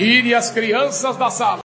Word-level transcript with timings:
Tire 0.00 0.34
as 0.34 0.50
crianças 0.50 1.14
da 1.18 1.28
sala. 1.28 1.60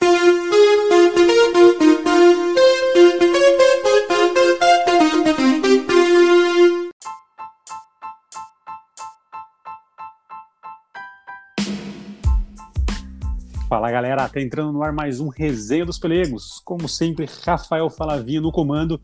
Fala 13.67 13.91
galera, 13.91 14.29
tá 14.29 14.39
entrando 14.39 14.71
no 14.71 14.81
ar 14.81 14.93
mais 14.93 15.19
um 15.19 15.27
Resenha 15.27 15.85
dos 15.85 15.99
Pelegos. 15.99 16.61
Como 16.63 16.87
sempre, 16.87 17.27
Rafael 17.45 17.89
Falavinha 17.89 18.39
no 18.39 18.49
comando. 18.49 19.01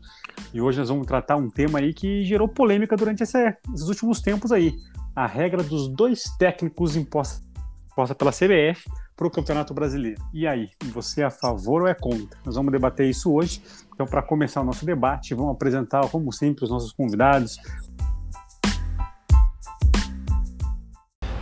E 0.54 0.60
hoje 0.62 0.78
nós 0.78 0.88
vamos 0.88 1.06
tratar 1.06 1.36
um 1.36 1.50
tema 1.50 1.80
aí 1.80 1.92
que 1.92 2.24
gerou 2.24 2.48
polêmica 2.48 2.96
durante 2.96 3.24
esse, 3.24 3.54
esses 3.74 3.88
últimos 3.88 4.22
tempos 4.22 4.50
aí. 4.50 4.74
A 5.14 5.26
regra 5.26 5.62
dos 5.62 5.86
dois 5.86 6.34
técnicos 6.38 6.96
imposta, 6.96 7.44
imposta 7.92 8.14
pela 8.14 8.32
CBF 8.32 8.88
para 9.18 9.26
o 9.26 9.30
Campeonato 9.32 9.74
Brasileiro. 9.74 10.22
E 10.32 10.46
aí, 10.46 10.70
você 10.92 11.22
é 11.22 11.24
a 11.24 11.30
favor 11.30 11.82
ou 11.82 11.88
é 11.88 11.94
contra? 11.94 12.38
Nós 12.46 12.54
vamos 12.54 12.70
debater 12.70 13.10
isso 13.10 13.34
hoje. 13.34 13.60
Então, 13.92 14.06
para 14.06 14.22
começar 14.22 14.60
o 14.60 14.64
nosso 14.64 14.86
debate, 14.86 15.34
vamos 15.34 15.56
apresentar, 15.56 16.08
como 16.08 16.32
sempre, 16.32 16.62
os 16.62 16.70
nossos 16.70 16.92
convidados. 16.92 17.58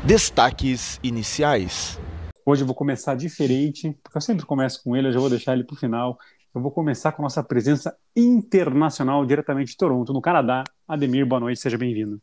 Destaques 0.07 0.99
iniciais. 1.03 2.01
Hoje 2.47 2.63
eu 2.63 2.67
vou 2.67 2.75
começar 2.75 3.15
diferente, 3.15 3.95
porque 4.03 4.17
eu 4.17 4.23
sempre 4.23 4.47
começo 4.47 4.83
com 4.83 4.97
ele, 4.97 5.09
eu 5.09 5.13
já 5.13 5.21
vou 5.21 5.29
deixar 5.29 5.53
ele 5.53 5.65
para 5.65 5.75
o 5.75 5.79
final. 5.79 6.17
Eu 6.55 6.63
vou 6.63 6.71
começar 6.71 7.13
com 7.13 7.21
a 7.21 7.25
nossa 7.25 7.45
presença 7.45 7.95
internacional 8.17 9.27
diretamente 9.27 9.73
de 9.73 9.77
Toronto, 9.77 10.15
no 10.15 10.23
Canadá. 10.23 10.65
Ademir, 10.89 11.27
boa 11.27 11.41
noite, 11.41 11.61
seja 11.61 11.77
bem-vindo. 11.77 12.23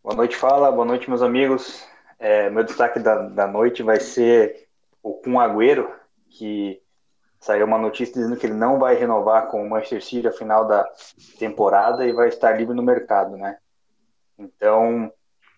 Boa 0.00 0.14
noite, 0.14 0.36
Fala, 0.36 0.70
boa 0.70 0.86
noite, 0.86 1.08
meus 1.10 1.22
amigos. 1.22 1.95
É, 2.18 2.48
meu 2.50 2.64
destaque 2.64 2.98
da, 2.98 3.28
da 3.28 3.46
noite 3.46 3.82
vai 3.82 4.00
ser 4.00 4.68
o 5.02 5.14
Kun 5.14 5.38
Agüero, 5.38 5.90
que 6.30 6.80
saiu 7.38 7.66
uma 7.66 7.78
notícia 7.78 8.14
dizendo 8.14 8.36
que 8.36 8.46
ele 8.46 8.54
não 8.54 8.78
vai 8.78 8.94
renovar 8.94 9.48
com 9.48 9.62
o 9.62 9.68
Manchester 9.68 10.02
City 10.02 10.28
a 10.28 10.32
final 10.32 10.66
da 10.66 10.84
temporada 11.38 12.06
e 12.06 12.12
vai 12.12 12.28
estar 12.28 12.52
livre 12.52 12.74
no 12.74 12.82
mercado, 12.82 13.36
né? 13.36 13.58
Então, 14.38 15.12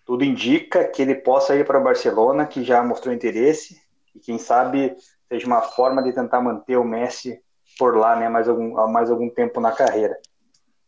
tudo 0.05 0.23
indica 0.23 0.85
que 0.85 1.01
ele 1.01 1.15
possa 1.15 1.55
ir 1.55 1.65
para 1.65 1.79
o 1.79 1.83
Barcelona, 1.83 2.45
que 2.45 2.63
já 2.63 2.83
mostrou 2.83 3.13
interesse, 3.13 3.81
e 4.15 4.19
quem 4.19 4.37
sabe 4.37 4.95
seja 5.27 5.45
uma 5.45 5.61
forma 5.61 6.01
de 6.01 6.13
tentar 6.13 6.41
manter 6.41 6.77
o 6.77 6.83
Messi 6.83 7.41
por 7.77 7.95
lá, 7.95 8.15
né, 8.15 8.27
mais 8.27 8.49
algum, 8.49 8.73
mais 8.87 9.11
algum 9.11 9.29
tempo 9.29 9.61
na 9.61 9.71
carreira. 9.71 10.17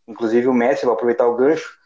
Inclusive 0.08 0.48
o 0.48 0.54
Messi, 0.54 0.86
vou 0.86 0.96
aproveitar 0.96 1.28
o 1.28 1.36
gancho, 1.36 1.78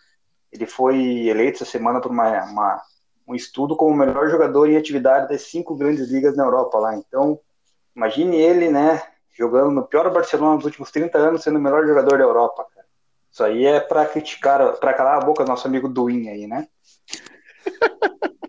ele 0.51 0.65
foi 0.65 1.27
eleito 1.27 1.61
essa 1.61 1.69
semana 1.69 1.99
por 1.99 2.11
uma, 2.11 2.43
uma, 2.45 2.81
um 3.27 3.35
estudo 3.35 3.75
como 3.75 3.93
o 3.93 3.97
melhor 3.97 4.29
jogador 4.29 4.69
em 4.69 4.77
atividade 4.77 5.29
das 5.29 5.43
cinco 5.43 5.75
grandes 5.75 6.09
ligas 6.09 6.35
na 6.35 6.43
Europa 6.43 6.77
lá. 6.77 6.95
Então, 6.95 7.39
imagine 7.95 8.37
ele, 8.37 8.69
né, 8.69 9.01
jogando 9.37 9.71
no 9.71 9.83
pior 9.83 10.11
Barcelona 10.11 10.55
nos 10.55 10.65
últimos 10.65 10.91
30 10.91 11.17
anos, 11.17 11.43
sendo 11.43 11.57
o 11.57 11.61
melhor 11.61 11.85
jogador 11.85 12.17
da 12.17 12.23
Europa. 12.23 12.65
Cara. 12.73 12.85
Isso 13.31 13.43
aí 13.43 13.65
é 13.65 13.79
para 13.79 14.05
criticar, 14.05 14.73
para 14.77 14.93
calar 14.93 15.21
a 15.21 15.25
boca 15.25 15.43
do 15.43 15.49
nosso 15.49 15.67
amigo 15.67 15.89
Duin 15.89 16.29
aí, 16.29 16.47
né? 16.47 16.67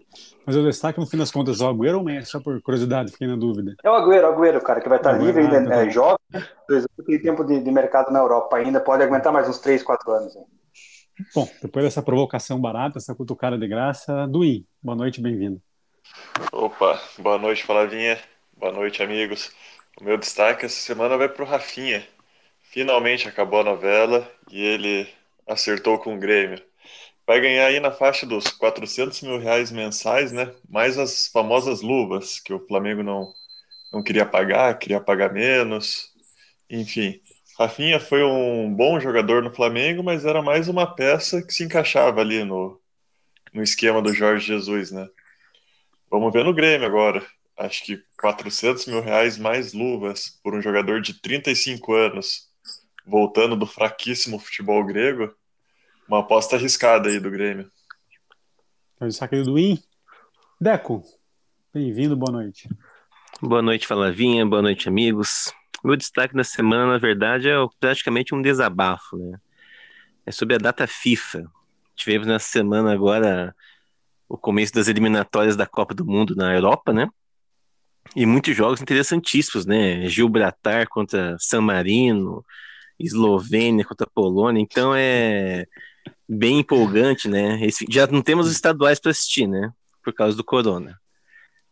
Mas 0.46 0.55
o 0.55 0.62
destaque, 0.62 1.00
no 1.00 1.06
fim 1.06 1.16
das 1.16 1.33
contas, 1.33 1.61
é 1.61 1.64
o 1.64 1.68
Agüero 1.68 1.96
ou 1.96 2.02
o 2.02 2.05
Messi? 2.05 2.30
Só 2.30 2.38
por 2.38 2.62
curiosidade, 2.62 3.11
fiquei 3.11 3.27
na 3.27 3.34
dúvida. 3.34 3.74
É 3.83 3.90
o 3.90 3.94
Agüero, 3.94 4.28
o 4.28 4.30
Agüero, 4.30 4.62
cara, 4.62 4.80
que 4.80 4.88
vai 4.88 4.98
estar 4.98 5.11
livre, 5.12 5.42
ainda 5.42 5.74
é 5.74 5.90
jovem, 5.90 6.18
tem 7.05 7.20
tempo 7.20 7.42
de, 7.42 7.61
de, 7.61 7.70
mercado 7.72 8.12
na 8.12 8.20
Europa 8.20 8.56
ainda, 8.56 8.78
pode 8.78 9.02
aguentar 9.02 9.33
mais 9.33 9.48
uns 9.48 9.58
3, 9.58 9.83
4 9.83 10.12
anos. 10.12 10.36
Hein? 10.36 10.44
Bom, 11.34 11.48
depois 11.62 11.84
dessa 11.84 12.03
provocação 12.03 12.61
barata, 12.61 12.98
essa 12.98 13.14
cutucada 13.14 13.59
de 13.59 13.67
graça, 13.67 14.27
Duim, 14.27 14.67
boa 14.83 14.97
noite, 14.97 15.20
bem-vindo. 15.20 15.61
Opa, 16.53 17.00
boa 17.19 17.39
noite, 17.39 17.64
Flavinha, 17.64 18.19
boa 18.56 18.73
noite, 18.73 19.03
amigos. 19.03 19.50
O 20.00 20.05
meu 20.05 20.17
destaque 20.19 20.67
essa 20.67 20.81
semana 20.81 21.17
vai 21.17 21.28
para 21.28 21.42
o 21.42 21.47
Rafinha. 21.47 22.06
Finalmente 22.61 23.28
acabou 23.28 23.61
a 23.61 23.64
novela 23.64 24.31
e 24.50 24.61
ele 24.61 25.08
acertou 25.46 25.98
com 25.98 26.14
o 26.14 26.18
Grêmio 26.18 26.63
vai 27.27 27.40
ganhar 27.40 27.67
aí 27.67 27.80
na 27.80 27.90
faixa 27.90 28.24
dos 28.24 28.46
400 28.48 29.20
mil 29.23 29.39
reais 29.39 29.70
mensais, 29.73 30.30
né? 30.30 30.55
Mais 30.69 30.96
as 30.96 31.27
famosas 31.29 31.83
luvas 31.83 32.39
que 32.39 32.55
o 32.55 32.64
Flamengo 32.67 33.02
não, 33.02 33.33
não 33.92 34.02
queria 34.02 34.24
pagar, 34.24 34.79
queria 34.79 35.01
pagar 35.01 35.33
menos. 35.33 36.13
Enfim, 36.70 37.20
Rafinha 37.58 37.98
foi 37.98 38.22
um 38.22 38.72
bom 38.72 39.00
jogador 39.00 39.42
no 39.42 39.55
Flamengo, 39.55 40.02
mas 40.02 40.27
era 40.27 40.42
mais 40.42 40.68
uma 40.68 40.86
peça 40.86 41.40
que 41.40 41.55
se 41.55 41.64
encaixava 41.64 42.20
ali 42.20 42.44
no, 42.44 42.78
no 43.52 43.62
esquema 43.62 44.02
do 44.02 44.12
Jorge 44.12 44.46
Jesus, 44.46 44.90
né? 44.90 45.08
Vamos 46.11 46.33
ver 46.33 46.45
no 46.45 46.52
Grêmio 46.52 46.86
agora. 46.86 47.24
Acho 47.56 47.83
que 47.83 48.02
400 48.20 48.84
mil 48.86 49.00
reais 49.00 49.39
mais 49.39 49.72
luvas 49.72 50.39
por 50.45 50.55
um 50.55 50.61
jogador 50.61 51.00
de 51.00 51.14
35 51.14 51.95
anos, 51.95 52.50
voltando 53.06 53.56
do 53.56 53.66
fraquíssimo 53.66 54.39
futebol 54.39 54.84
grego, 54.84 55.34
uma 56.06 56.20
aposta 56.20 56.56
arriscada 56.56 57.08
aí 57.08 57.18
do 57.18 57.30
Grêmio. 57.30 57.70
Então, 58.95 59.08
destaque 59.08 59.40
do 59.40 59.55
Win. 59.55 59.83
Deco, 60.61 61.02
bem-vindo, 61.72 62.14
boa 62.14 62.33
noite. 62.33 62.68
Boa 63.40 63.62
noite, 63.62 63.86
Falavinha, 63.86 64.45
boa 64.45 64.61
noite, 64.61 64.89
amigos. 64.89 65.55
Meu 65.86 65.95
destaque 65.95 66.35
da 66.35 66.42
semana, 66.42 66.85
na 66.85 66.98
verdade, 66.98 67.48
é 67.48 67.55
praticamente 67.79 68.35
um 68.35 68.42
desabafo, 68.42 69.17
né? 69.17 69.39
É 70.27 70.33
sobre 70.33 70.57
a 70.57 70.58
data 70.58 70.85
FIFA. 70.85 71.48
Tivemos 71.95 72.27
nessa 72.27 72.48
semana 72.48 72.92
agora 72.92 73.55
o 74.29 74.36
começo 74.36 74.75
das 74.75 74.89
eliminatórias 74.89 75.55
da 75.55 75.64
Copa 75.64 75.95
do 75.95 76.05
Mundo 76.05 76.35
na 76.35 76.52
Europa, 76.52 76.92
né? 76.92 77.08
E 78.17 78.27
muitos 78.27 78.57
jogos 78.57 78.83
interessantíssimos, 78.83 79.64
né? 79.64 80.08
Gibraltar 80.08 80.89
contra 80.89 81.36
San 81.39 81.61
Marino, 81.61 82.45
Eslovênia 82.98 83.85
contra 83.85 84.08
Polônia. 84.13 84.61
Então 84.61 84.92
é 84.92 85.67
bem 86.29 86.58
empolgante, 86.58 87.29
né? 87.29 87.64
Esse, 87.64 87.86
já 87.89 88.08
não 88.08 88.23
temos 88.23 88.48
os 88.48 88.52
estaduais 88.52 88.98
para 88.98 89.13
assistir, 89.13 89.46
né? 89.46 89.70
Por 90.02 90.13
causa 90.13 90.36
do 90.36 90.42
corona. 90.42 90.98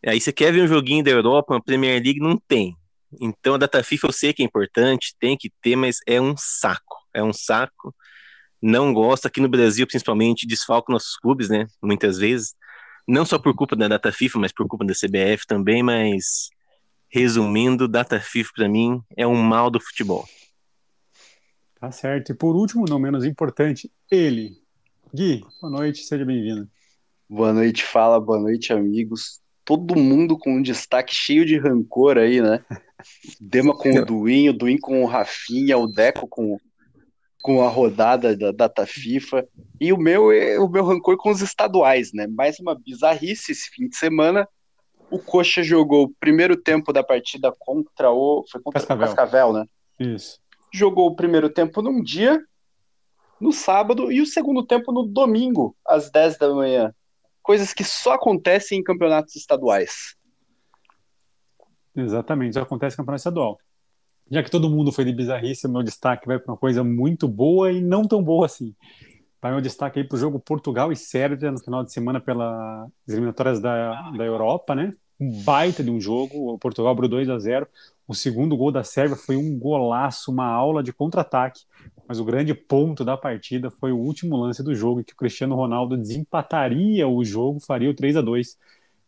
Aí 0.07 0.21
você 0.21 0.33
quer 0.33 0.53
ver 0.53 0.63
um 0.63 0.69
joguinho 0.69 1.03
da 1.03 1.11
Europa, 1.11 1.55
uma 1.55 1.61
Premier 1.61 2.01
League, 2.01 2.21
não 2.21 2.39
tem. 2.39 2.77
Então 3.21 3.55
a 3.55 3.59
data 3.59 3.83
FIFA 3.83 4.09
eu 4.09 4.13
sei 4.13 4.33
que 4.33 4.43
é 4.43 4.47
importante, 4.47 5.15
tem 5.19 5.37
que 5.37 5.51
ter, 5.63 5.77
mas 5.77 5.99
é 6.07 6.21
um 6.21 6.35
saco. 6.37 6.97
É 7.13 7.23
um 7.23 7.33
saco. 7.33 7.95
Não 8.61 8.95
gosto, 8.95 9.27
aqui 9.27 9.41
no 9.41 9.49
Brasil, 9.49 9.87
principalmente, 9.87 10.47
desfalca 10.47 10.93
nossos 10.93 11.17
clubes, 11.17 11.49
né? 11.49 11.67
Muitas 11.83 12.19
vezes. 12.19 12.55
Não 13.07 13.27
só 13.27 13.39
por 13.39 13.55
culpa 13.55 13.77
da 13.77 13.87
data 13.87 14.11
FIFA, 14.11 14.39
mas 14.39 14.53
por 14.53 14.67
culpa 14.67 14.85
da 14.85 14.95
CBF 14.95 15.47
também, 15.47 15.83
mas 15.83 16.49
resumindo, 17.09 17.87
data 17.87 18.19
FIFA 18.19 18.51
para 18.57 18.69
mim 18.69 19.01
é 19.17 19.27
um 19.27 19.37
mal 19.37 19.71
do 19.71 19.79
futebol. 19.79 20.27
Tá 21.79 21.93
certo. 21.93 22.33
E 22.33 22.35
por 22.35 22.57
último, 22.57 22.87
não 22.89 22.99
menos 22.99 23.25
importante, 23.25 23.93
ele. 24.11 24.59
Gui, 25.15 25.45
boa 25.61 25.71
noite, 25.71 26.03
seja 26.03 26.25
bem-vindo. 26.25 26.69
Boa 27.29 27.53
noite, 27.53 27.85
fala, 27.85 28.19
boa 28.19 28.41
noite, 28.41 28.73
amigos. 28.73 29.41
Todo 29.65 29.95
mundo 29.95 30.39
com 30.39 30.57
um 30.57 30.63
destaque 30.63 31.15
cheio 31.15 31.45
de 31.45 31.59
rancor 31.59 32.19
aí, 32.19 32.41
né? 32.41 32.65
Dema 33.41 33.77
com 33.77 33.91
o 33.91 34.05
Duinho, 34.05 34.53
o 34.53 34.57
Duin 34.57 34.79
com 34.79 35.03
o 35.03 35.07
Rafinha, 35.07 35.79
o 35.79 35.87
Deco 35.87 36.27
com, 36.29 36.59
com 37.43 37.63
a 37.63 37.69
rodada 37.69 38.37
da 38.37 38.53
data 38.53 38.87
FIFA. 38.87 39.47
E 39.81 39.93
o 39.93 39.99
meu, 39.99 40.29
o 40.63 40.69
meu 40.69 40.85
rancor 40.85 41.17
com 41.17 41.31
os 41.31 41.41
estaduais, 41.41 42.13
né? 42.13 42.27
Mais 42.27 42.59
uma 42.59 42.75
bizarrice 42.75 43.53
esse 43.53 43.71
fim 43.71 43.89
de 43.89 43.97
semana. 43.97 44.49
O 45.11 45.19
Coxa 45.19 45.63
jogou 45.63 46.05
o 46.05 46.15
primeiro 46.19 46.57
tempo 46.57 46.93
da 46.93 47.03
partida 47.03 47.53
contra 47.59 48.11
o. 48.11 48.45
Foi 48.51 48.61
contra 48.61 48.81
Cascavel. 48.81 49.05
o 49.05 49.09
Cascavel, 49.09 49.53
né? 49.53 49.67
Isso 50.01 50.45
jogou 50.75 51.07
o 51.07 51.15
primeiro 51.15 51.49
tempo 51.49 51.81
num 51.81 52.03
dia, 52.03 52.43
no 53.41 53.53
sábado, 53.53 54.11
e 54.11 54.21
o 54.21 54.27
segundo 54.27 54.67
tempo 54.67 54.91
no 54.91 55.05
domingo, 55.05 55.77
às 55.87 56.11
10 56.11 56.37
da 56.37 56.53
manhã. 56.53 56.93
Coisas 57.43 57.73
que 57.73 57.85
só 57.85 58.15
acontecem 58.15 58.81
em 58.81 58.83
campeonatos 58.83 59.37
estaduais. 59.37 60.17
Exatamente, 61.96 62.55
só 62.55 62.62
acontece 62.62 62.94
em 62.94 62.96
campeonato 62.99 63.20
estadual. 63.20 63.58
Já 64.31 64.43
que 64.43 64.50
todo 64.50 64.70
mundo 64.70 64.91
foi 64.91 65.05
de 65.05 65.12
bizarrice, 65.12 65.69
meu 65.69 65.82
destaque 65.82 66.26
vai 66.26 66.38
para 66.38 66.52
uma 66.52 66.58
coisa 66.58 66.82
muito 66.82 67.29
boa 67.29 67.70
e 67.70 67.81
não 67.81 68.06
tão 68.06 68.23
boa 68.23 68.46
assim. 68.46 68.75
Vai 69.41 69.52
meu 69.52 69.61
destaque 69.61 69.99
aí 70.00 70.08
para 70.08 70.17
o 70.17 70.19
jogo 70.19 70.41
Portugal 70.41 70.91
e 70.91 70.96
Sérvia 70.96 71.52
no 71.52 71.58
final 71.58 71.85
de 71.85 71.93
semana 71.93 72.20
pelas 72.20 72.88
eliminatórias 73.06 73.61
da, 73.61 74.11
da 74.12 74.25
Europa, 74.25 74.75
né? 74.75 74.93
Um 75.20 75.43
baita 75.43 75.85
de 75.85 75.91
um 75.91 76.00
jogo. 76.00 76.55
O 76.55 76.58
Portugal 76.58 76.93
abriu 76.93 77.08
2 77.08 77.29
a 77.29 77.38
0 77.38 77.69
o 78.06 78.14
segundo 78.14 78.56
gol 78.56 78.70
da 78.70 78.85
Sérvia 78.85 79.17
foi 79.17 79.37
um 79.37 79.58
golaço, 79.58 80.31
uma 80.31 80.47
aula 80.47 80.82
de 80.82 80.93
contra-ataque, 80.93 81.62
mas 82.06 82.20
o 82.20 82.25
grande 82.25 82.52
ponto 82.52 83.02
da 83.02 83.17
partida 83.17 83.70
foi 83.70 83.93
o 83.93 83.99
último 83.99 84.37
lance 84.37 84.62
do 84.62 84.75
jogo, 84.75 85.02
que 85.02 85.14
o 85.14 85.17
Cristiano 85.17 85.55
Ronaldo 85.55 85.97
desempataria 85.97 87.08
o 87.08 87.25
jogo, 87.25 87.61
faria 87.61 87.88
o 87.88 87.94
3 87.94 88.17
a 88.17 88.20
2 88.20 88.58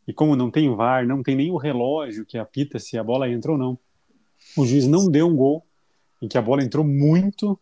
E 0.07 0.13
como 0.13 0.37
não 0.37 0.51
tem 0.51 0.75
VAR, 0.75 1.07
não 1.07 1.23
tem 1.23 1.35
nem 1.35 1.51
o 1.51 1.57
relógio 1.57 2.25
que 2.25 2.39
apita 2.39 2.79
se 2.79 2.97
a 2.97 3.03
bola 3.03 3.29
entra 3.29 3.53
ou 3.53 3.59
não, 3.59 3.79
o 4.57 4.65
juiz 4.65 4.87
não 4.87 5.11
deu 5.11 5.27
um 5.27 5.35
gol 5.35 5.67
em 6.23 6.29
que 6.29 6.39
a 6.39 6.43
bola 6.43 6.63
entrou 6.63 6.85
muito 6.85 7.59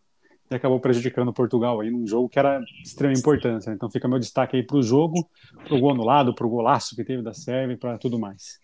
e 0.49 0.55
acabou 0.55 0.79
prejudicando 0.79 1.33
Portugal 1.33 1.81
aí 1.81 1.89
num 1.89 2.05
jogo 2.05 2.29
que 2.29 2.37
era 2.37 2.59
de 2.59 2.83
extrema 2.83 3.13
importância. 3.13 3.71
Então 3.71 3.89
fica 3.89 4.07
meu 4.07 4.19
destaque 4.19 4.55
aí 4.55 4.63
para 4.63 4.77
o 4.77 4.83
jogo, 4.83 5.27
para 5.63 5.75
o 5.75 5.79
gol 5.79 5.91
anulado, 5.91 6.35
para 6.35 6.45
o 6.45 6.49
golaço 6.49 6.95
que 6.95 7.03
teve 7.03 7.23
da 7.23 7.33
Sérvia 7.33 7.73
e 7.73 7.77
para 7.77 7.97
tudo 7.97 8.19
mais. 8.19 8.59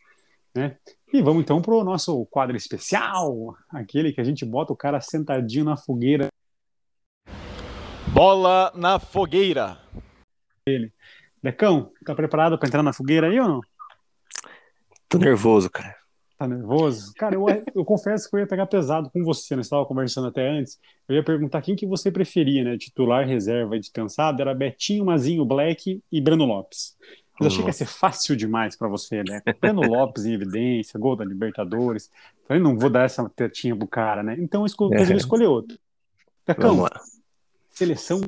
Né? 0.54 0.78
E 1.12 1.22
vamos 1.22 1.42
então 1.42 1.62
para 1.62 1.74
o 1.74 1.84
nosso 1.84 2.26
quadro 2.28 2.56
especial, 2.56 3.56
aquele 3.70 4.12
que 4.12 4.22
a 4.22 4.24
gente 4.24 4.46
bota 4.46 4.74
o 4.74 4.78
cara 4.78 5.02
sentadinho 5.02 5.66
na 5.66 5.76
fogueira. 5.76 6.28
Bola 8.14 8.72
na 8.76 9.00
fogueira. 9.00 9.80
Decão, 11.42 11.92
tá 12.06 12.14
preparado 12.14 12.58
para 12.60 12.68
entrar 12.68 12.84
na 12.84 12.94
fogueira 12.94 13.28
aí 13.28 13.40
ou 13.40 13.48
não? 13.48 13.62
Tô 15.12 15.18
nervoso, 15.18 15.70
cara. 15.70 15.94
Tá 16.38 16.48
nervoso? 16.48 17.14
Cara, 17.18 17.36
eu, 17.36 17.46
eu 17.76 17.84
confesso 17.84 18.30
que 18.30 18.36
eu 18.36 18.40
ia 18.40 18.48
pegar 18.48 18.66
pesado 18.66 19.10
com 19.12 19.22
você, 19.24 19.56
nós 19.58 19.66
estava 19.66 19.86
conversando 19.86 20.28
até 20.30 20.50
antes. 20.50 20.80
Eu 21.08 21.18
ia 21.18 21.24
perguntar 21.24 21.62
quem 21.62 21.76
que 21.76 21.86
você 21.86 22.10
preferia, 22.10 22.64
né? 22.64 22.78
Titular, 22.78 23.28
reserva 23.28 23.76
e 23.76 23.80
dispensado. 23.80 24.42
Era 24.42 24.56
Betinho, 24.56 25.06
Mazinho, 25.06 25.46
Black 25.46 26.02
e 26.10 26.22
Breno 26.22 26.46
Lopes. 26.46 26.96
Mas 27.40 27.48
achei 27.48 27.62
que 27.62 27.70
ia 27.70 27.74
ser 27.74 27.88
fácil 27.88 28.36
demais 28.38 28.76
para 28.76 28.88
você, 28.88 29.22
né? 29.24 29.42
Breno 29.60 29.82
Lopes 29.82 30.26
em 30.26 30.34
evidência, 30.34 31.00
gol 31.00 31.16
da 31.16 31.26
Libertadores. 31.26 32.10
Falei, 32.48 32.64
não 32.64 32.78
vou 32.78 32.90
dar 32.90 33.04
essa 33.04 33.28
tetinha 33.36 33.76
pro 33.76 33.88
cara, 33.88 34.24
né? 34.24 34.38
Então 34.40 34.62
eu 34.62 34.66
escolhi, 34.66 34.96
É. 34.96 35.16
escolher 35.16 35.48
outro. 35.48 35.78
Lá. 36.84 36.90
seleção. 37.70 38.22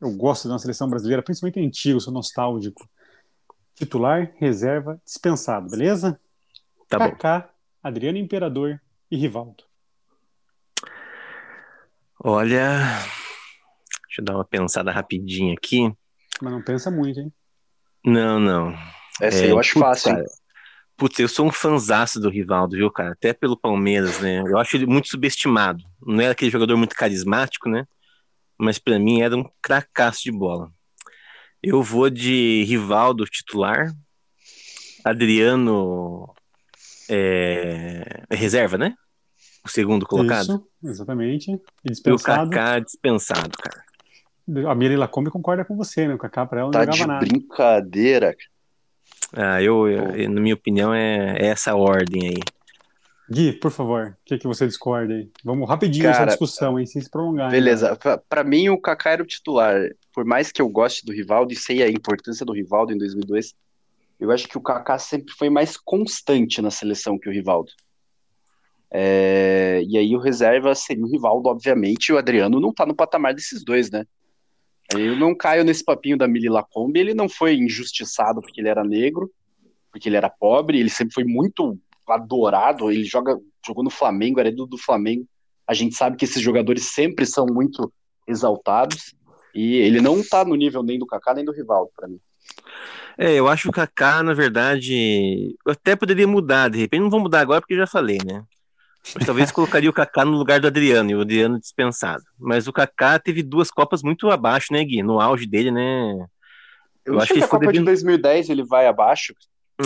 Eu 0.00 0.12
gosto 0.12 0.44
de 0.44 0.52
uma 0.52 0.58
seleção 0.58 0.88
brasileira, 0.88 1.22
principalmente 1.22 1.60
antiga, 1.60 1.96
eu 1.96 2.00
sou 2.00 2.12
nostálgico. 2.12 2.88
Titular, 3.74 4.32
reserva, 4.36 5.00
dispensado, 5.04 5.68
beleza? 5.70 6.18
Tá 6.88 6.98
bom. 6.98 7.10
Kaká, 7.10 7.50
Adriano 7.82 8.18
Imperador 8.18 8.80
e 9.10 9.16
Rivaldo. 9.16 9.64
Olha. 12.22 12.78
Deixa 14.06 14.20
eu 14.20 14.24
dar 14.24 14.34
uma 14.34 14.44
pensada 14.44 14.92
rapidinha 14.92 15.54
aqui. 15.54 15.92
Mas 16.40 16.52
não 16.52 16.62
pensa 16.62 16.90
muito, 16.90 17.18
hein? 17.20 17.32
Não, 18.04 18.38
não. 18.38 18.74
Essa 19.20 19.38
É, 19.38 19.44
aí 19.44 19.50
eu 19.50 19.58
acho 19.58 19.72
putz, 19.74 19.80
fácil. 19.86 20.10
hein? 20.10 20.16
cara. 20.16 20.28
Putz, 20.96 21.18
eu 21.18 21.28
sou 21.28 21.46
um 21.46 21.52
fanzaço 21.52 22.20
do 22.20 22.28
Rivaldo, 22.28 22.76
viu, 22.76 22.90
cara? 22.90 23.12
Até 23.12 23.32
pelo 23.32 23.56
Palmeiras, 23.56 24.20
né? 24.20 24.40
Eu 24.40 24.58
acho 24.58 24.76
ele 24.76 24.86
muito 24.86 25.08
subestimado. 25.08 25.82
Não 26.00 26.20
era 26.20 26.32
aquele 26.32 26.50
jogador 26.50 26.76
muito 26.76 26.94
carismático, 26.94 27.68
né? 27.68 27.86
Mas 28.58 28.78
pra 28.78 28.98
mim 28.98 29.22
era 29.22 29.36
um 29.36 29.48
cracaço 29.60 30.22
de 30.22 30.30
bola. 30.30 30.70
Eu 31.62 31.82
vou 31.82 32.10
de 32.10 32.64
Rivaldo 32.64 33.24
titular, 33.24 33.92
Adriano 35.04 36.28
é, 37.08 38.24
reserva, 38.30 38.76
né? 38.76 38.94
O 39.64 39.68
segundo 39.68 40.04
colocado. 40.06 40.42
Isso, 40.42 40.68
exatamente. 40.82 41.50
E 41.50 41.54
E 41.54 41.58
o 41.88 41.90
dispensado. 41.92 42.50
Kaká 42.50 42.78
dispensado, 42.80 43.50
cara. 43.58 43.84
A 44.68 44.74
Miri 44.74 44.96
Lacombe 44.96 45.30
concorda 45.30 45.64
com 45.64 45.76
você, 45.76 46.08
né? 46.08 46.14
O 46.14 46.18
Kaká 46.18 46.44
pra 46.46 46.60
ela 46.60 46.66
não 46.66 46.72
Tá 46.72 46.80
jogava 46.80 46.96
de 46.98 47.06
nada. 47.06 47.26
brincadeira. 47.26 48.36
Ah, 49.32 49.62
eu, 49.62 49.88
eu- 49.88 50.28
na 50.30 50.40
minha 50.40 50.54
opinião, 50.54 50.92
é, 50.92 51.36
é 51.38 51.46
essa 51.46 51.74
ordem 51.76 52.28
aí. 52.28 52.40
Gui, 53.32 53.54
por 53.54 53.70
favor, 53.70 54.08
o 54.08 54.24
que, 54.26 54.36
que 54.36 54.46
você 54.46 54.66
discorda 54.66 55.14
aí? 55.14 55.30
Vamos 55.42 55.66
rapidinho 55.66 56.04
Cara, 56.04 56.16
essa 56.16 56.26
discussão, 56.26 56.78
hein? 56.78 56.84
Sem 56.84 57.00
se 57.00 57.10
prolongar. 57.10 57.50
Beleza. 57.50 57.98
Pra 58.28 58.44
mim, 58.44 58.68
o 58.68 58.78
Kaká 58.78 59.12
era 59.12 59.22
o 59.22 59.26
titular. 59.26 59.88
Por 60.12 60.24
mais 60.24 60.52
que 60.52 60.60
eu 60.60 60.68
goste 60.68 61.06
do 61.06 61.12
Rivaldo 61.12 61.50
e 61.50 61.56
sei 61.56 61.82
a 61.82 61.88
importância 61.88 62.44
do 62.44 62.52
Rivaldo 62.52 62.92
em 62.92 62.98
2002, 62.98 63.54
eu 64.20 64.30
acho 64.30 64.46
que 64.46 64.58
o 64.58 64.60
Kaká 64.60 64.98
sempre 64.98 65.32
foi 65.32 65.48
mais 65.48 65.78
constante 65.78 66.60
na 66.60 66.70
seleção 66.70 67.18
que 67.18 67.28
o 67.28 67.32
Rivaldo. 67.32 67.72
É, 68.90 69.82
E 69.86 69.96
aí 69.96 70.14
o 70.14 70.20
reserva 70.20 70.74
seria 70.74 71.02
o 71.02 71.10
Rivaldo, 71.10 71.48
obviamente, 71.48 72.08
e 72.08 72.12
o 72.12 72.18
Adriano 72.18 72.60
não 72.60 72.72
tá 72.72 72.84
no 72.84 72.94
patamar 72.94 73.34
desses 73.34 73.64
dois, 73.64 73.90
né? 73.90 74.04
Eu 74.94 75.16
não 75.16 75.34
caio 75.34 75.64
nesse 75.64 75.82
papinho 75.82 76.18
da 76.18 76.28
Mili 76.28 76.50
Lacombe, 76.50 77.00
ele 77.00 77.14
não 77.14 77.30
foi 77.30 77.54
injustiçado 77.54 78.42
porque 78.42 78.60
ele 78.60 78.68
era 78.68 78.84
negro, 78.84 79.32
porque 79.90 80.06
ele 80.08 80.16
era 80.16 80.28
pobre, 80.28 80.78
ele 80.78 80.90
sempre 80.90 81.14
foi 81.14 81.24
muito 81.24 81.78
adorado, 82.08 82.90
ele 82.90 83.04
joga, 83.04 83.38
jogou 83.66 83.84
no 83.84 83.90
Flamengo, 83.90 84.40
era 84.40 84.48
ídolo 84.48 84.68
do 84.68 84.78
Flamengo. 84.78 85.26
A 85.66 85.74
gente 85.74 85.94
sabe 85.94 86.16
que 86.16 86.24
esses 86.24 86.42
jogadores 86.42 86.84
sempre 86.92 87.24
são 87.26 87.46
muito 87.46 87.92
exaltados, 88.26 89.14
e 89.54 89.76
ele 89.76 90.00
não 90.00 90.22
tá 90.22 90.44
no 90.44 90.54
nível 90.54 90.82
nem 90.82 90.98
do 90.98 91.06
Kaká 91.06 91.34
nem 91.34 91.44
do 91.44 91.52
Rivaldo, 91.52 91.90
pra 91.94 92.08
mim. 92.08 92.18
É, 93.18 93.32
eu 93.34 93.46
acho 93.48 93.64
que 93.64 93.68
o 93.68 93.72
Kaká, 93.72 94.22
na 94.22 94.32
verdade, 94.32 95.54
eu 95.66 95.72
até 95.72 95.94
poderia 95.94 96.26
mudar, 96.26 96.68
de 96.70 96.78
repente 96.78 97.02
não 97.02 97.10
vou 97.10 97.20
mudar 97.20 97.40
agora 97.40 97.60
porque 97.60 97.74
eu 97.74 97.78
já 97.78 97.86
falei, 97.86 98.18
né? 98.24 98.42
Mas 99.14 99.26
talvez 99.26 99.50
colocaria 99.52 99.90
o 99.90 99.92
Kaká 99.92 100.24
no 100.24 100.32
lugar 100.32 100.60
do 100.60 100.66
Adriano 100.66 101.10
e 101.10 101.14
o 101.14 101.20
Adriano 101.20 101.60
dispensado. 101.60 102.22
Mas 102.38 102.66
o 102.66 102.72
Kaká 102.72 103.18
teve 103.18 103.42
duas 103.42 103.70
Copas 103.70 104.02
muito 104.02 104.30
abaixo, 104.30 104.72
né, 104.72 104.82
Gui? 104.84 105.02
No 105.02 105.20
auge 105.20 105.46
dele, 105.46 105.70
né? 105.70 106.12
Eu, 107.04 107.14
Eu 107.14 107.20
acho 107.20 107.34
que 107.34 107.42
a 107.42 107.48
Copa 107.48 107.58
de 107.58 107.66
poderia- 107.66 107.84
2010 107.84 108.48
ele 108.48 108.62
vai 108.64 108.86
abaixo. 108.86 109.34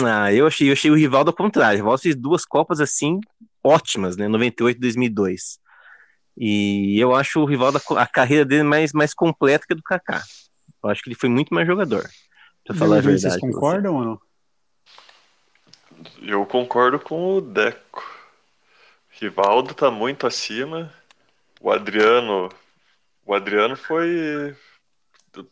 Ah, 0.05 0.33
eu 0.33 0.47
achei, 0.47 0.69
eu 0.69 0.73
achei 0.73 0.91
o 0.91 0.95
Rivaldo 0.95 1.29
ao 1.29 1.35
contrário. 1.35 1.75
O 1.75 1.81
Rivaldo 1.83 2.01
fez 2.01 2.15
duas 2.15 2.45
Copas 2.45 2.79
assim 2.79 3.19
ótimas, 3.63 4.17
né? 4.17 4.27
98 4.27 4.77
e 4.77 4.81
2002. 4.81 5.59
E 6.37 6.99
eu 6.99 7.15
acho 7.15 7.39
o 7.39 7.45
Rivaldo 7.45 7.79
a, 7.79 8.01
a 8.01 8.07
carreira 8.07 8.45
dele 8.45 8.63
mais, 8.63 8.93
mais 8.93 9.13
completa 9.13 9.65
que 9.65 9.73
a 9.73 9.75
do 9.75 9.83
Kaká. 9.83 10.23
Eu 10.83 10.89
acho 10.89 11.01
que 11.01 11.09
ele 11.09 11.17
foi 11.19 11.29
muito 11.29 11.53
mais 11.53 11.65
jogador. 11.65 12.07
Pra 12.63 12.75
falar 12.75 12.97
a 12.97 13.01
Vocês 13.01 13.23
verdade. 13.23 13.39
pra 13.39 13.47
você. 13.49 13.53
concordam 13.53 13.95
ou 13.95 14.03
não? 14.03 14.21
Eu 16.21 16.45
concordo 16.45 16.99
com 16.99 17.37
o 17.37 17.41
Deco. 17.41 18.05
Rivaldo 19.09 19.73
tá 19.73 19.89
muito 19.89 20.27
acima. 20.27 20.93
O 21.59 21.71
Adriano. 21.71 22.49
O 23.25 23.33
Adriano 23.33 23.75
foi. 23.75 24.55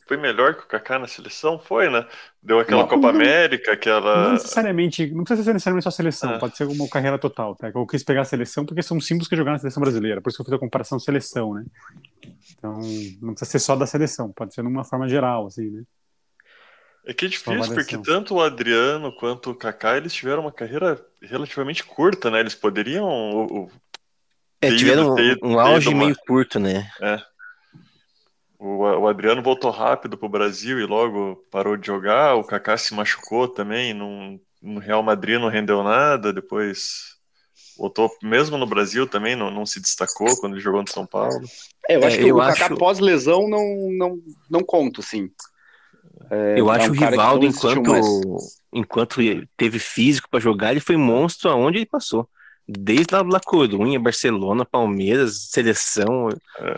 Foi 0.08 0.18
melhor 0.18 0.56
que 0.56 0.64
o 0.64 0.68
Kaká 0.68 0.98
na 1.00 1.08
seleção? 1.08 1.60
Foi, 1.60 1.90
né? 1.90 2.06
Deu 2.42 2.60
aquela 2.60 2.82
Não, 2.84 2.88
Copa 2.88 3.02
não- 3.02 3.10
América, 3.10 3.68
Não 3.68 3.74
aquela. 3.74 4.34
necessariamente, 4.34 5.08
não 5.14 5.24
precisa 5.24 5.44
ser 5.46 5.54
necessariamente 5.54 5.84
só 5.84 5.90
a 5.90 5.92
seleção, 5.92 6.34
É. 6.34 6.40
pode 6.40 6.56
ser 6.58 6.66
uma 6.66 6.88
carreira 6.90 7.18
total, 7.18 7.56
tá? 7.56 7.72
Eu 7.74 7.86
quis 7.88 8.04
pegar 8.04 8.22
a 8.22 8.26
seleção 8.26 8.66
porque 8.66 8.82
são 8.84 9.00
símbolos 9.02 9.28
que 9.28 9.36
jogaram 9.36 9.54
na 9.54 9.60
seleção 9.60 9.82
brasileira, 9.82 10.22
por 10.22 10.30
isso 10.30 10.38
que 10.38 10.42
eu 10.42 10.46
fiz 10.46 10.54
a 10.54 10.60
comparação 10.60 11.00
seleção, 11.00 11.54
né? 11.54 11.66
Então, 12.58 12.80
não 13.22 13.34
precisa 13.34 13.52
ser 13.52 13.60
só 13.60 13.76
da 13.76 13.86
seleção, 13.86 14.32
pode 14.32 14.54
ser 14.54 14.64
numa 14.64 14.84
forma 14.84 15.08
geral, 15.08 15.48
assim, 15.48 15.70
né? 15.70 15.84
É 17.08 17.14
que 17.14 17.26
é 17.26 17.30
difícil, 17.30 17.74
porque 17.76 17.98
tanto 18.00 18.34
o 18.36 18.42
Adriano 18.42 19.16
quanto 19.16 19.52
o 19.52 19.56
Kaká, 19.56 19.96
eles 19.98 20.12
tiveram 20.14 20.42
uma 20.42 20.52
carreira 20.52 21.00
relativamente 21.22 21.84
curta, 21.84 22.32
né? 22.32 22.40
Eles 22.40 22.56
poderiam. 22.56 23.06
o- 23.08 23.66
o- 23.66 23.72
É, 24.60 24.76
tiveram 24.76 25.04
ido- 25.04 25.10
um, 25.10 25.14
um 25.14 25.16
ter 25.16 25.38
ido 25.38 25.60
auge 25.60 25.90
uma- 25.90 26.00
meio 26.06 26.16
curto, 26.26 26.60
né? 26.60 26.90
O, 28.66 28.80
o 29.02 29.08
Adriano 29.08 29.44
voltou 29.44 29.70
rápido 29.72 30.18
pro 30.18 30.30
Brasil 30.30 30.80
e 30.80 30.86
logo 30.86 31.38
parou 31.52 31.78
de 31.78 31.86
jogar. 31.88 32.36
O 32.36 32.44
Kaká 32.44 32.78
se 32.78 32.94
machucou 32.94 33.48
também. 33.48 33.94
Não, 33.94 34.40
no 34.62 34.80
Real 34.80 35.04
Madrid 35.04 35.40
não 35.40 35.50
rendeu 35.50 35.84
nada. 35.84 36.34
Depois 36.34 37.16
voltou, 37.78 38.10
mesmo 38.24 38.58
no 38.58 38.66
Brasil 38.68 39.08
também, 39.08 39.36
não, 39.36 39.52
não 39.52 39.66
se 39.66 39.82
destacou 39.82 40.38
quando 40.38 40.54
ele 40.54 40.62
jogou 40.62 40.82
no 40.82 40.90
São 40.90 41.06
Paulo. 41.06 41.48
É, 41.90 41.96
eu 41.96 42.04
É, 42.04 42.06
acho 42.06 42.20
que 42.20 42.32
eu 42.32 42.38
o 42.38 42.44
Kaká 42.44 42.70
acho- 42.70 42.78
pós-lesão 42.78 43.48
não, 43.48 43.64
não, 43.98 44.20
não 44.50 44.64
conta, 44.64 45.02
sim. 45.02 45.30
É, 46.32 46.38
eu 46.54 46.70
é 46.70 46.70
acho 46.72 46.92
um 46.92 46.92
o 46.92 46.96
Rivaldo, 46.96 47.46
enquanto, 47.46 47.82
mais. 47.86 48.62
enquanto 48.74 49.18
teve 49.58 49.80
físico 49.80 50.30
pra 50.30 50.40
jogar, 50.40 50.72
ele 50.72 50.80
foi 50.80 50.96
monstro 50.98 51.50
aonde 51.50 51.80
ele 51.80 51.86
passou. 51.86 52.30
Desde 52.68 53.14
lá 53.14 53.22
La 53.22 53.40
Corunha, 53.40 54.00
Barcelona, 54.00 54.66
Palmeiras, 54.66 55.50
seleção. 55.52 56.30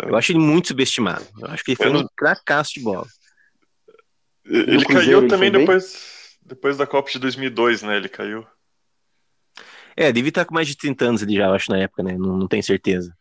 Eu 0.05 0.15
acho 0.17 0.31
ele 0.33 0.39
muito 0.39 0.67
subestimado. 0.69 1.25
Eu 1.39 1.47
acho 1.47 1.63
que 1.63 1.71
ele 1.71 1.77
foi 1.77 1.89
não- 1.89 2.01
um 2.01 2.07
cracaço 2.15 2.73
de 2.73 2.81
bola. 2.81 3.07
ele 4.45 4.85
caiu 4.85 5.19
ele 5.19 5.27
também 5.27 5.51
bem? 5.51 5.61
depois, 5.61 6.37
depois 6.41 6.77
da 6.77 6.85
Copa 6.85 7.09
de 7.09 7.19
2002, 7.19 7.83
né? 7.83 7.95
Ele 7.95 8.09
caiu. 8.09 8.45
É, 9.95 10.11
devia 10.11 10.29
estar 10.29 10.45
com 10.45 10.53
mais 10.53 10.67
de 10.67 10.75
30 10.77 11.05
anos 11.05 11.21
ele 11.23 11.35
já, 11.35 11.45
eu 11.47 11.53
acho, 11.53 11.71
na 11.71 11.79
época, 11.79 12.03
né? 12.03 12.17
Não, 12.17 12.37
não 12.37 12.47
tenho 12.47 12.61
certeza. 12.63 13.16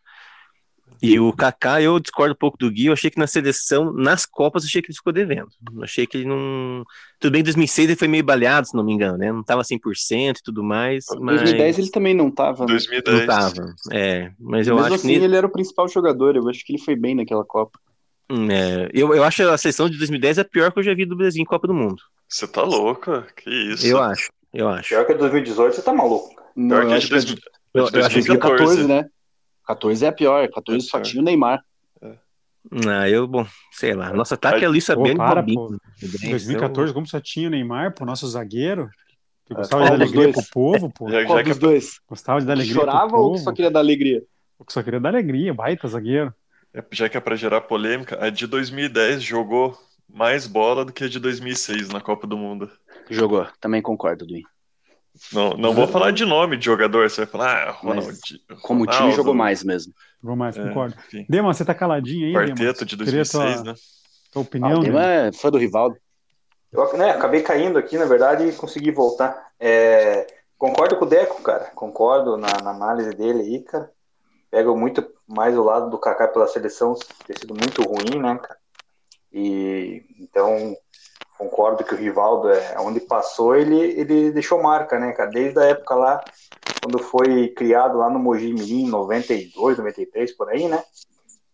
E 1.02 1.18
o 1.20 1.32
Kaká, 1.32 1.80
eu 1.82 1.98
discordo 2.00 2.32
um 2.32 2.38
pouco 2.38 2.56
do 2.58 2.70
Gui, 2.70 2.86
eu 2.86 2.92
achei 2.92 3.10
que 3.10 3.18
na 3.18 3.26
seleção, 3.26 3.92
nas 3.92 4.24
Copas, 4.24 4.62
eu 4.62 4.68
achei 4.68 4.80
que 4.82 4.88
ele 4.90 4.96
ficou 4.96 5.12
devendo. 5.12 5.48
Eu 5.74 5.82
achei 5.84 6.06
que 6.06 6.16
ele 6.18 6.26
não... 6.26 6.84
Tudo 7.20 7.32
bem 7.32 7.40
em 7.40 7.44
2006 7.44 7.88
ele 7.90 7.98
foi 7.98 8.08
meio 8.08 8.24
baleado, 8.24 8.66
se 8.68 8.74
não 8.74 8.84
me 8.84 8.92
engano, 8.92 9.16
né? 9.18 9.30
Não 9.32 9.42
tava 9.42 9.62
100% 9.62 10.38
e 10.38 10.42
tudo 10.42 10.62
mais, 10.62 11.04
Em 11.14 11.20
mas 11.20 11.36
2010 11.36 11.78
ele 11.78 11.90
também 11.90 12.14
não 12.14 12.30
tava. 12.30 12.60
né? 12.64 12.66
2010. 12.72 13.18
não 13.18 13.26
tava. 13.26 13.74
É, 13.92 14.30
mas 14.38 14.66
eu 14.66 14.74
Mesmo 14.74 14.86
acho 14.86 14.94
assim, 14.96 15.08
que... 15.08 15.14
nele- 15.14 15.24
ele 15.26 15.36
era 15.36 15.46
o 15.46 15.50
principal 15.52 15.88
jogador. 15.88 16.36
Eu 16.36 16.48
acho 16.48 16.64
que 16.64 16.72
ele 16.72 16.82
foi 16.82 16.96
bem 16.96 17.14
naquela 17.14 17.44
Copa. 17.44 17.78
Hum, 18.30 18.50
é, 18.50 18.88
eu, 18.92 19.14
eu 19.14 19.22
acho 19.22 19.42
a 19.48 19.56
seleção 19.56 19.88
de 19.88 19.96
2010 19.98 20.38
a 20.40 20.44
pior 20.44 20.72
que 20.72 20.78
eu 20.80 20.82
já 20.82 20.94
vi 20.94 21.04
do 21.06 21.16
Brasil 21.16 21.40
em 21.40 21.44
Copa 21.46 21.68
do 21.68 21.74
Mundo. 21.74 22.02
Você 22.28 22.46
tá 22.48 22.62
louca? 22.62 23.24
Que 23.36 23.48
isso? 23.50 23.86
Eu 23.86 24.02
acho, 24.02 24.30
eu 24.52 24.68
acho. 24.68 24.88
Pior 24.88 25.06
que 25.06 25.14
2018, 25.14 25.76
você 25.76 25.82
tá 25.82 25.92
maluco. 25.92 26.34
Não, 26.56 26.78
Pior 26.80 26.88
que 26.88 26.94
a 26.94 26.98
de 26.98 27.06
que 27.08 27.14
a 27.14 27.18
2000 27.18 27.34
de 27.36 27.42
Eu, 27.74 27.86
a 27.86 27.90
de 27.90 27.96
eu 27.98 28.04
acho 28.04 28.08
que 28.08 28.14
2014. 28.26 28.76
2014, 28.76 28.88
né? 28.88 29.08
14 29.66 30.04
é 30.04 30.08
a 30.08 30.12
pior. 30.12 30.48
14 30.48 30.86
É 30.86 30.88
só 30.88 30.98
pior. 30.98 31.04
tinha 31.04 31.22
o 31.22 31.24
Neymar. 31.24 31.62
Ah, 32.88 33.08
eu, 33.08 33.28
bom, 33.28 33.46
sei 33.70 33.94
lá. 33.94 34.12
Nosso 34.12 34.34
ataque 34.34 34.64
é 34.64 34.68
Luiz 34.68 34.84
Pô, 34.86 34.94
Fabiano 34.94 35.14
e 35.14 35.16
para, 35.16 35.42
pô. 35.42 35.76
Em 36.22 36.30
2014, 36.30 36.92
como 36.92 37.06
só 37.06 37.20
tinha 37.20 37.46
o 37.46 37.50
Neymar, 37.50 37.94
pro 37.94 38.04
nosso 38.04 38.26
zagueiro, 38.26 38.88
que 39.44 39.52
É, 39.52 39.56
gostava 39.56 39.82
qual 39.84 39.92
de 39.92 39.98
dar 39.98 40.04
alegria 40.04 40.32
pro 40.32 40.42
povo, 40.52 40.90
pô. 40.92 41.08
Já, 41.08 41.24
Qual 41.24 41.38
já 41.38 41.44
que 41.44 41.50
dos 41.50 41.58
dois? 41.58 42.00
Gostava 42.08 42.40
de 42.40 42.46
dar 42.46 42.54
alegria 42.54 42.74
Chorava 42.74 43.08
pro 43.10 43.20
ou 43.20 43.38
só 43.38 43.52
queria 43.52 43.70
dar 43.70 43.80
alegria? 43.80 44.22
Só 44.68 44.82
queria 44.82 44.98
dar 44.98 45.10
alegria, 45.10 45.54
baita 45.54 45.86
zagueiro. 45.86 46.34
É, 46.74 46.84
Já 46.90 47.08
que 47.08 47.16
é 47.16 47.20
pra 47.20 47.36
gerar 47.36 47.60
polêmica, 47.60 48.18
a 48.22 48.30
de 48.30 48.46
2010 48.48 49.22
jogou 49.22 49.78
mais 50.08 50.46
bola 50.48 50.84
do 50.84 50.92
que 50.92 51.04
a 51.04 51.08
de 51.08 51.20
2006 51.20 51.90
na 51.90 52.00
Copa 52.00 52.26
do 52.26 52.36
Mundo. 52.36 52.68
Jogou, 53.08 53.46
também 53.60 53.80
concordo, 53.80 54.26
Duin. 54.26 54.42
Não, 55.32 55.50
não 55.50 55.72
vou 55.72 55.86
falar 55.88 56.10
de 56.10 56.24
nome 56.24 56.56
de 56.56 56.64
jogador, 56.64 57.08
você 57.08 57.22
vai 57.22 57.26
falar, 57.26 57.68
ah, 57.68 57.70
Ronaldinho. 57.70 58.40
Como 58.62 58.82
o 58.84 58.86
time 58.86 59.12
jogou 59.12 59.34
mais 59.34 59.62
mesmo. 59.64 59.92
Jogou 60.22 60.36
mais, 60.36 60.56
É, 60.56 60.62
concordo. 60.68 60.94
enfim. 61.06 61.26
Dema, 61.28 61.52
você 61.54 61.64
tá 61.64 61.74
caladinho 61.74 62.26
aí, 62.26 62.32
Quarteto 62.34 62.56
Dema? 62.56 62.74
de 62.74 62.96
Queria 62.96 63.22
2006, 63.24 63.30
tua, 63.62 63.72
né? 63.72 63.74
tua 64.32 64.42
Ah, 64.42 64.44
opinião, 64.44 64.78
o 64.78 64.82
Dema 64.82 65.00
Dema? 65.00 65.12
é 65.12 65.32
fã 65.32 65.50
do 65.50 65.58
Rivaldo. 65.58 65.96
Eu 66.72 66.98
né, 66.98 67.10
acabei 67.10 67.42
caindo 67.42 67.78
aqui, 67.78 67.96
na 67.96 68.04
verdade, 68.04 68.44
e 68.44 68.52
consegui 68.52 68.90
voltar. 68.90 69.50
É, 69.58 70.26
concordo 70.58 70.96
com 70.96 71.04
o 71.04 71.08
Deco, 71.08 71.42
cara. 71.42 71.70
Concordo 71.74 72.36
na, 72.36 72.48
na 72.62 72.70
análise 72.70 73.10
dele 73.10 73.40
aí, 73.42 73.62
cara. 73.62 73.90
Pego 74.50 74.76
muito 74.76 75.06
mais 75.26 75.56
o 75.56 75.62
lado 75.62 75.88
do 75.90 75.98
Kaká 75.98 76.28
pela 76.28 76.46
seleção 76.46 76.94
ter 77.26 77.38
sido 77.38 77.54
muito 77.54 77.82
ruim, 77.82 78.20
né, 78.20 78.38
cara? 78.42 78.58
E 79.32 80.02
então 80.20 80.76
concordo 81.38 81.84
que 81.84 81.94
o 81.94 81.96
Rivaldo, 81.96 82.50
é, 82.50 82.76
onde 82.78 83.00
passou, 83.00 83.54
ele, 83.54 83.78
ele 83.98 84.30
deixou 84.32 84.62
marca, 84.62 84.98
né, 84.98 85.12
cara? 85.12 85.30
Desde 85.30 85.58
a 85.58 85.64
época 85.64 85.94
lá, 85.94 86.24
quando 86.82 86.98
foi 86.98 87.48
criado 87.48 87.98
lá 87.98 88.10
no 88.10 88.18
Mogi 88.18 88.52
Mirim, 88.52 88.88
92, 88.88 89.78
93, 89.78 90.32
por 90.36 90.48
aí, 90.48 90.68
né? 90.68 90.82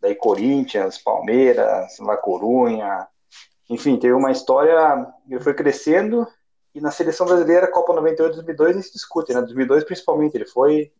Daí 0.00 0.14
Corinthians, 0.14 0.98
Palmeiras, 0.98 1.98
La 2.00 2.16
Corunha, 2.16 3.06
enfim, 3.70 3.96
teve 3.96 4.14
uma 4.14 4.32
história, 4.32 5.06
ele 5.28 5.40
foi 5.40 5.54
crescendo 5.54 6.26
e 6.74 6.80
na 6.80 6.90
seleção 6.90 7.26
brasileira, 7.26 7.70
Copa 7.70 7.92
98 7.92 8.34
2002 8.34 8.74
nem 8.74 8.82
se 8.82 8.92
discute, 8.92 9.32
né? 9.32 9.40
2002 9.40 9.84
principalmente, 9.84 10.34
ele 10.34 10.46
foi 10.46 10.92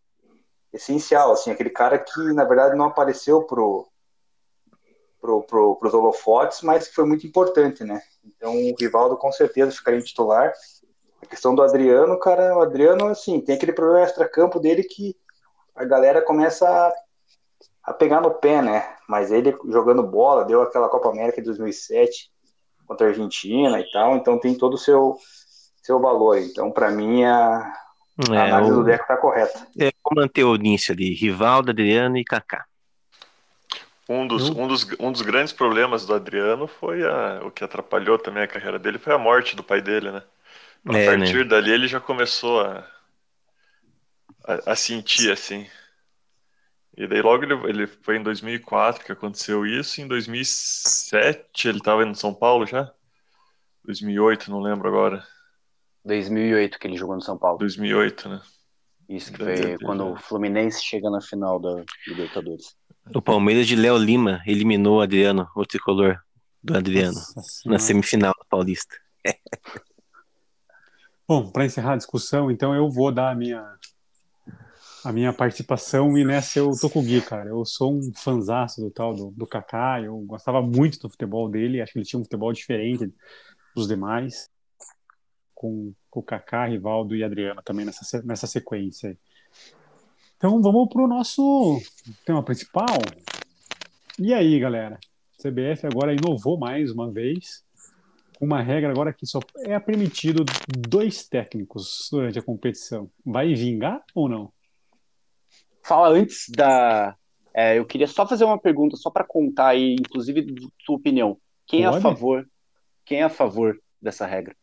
essencial, 0.72 1.32
assim, 1.32 1.50
aquele 1.50 1.70
cara 1.70 1.98
que 1.98 2.20
na 2.32 2.44
verdade 2.44 2.76
não 2.76 2.86
apareceu 2.86 3.42
pro 3.42 3.86
pro, 5.22 5.42
pro, 5.44 5.76
pros 5.76 5.94
holofotes, 5.94 6.60
mas 6.62 6.88
que 6.88 6.94
foi 6.94 7.06
muito 7.06 7.26
importante, 7.26 7.84
né? 7.84 8.02
Então 8.26 8.54
o 8.54 8.74
Rivaldo 8.78 9.16
com 9.16 9.30
certeza 9.32 9.70
ficaria 9.70 10.00
em 10.00 10.02
titular. 10.04 10.52
A 11.22 11.26
questão 11.26 11.54
do 11.54 11.62
Adriano, 11.62 12.18
cara, 12.18 12.56
o 12.58 12.60
Adriano, 12.60 13.06
assim, 13.06 13.40
tem 13.40 13.54
aquele 13.54 13.72
problema 13.72 14.04
extra-campo 14.04 14.58
dele 14.58 14.82
que 14.82 15.16
a 15.76 15.84
galera 15.84 16.20
começa 16.20 16.68
a, 16.68 16.92
a 17.84 17.94
pegar 17.94 18.20
no 18.20 18.32
pé, 18.34 18.60
né? 18.60 18.96
Mas 19.08 19.30
ele 19.30 19.56
jogando 19.68 20.02
bola, 20.02 20.44
deu 20.44 20.60
aquela 20.60 20.88
Copa 20.88 21.08
América 21.10 21.40
de 21.40 21.46
2007 21.46 22.30
contra 22.86 23.06
a 23.06 23.10
Argentina 23.10 23.78
e 23.80 23.90
tal, 23.92 24.16
então 24.16 24.38
tem 24.38 24.54
todo 24.56 24.74
o 24.74 24.78
seu, 24.78 25.16
seu 25.82 26.00
valor. 26.00 26.38
Então, 26.38 26.70
para 26.72 26.90
mim, 26.90 27.24
a, 27.24 27.72
a 28.34 28.42
É, 28.42 28.42
análise 28.44 28.72
o, 28.72 28.74
do 28.74 28.84
Deco 28.84 29.06
tá 29.06 29.16
correta. 29.16 29.66
é, 29.78 29.90
manter 30.14 30.44
o 30.44 30.54
início 30.56 30.92
ali. 30.92 31.14
Rivaldo, 31.14 31.70
Adriano 31.70 32.16
e 32.18 32.24
Kaká. 32.24 32.64
Um 34.08 34.26
dos, 34.26 34.50
um, 34.50 34.66
dos, 34.68 34.86
um 35.00 35.12
dos 35.12 35.22
grandes 35.22 35.52
problemas 35.52 36.04
do 36.06 36.14
Adriano 36.14 36.66
foi 36.68 37.04
a, 37.04 37.40
o 37.44 37.50
que 37.50 37.64
atrapalhou 37.64 38.18
também 38.18 38.42
a 38.42 38.48
carreira 38.48 38.78
dele 38.78 38.98
foi 38.98 39.12
a 39.14 39.18
morte 39.18 39.56
do 39.56 39.62
pai 39.64 39.80
dele, 39.80 40.10
né? 40.12 40.22
A 40.86 40.98
É, 40.98 40.98
partir 40.98 41.46
dali 41.48 41.70
ele 41.72 41.88
já 41.88 42.00
começou 42.00 42.60
a, 42.62 42.86
a, 44.44 44.72
a 44.72 44.76
sentir 44.76 45.30
assim. 45.32 45.66
E 46.96 47.06
daí 47.06 47.22
logo 47.22 47.44
ele, 47.44 47.54
ele 47.68 47.86
foi 47.86 48.16
em 48.16 48.22
2004 48.22 49.04
que 49.04 49.12
aconteceu 49.12 49.64
isso, 49.66 50.00
em 50.00 50.06
2007 50.06 51.68
ele 51.68 51.78
estava 51.78 52.04
no 52.04 52.14
São 52.14 52.34
Paulo 52.34 52.66
já? 52.66 52.92
2008, 53.84 54.50
não 54.50 54.60
lembro 54.60 54.88
agora. 54.88 55.26
2008 56.02 56.78
que 56.78 56.86
ele 56.86 56.96
jogou 56.96 57.14
no 57.14 57.20
São 57.20 57.36
Paulo. 57.36 57.62
2008, 57.62 58.28
né? 58.28 58.40
Isso 59.08 59.30
que 59.32 59.38
foi 59.40 59.78
quando 59.78 60.10
o 60.10 60.16
Fluminense 60.16 60.82
chega 60.82 61.08
na 61.10 61.20
final 61.20 61.60
da 61.60 61.84
Libertadores. 62.06 62.76
O 63.14 63.20
Palmeiras 63.20 63.66
de 63.66 63.74
Léo 63.74 63.96
Lima 63.96 64.42
eliminou 64.46 64.98
o 64.98 65.00
Adriano, 65.00 65.48
o 65.56 65.66
tricolor 65.66 66.20
do 66.62 66.76
Adriano, 66.76 67.14
Nossa 67.14 67.68
na 67.68 67.78
semifinal 67.78 68.32
do 68.38 68.46
Paulista. 68.46 68.96
Bom, 71.26 71.50
para 71.50 71.64
encerrar 71.64 71.94
a 71.94 71.96
discussão, 71.96 72.50
então 72.50 72.74
eu 72.74 72.90
vou 72.90 73.10
dar 73.10 73.30
a 73.30 73.34
minha 73.34 73.76
a 75.04 75.12
minha 75.12 75.32
participação 75.32 76.16
e 76.16 76.24
nessa 76.24 76.60
eu 76.60 76.70
tô 76.80 76.88
com 76.88 77.00
o 77.00 77.02
Gui, 77.02 77.20
cara. 77.20 77.48
Eu 77.48 77.64
sou 77.64 77.92
um 77.92 78.12
fanzaço 78.14 78.80
do 78.80 78.90
tal 78.90 79.14
do, 79.14 79.30
do 79.32 79.46
Kaká, 79.46 80.00
eu 80.00 80.16
gostava 80.20 80.62
muito 80.62 81.00
do 81.00 81.08
futebol 81.08 81.48
dele, 81.48 81.80
acho 81.80 81.92
que 81.92 81.98
ele 81.98 82.06
tinha 82.06 82.20
um 82.20 82.24
futebol 82.24 82.52
diferente 82.52 83.12
dos 83.74 83.88
demais, 83.88 84.48
com, 85.54 85.92
com 86.08 86.20
o 86.20 86.22
Kaká, 86.22 86.66
Rivaldo 86.66 87.16
e 87.16 87.24
Adriano 87.24 87.60
também 87.62 87.84
nessa, 87.84 88.22
nessa 88.22 88.46
sequência. 88.46 89.18
Então 90.42 90.60
vamos 90.60 90.88
pro 90.88 91.06
nosso 91.06 91.80
tema 92.26 92.42
principal. 92.42 92.98
E 94.18 94.34
aí, 94.34 94.58
galera? 94.58 94.98
CBF 95.40 95.86
agora 95.86 96.12
inovou 96.12 96.58
mais 96.58 96.90
uma 96.90 97.12
vez 97.12 97.62
uma 98.40 98.60
regra 98.60 98.90
agora 98.90 99.12
que 99.12 99.24
só 99.24 99.38
é 99.58 99.78
permitido 99.78 100.44
dois 100.88 101.28
técnicos 101.28 102.08
durante 102.10 102.40
a 102.40 102.42
competição. 102.42 103.08
Vai 103.24 103.54
vingar 103.54 104.02
ou 104.16 104.28
não? 104.28 104.52
Fala 105.80 106.08
antes 106.08 106.48
da. 106.48 107.14
é, 107.54 107.78
eu 107.78 107.86
queria 107.86 108.08
só 108.08 108.26
fazer 108.26 108.44
uma 108.44 108.58
pergunta, 108.58 108.96
só 108.96 109.10
para 109.10 109.22
contar 109.22 109.68
aí, 109.68 109.94
inclusive, 109.94 110.44
tua 110.84 110.96
opinião. 110.96 111.38
Quem 111.68 111.84
é 111.84 111.86
a 111.86 111.90
Pode? 111.90 112.02
favor? 112.02 112.50
Quem 113.04 113.20
é 113.20 113.22
a 113.22 113.30
favor 113.30 113.80
dessa 114.00 114.26
regra? 114.26 114.56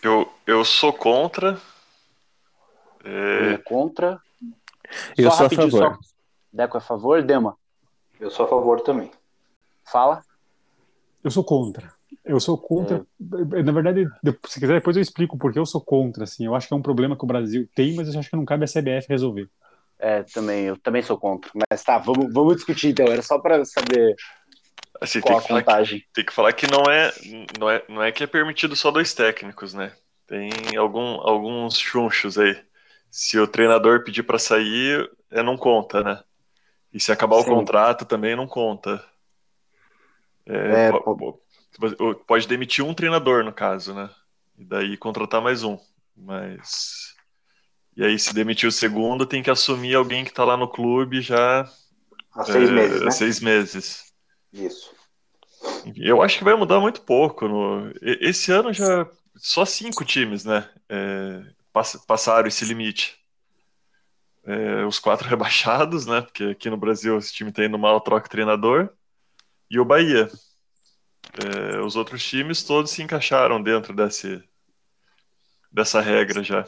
Eu, 0.00 0.32
eu 0.46 0.64
sou 0.64 0.92
contra. 0.92 1.60
É, 3.04 3.54
é 3.54 3.58
contra? 3.58 4.22
Eu 5.16 5.30
Só 5.30 5.36
sou 5.36 5.46
a 5.46 5.48
rapidinho, 5.48 5.70
favor. 5.70 5.94
só- 5.94 6.00
Deco 6.52 6.76
é 6.76 6.78
a 6.78 6.80
favor? 6.82 7.22
Dema, 7.22 7.56
Eu 8.20 8.30
sou 8.30 8.46
a 8.46 8.48
favor 8.48 8.80
também. 8.80 9.10
fala. 9.84 10.22
Eu 11.22 11.30
sou 11.30 11.44
contra. 11.44 11.92
Eu 12.24 12.40
sou 12.40 12.56
contra. 12.58 13.04
Na 13.18 13.72
verdade, 13.72 14.04
de- 14.22 14.38
se 14.46 14.60
quiser, 14.60 14.74
depois 14.74 14.96
eu 14.96 15.02
explico 15.02 15.36
porque 15.38 15.58
eu 15.58 15.66
sou 15.66 15.80
contra. 15.80 16.24
Assim, 16.24 16.46
eu 16.46 16.54
acho 16.54 16.68
que 16.68 16.74
é 16.74 16.76
um 16.76 16.82
problema 16.82 17.16
que 17.16 17.24
o 17.24 17.28
Brasil 17.28 17.68
tem, 17.74 17.94
mas 17.94 18.12
eu 18.12 18.18
acho 18.20 18.30
que 18.30 18.36
não 18.36 18.44
cabe 18.44 18.64
a 18.64 18.68
CBF 18.68 19.06
resolver. 19.08 19.48
É, 19.98 20.22
também, 20.22 20.64
eu 20.64 20.76
também 20.78 21.02
sou 21.02 21.18
contra. 21.18 21.50
Mas 21.70 21.82
tá, 21.82 21.98
vamos, 21.98 22.32
vamos 22.32 22.56
discutir 22.56 22.88
então. 22.90 23.06
Era 23.06 23.20
só 23.22 23.38
para 23.38 23.64
saber 23.64 24.14
assim, 25.00 25.20
qual 25.20 25.34
tem 25.34 25.38
a 25.38 25.42
que, 25.42 25.48
falar 25.48 25.60
que, 25.62 25.66
vantagem. 25.66 26.04
tem 26.14 26.24
que 26.24 26.32
falar 26.32 26.52
que 26.52 26.66
não 26.70 26.82
é, 26.84 27.12
não 27.58 27.70
é, 27.70 27.84
não 27.88 28.02
é 28.02 28.12
que 28.12 28.22
é 28.22 28.26
permitido 28.26 28.76
só 28.76 28.90
dois 28.90 29.12
técnicos, 29.14 29.74
né? 29.74 29.92
Tem 30.26 30.50
algum, 30.76 31.20
alguns 31.20 31.78
chunchos 31.78 32.38
aí. 32.38 32.56
Se 33.20 33.36
o 33.36 33.48
treinador 33.48 34.04
pedir 34.04 34.22
para 34.22 34.38
sair, 34.38 35.10
é, 35.28 35.42
não 35.42 35.56
conta, 35.56 36.04
né? 36.04 36.22
E 36.94 37.00
se 37.00 37.10
acabar 37.10 37.42
Sim. 37.42 37.50
o 37.50 37.54
contrato 37.56 38.04
também 38.04 38.36
não 38.36 38.46
conta. 38.46 39.04
É, 40.46 40.92
po- 40.92 41.16
po- 41.16 42.14
pode 42.24 42.46
demitir 42.46 42.84
um 42.84 42.94
treinador, 42.94 43.42
no 43.42 43.52
caso, 43.52 43.92
né? 43.92 44.08
E 44.56 44.64
daí 44.64 44.96
contratar 44.96 45.42
mais 45.42 45.64
um. 45.64 45.76
Mas. 46.16 47.16
E 47.96 48.04
aí, 48.04 48.16
se 48.16 48.32
demitir 48.32 48.68
o 48.68 48.72
segundo, 48.72 49.26
tem 49.26 49.42
que 49.42 49.50
assumir 49.50 49.96
alguém 49.96 50.24
que 50.24 50.32
tá 50.32 50.44
lá 50.44 50.56
no 50.56 50.68
clube 50.68 51.20
já 51.20 51.68
Há 52.32 52.44
seis 52.44 52.70
é, 52.70 52.72
meses, 52.72 53.02
né? 53.02 53.10
seis 53.10 53.40
meses. 53.40 54.12
Isso. 54.52 54.94
Eu 55.96 56.22
acho 56.22 56.38
que 56.38 56.44
vai 56.44 56.54
mudar 56.54 56.78
muito 56.78 57.00
pouco. 57.00 57.48
No... 57.48 57.92
Esse 58.00 58.52
ano 58.52 58.72
já 58.72 59.10
só 59.34 59.64
cinco 59.64 60.04
times, 60.04 60.44
né? 60.44 60.70
é, 60.88 61.57
passaram 62.06 62.48
esse 62.48 62.64
limite. 62.64 63.18
É, 64.44 64.84
os 64.86 64.98
quatro 64.98 65.28
rebaixados, 65.28 66.06
né? 66.06 66.22
Porque 66.22 66.44
aqui 66.44 66.70
no 66.70 66.76
Brasil 66.76 67.18
esse 67.18 67.32
time 67.32 67.52
tá 67.52 67.64
indo 67.64 67.78
mal, 67.78 68.00
troca 68.00 68.28
treinador. 68.28 68.90
E 69.70 69.78
o 69.78 69.84
Bahia. 69.84 70.30
É, 71.44 71.80
os 71.80 71.96
outros 71.96 72.24
times 72.24 72.62
todos 72.62 72.90
se 72.90 73.02
encaixaram 73.02 73.62
dentro 73.62 73.94
desse, 73.94 74.42
dessa 75.70 76.00
regra 76.00 76.42
já. 76.42 76.64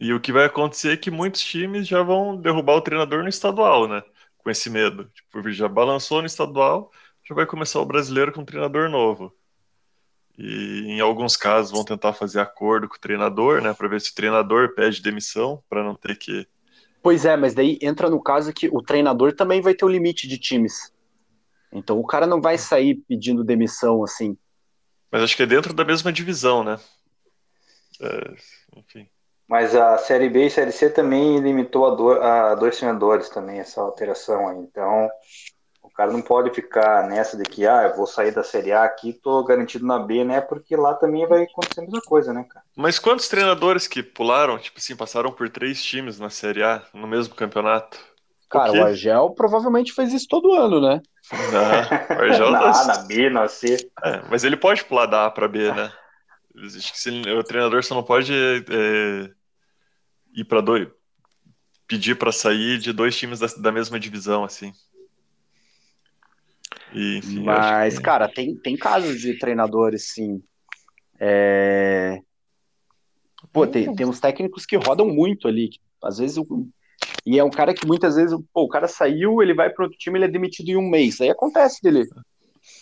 E 0.00 0.12
o 0.12 0.20
que 0.20 0.32
vai 0.32 0.44
acontecer 0.46 0.92
é 0.92 0.96
que 0.96 1.10
muitos 1.10 1.42
times 1.42 1.86
já 1.86 2.02
vão 2.02 2.36
derrubar 2.36 2.74
o 2.76 2.80
treinador 2.82 3.22
no 3.22 3.28
estadual, 3.28 3.88
né? 3.88 4.02
Com 4.38 4.50
esse 4.50 4.68
medo. 4.70 5.10
Tipo, 5.10 5.50
já 5.52 5.68
balançou 5.68 6.20
no 6.20 6.26
estadual, 6.26 6.90
já 7.26 7.34
vai 7.34 7.46
começar 7.46 7.80
o 7.80 7.86
brasileiro 7.86 8.32
com 8.32 8.42
um 8.42 8.44
treinador 8.44 8.90
novo. 8.90 9.34
E 10.38 10.86
em 10.88 11.00
alguns 11.00 11.36
casos 11.36 11.70
vão 11.70 11.84
tentar 11.84 12.12
fazer 12.12 12.40
acordo 12.40 12.88
com 12.88 12.96
o 12.96 13.00
treinador, 13.00 13.62
né, 13.62 13.72
para 13.72 13.88
ver 13.88 14.00
se 14.00 14.10
o 14.10 14.14
treinador 14.14 14.74
pede 14.74 15.00
demissão, 15.00 15.62
para 15.68 15.82
não 15.84 15.94
ter 15.94 16.16
que. 16.18 16.46
Pois 17.02 17.24
é, 17.24 17.36
mas 17.36 17.54
daí 17.54 17.78
entra 17.80 18.10
no 18.10 18.20
caso 18.22 18.52
que 18.52 18.68
o 18.68 18.82
treinador 18.82 19.34
também 19.34 19.60
vai 19.60 19.74
ter 19.74 19.84
o 19.84 19.88
limite 19.88 20.26
de 20.26 20.38
times. 20.38 20.92
Então 21.72 21.98
o 21.98 22.06
cara 22.06 22.26
não 22.26 22.40
vai 22.40 22.56
sair 22.58 22.96
pedindo 23.08 23.44
demissão 23.44 24.02
assim. 24.02 24.36
Mas 25.10 25.22
acho 25.22 25.36
que 25.36 25.42
é 25.42 25.46
dentro 25.46 25.72
da 25.72 25.84
mesma 25.84 26.12
divisão, 26.12 26.64
né? 26.64 26.78
É, 28.00 28.34
enfim. 28.78 29.08
Mas 29.48 29.74
a 29.74 29.98
Série 29.98 30.28
B 30.28 30.46
e 30.46 30.50
Série 30.50 30.72
C 30.72 30.88
também 30.90 31.38
limitou 31.38 31.86
a, 31.86 31.94
do- 31.94 32.20
a 32.22 32.54
dois 32.54 32.76
treinadores 32.78 33.28
também, 33.28 33.60
essa 33.60 33.80
alteração 33.80 34.48
aí. 34.48 34.58
Então, 34.58 35.08
cara 35.94 36.12
não 36.12 36.20
pode 36.20 36.50
ficar 36.50 37.08
nessa 37.08 37.36
de 37.36 37.44
que, 37.44 37.66
ah, 37.66 37.84
eu 37.84 37.96
vou 37.96 38.06
sair 38.06 38.32
da 38.32 38.42
Série 38.42 38.72
A 38.72 38.84
aqui, 38.84 39.12
tô 39.12 39.42
garantido 39.44 39.86
na 39.86 39.98
B, 39.98 40.24
né? 40.24 40.40
Porque 40.40 40.76
lá 40.76 40.94
também 40.94 41.26
vai 41.26 41.44
acontecer 41.44 41.80
a 41.80 41.84
mesma 41.84 42.00
coisa, 42.00 42.32
né, 42.32 42.44
cara? 42.48 42.64
Mas 42.76 42.98
quantos 42.98 43.28
treinadores 43.28 43.86
que 43.86 44.02
pularam, 44.02 44.58
tipo 44.58 44.78
assim, 44.78 44.96
passaram 44.96 45.30
por 45.30 45.48
três 45.48 45.82
times 45.82 46.18
na 46.18 46.30
Série 46.30 46.62
A 46.62 46.82
no 46.92 47.06
mesmo 47.06 47.34
campeonato? 47.34 47.98
Cara, 48.50 48.72
quê? 48.72 48.78
o 48.78 48.84
Argel 48.84 49.30
provavelmente 49.30 49.92
faz 49.92 50.12
isso 50.12 50.26
todo 50.28 50.52
ano, 50.52 50.80
né? 50.80 51.00
Não, 51.32 52.16
o 52.16 52.22
Argel 52.22 52.50
na 52.52 52.58
A, 52.58 52.72
tá- 52.72 52.84
na 52.84 52.96
B, 53.04 53.30
na 53.30 53.48
C. 53.48 53.90
É, 54.04 54.22
mas 54.30 54.44
ele 54.44 54.56
pode 54.56 54.84
pular 54.84 55.06
da 55.06 55.26
A 55.26 55.30
para 55.30 55.48
B, 55.48 55.72
né? 55.72 55.92
Existe 56.56 56.92
que 56.92 56.98
se, 56.98 57.10
o 57.10 57.42
treinador 57.42 57.82
só 57.82 57.94
não 57.94 58.04
pode 58.04 58.32
é, 58.32 59.30
ir 60.34 60.44
para 60.44 60.60
dois, 60.60 60.88
pedir 61.86 62.16
para 62.16 62.32
sair 62.32 62.78
de 62.78 62.92
dois 62.92 63.16
times 63.16 63.40
da, 63.40 63.46
da 63.58 63.72
mesma 63.72 63.98
divisão, 63.98 64.44
assim. 64.44 64.72
E, 66.94 67.18
enfim, 67.18 67.42
Mas, 67.42 67.98
que... 67.98 68.04
cara, 68.04 68.28
tem, 68.28 68.54
tem 68.56 68.76
casos 68.76 69.20
de 69.20 69.38
treinadores, 69.38 70.12
sim. 70.12 70.42
É... 71.18 72.20
Pô, 73.52 73.66
tem, 73.66 73.94
tem 73.94 74.06
uns 74.06 74.20
técnicos 74.20 74.64
que 74.64 74.76
rodam 74.76 75.08
muito 75.08 75.48
ali. 75.48 75.70
Às 76.02 76.18
vezes, 76.18 76.38
o... 76.38 76.68
e 77.26 77.38
é 77.38 77.44
um 77.44 77.50
cara 77.50 77.74
que 77.74 77.86
muitas 77.86 78.14
vezes, 78.14 78.38
pô, 78.52 78.62
o 78.62 78.68
cara 78.68 78.86
saiu, 78.86 79.42
ele 79.42 79.54
vai 79.54 79.70
para 79.70 79.84
outro 79.84 79.98
time, 79.98 80.18
ele 80.18 80.26
é 80.26 80.28
demitido 80.28 80.68
em 80.70 80.76
um 80.76 80.88
mês. 80.88 81.20
Aí 81.20 81.30
acontece 81.30 81.82
dele 81.82 82.06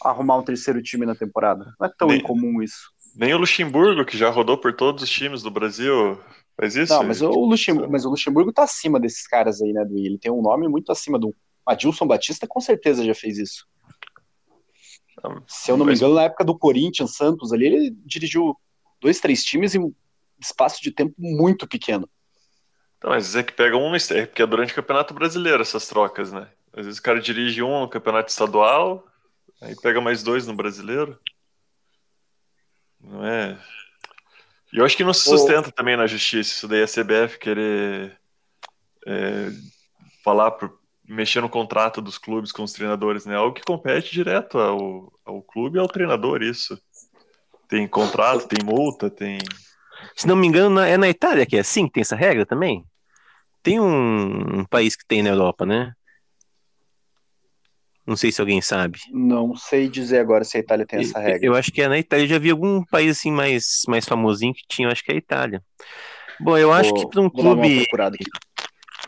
arrumar 0.05 0.39
um 0.39 0.45
terceiro 0.45 0.83
time 0.83 1.07
na 1.07 1.15
temporada. 1.15 1.73
Não 1.79 1.87
é 1.87 1.93
tão 1.97 2.09
nem, 2.09 2.19
incomum 2.19 2.63
isso. 2.63 2.93
Nem 3.15 3.35
o 3.35 3.39
Luxemburgo, 3.39 4.05
que 4.05 4.17
já 4.17 4.31
rodou 4.31 4.59
por 4.59 4.75
todos 4.75 5.03
os 5.03 5.11
times 5.11 5.43
do 5.43 5.51
Brasil, 5.51 6.19
faz 6.57 6.77
isso? 6.77 6.93
Não, 6.93 7.05
mas 7.05 7.21
o 7.21 7.31
Luxemburgo, 7.31 7.91
mas 7.91 8.05
o 8.05 8.11
Luxemburgo 8.11 8.53
tá 8.53 8.65
acima 8.65 9.01
desses 9.01 9.27
caras 9.27 9.61
aí, 9.61 9.73
né, 9.73 9.85
do 9.85 9.97
Ele 9.99 10.19
tem 10.19 10.31
um 10.31 10.43
nome 10.43 10.69
muito 10.69 10.91
acima 10.93 11.19
do 11.19 11.35
Adilson 11.67 12.07
Batista, 12.07 12.47
com 12.47 12.61
certeza 12.61 13.05
já 13.05 13.15
fez 13.15 13.39
isso. 13.39 13.67
Se 15.47 15.71
eu 15.71 15.77
não 15.77 15.85
me 15.85 15.95
engano, 15.95 16.15
na 16.15 16.25
época 16.25 16.45
do 16.45 16.59
Corinthians, 16.59 17.17
Santos 17.17 17.53
ali, 17.53 17.67
ele 17.67 17.97
dirigiu 18.05 18.57
dois, 19.01 19.21
três 19.21 19.45
times 19.45 19.75
em 19.75 19.81
um 19.81 19.95
espaço 20.41 20.83
de 20.83 20.91
tempo 20.91 21.15
muito 21.19 21.67
pequeno. 21.67 22.09
Então, 22.99 23.11
mas 23.11 23.35
é 23.35 23.43
que 23.43 23.53
pega 23.53 23.77
um, 23.77 23.95
é 23.95 24.27
porque 24.27 24.43
é 24.43 24.47
durante 24.47 24.73
o 24.73 24.77
Campeonato 24.77 25.13
Brasileiro 25.13 25.61
essas 25.63 25.87
trocas, 25.89 26.33
né? 26.33 26.49
Às 26.73 26.87
vezes 26.87 27.01
o 27.01 27.03
cara 27.03 27.21
dirige 27.21 27.63
um 27.63 27.81
no 27.81 27.89
Campeonato 27.89 28.31
Estadual, 28.31 29.07
aí 29.61 29.75
pega 29.81 30.01
mais 30.01 30.23
dois 30.23 30.47
no 30.47 30.55
Brasileiro. 30.55 31.19
Não 33.01 33.27
é? 33.27 33.59
E 34.73 34.79
eu 34.79 34.85
acho 34.85 34.97
que 34.97 35.05
não 35.05 35.13
se 35.13 35.25
sustenta 35.25 35.69
Ô... 35.69 35.73
também 35.73 35.97
na 35.97 36.07
justiça 36.07 36.55
isso 36.55 36.69
daí 36.69 36.83
a 36.83 36.87
CBF 36.87 37.39
querer 37.39 38.19
é, 39.07 39.51
falar 40.25 40.53
pro, 40.53 40.79
mexer 41.13 41.41
no 41.41 41.49
contrato 41.49 42.01
dos 42.01 42.19
clubes 42.19 42.51
com 42.51 42.63
os 42.63 42.73
treinadores, 42.73 43.27
né? 43.27 43.37
Algo 43.37 43.55
que 43.55 43.63
compete 43.63 44.13
direto 44.13 44.59
ao, 44.59 45.13
ao 45.25 45.43
clube 45.43 45.77
e 45.77 45.81
ao 45.81 45.89
treinador, 45.89 46.43
isso. 46.43 46.81
Tem 47.69 47.87
contrato, 47.87 48.49
tem 48.49 48.65
multa, 48.65 49.11
tem. 49.11 49.39
Se 50.17 50.27
não 50.27 50.37
me 50.37 50.47
engano, 50.47 50.81
é 50.81 50.97
na 50.97 51.09
Itália 51.09 51.47
que 51.47 51.57
é 51.57 51.61
assim, 51.61 51.87
que 51.87 51.93
tem 51.93 52.01
essa 52.01 52.17
regra 52.17 52.45
também? 52.45 52.85
Tem 53.63 53.79
um, 53.79 54.61
um 54.61 54.65
país 54.65 54.97
que 54.97 55.07
tem 55.07 55.23
na 55.23 55.31
Europa, 55.31 55.65
né? 55.65 55.93
Não 58.05 58.17
sei 58.17 58.33
se 58.33 58.41
alguém 58.41 58.61
sabe. 58.61 58.99
Não 59.13 59.55
sei 59.55 59.89
dizer 59.89 60.19
agora 60.19 60.43
se 60.43 60.57
a 60.57 60.61
Itália 60.61 60.85
tem 60.85 61.01
essa 61.01 61.21
regra. 61.21 61.47
Eu 61.47 61.55
acho 61.55 61.71
que 61.71 61.81
é 61.81 61.89
na 61.89 61.99
Itália. 61.99 62.25
Eu 62.25 62.29
já 62.29 62.39
vi 62.39 62.51
algum 62.51 62.85
país 62.85 63.17
assim 63.17 63.31
mais, 63.31 63.83
mais 63.87 64.05
famosinho 64.05 64.53
que 64.53 64.65
tinha, 64.69 64.89
eu 64.89 64.93
acho 64.93 65.05
que 65.05 65.13
é 65.13 65.15
a 65.15 65.19
Itália. 65.19 65.63
Bom, 66.41 66.59
eu 66.59 66.73
acho 66.73 66.93
que 66.93 67.09
para 67.09 67.21
um 67.21 67.31
clube 67.31 67.87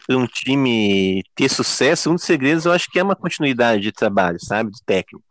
para 0.06 0.16
um 0.16 0.26
time 0.26 1.23
ter 1.34 1.49
sucesso, 1.49 2.11
um 2.11 2.14
dos 2.14 2.25
segredos 2.25 2.64
eu 2.64 2.73
acho 2.73 2.90
que 2.90 2.99
é 2.99 3.02
uma 3.02 3.16
continuidade 3.16 3.82
de 3.82 3.92
trabalho, 3.92 4.38
sabe, 4.40 4.70
do 4.70 4.78
técnico. 4.84 5.25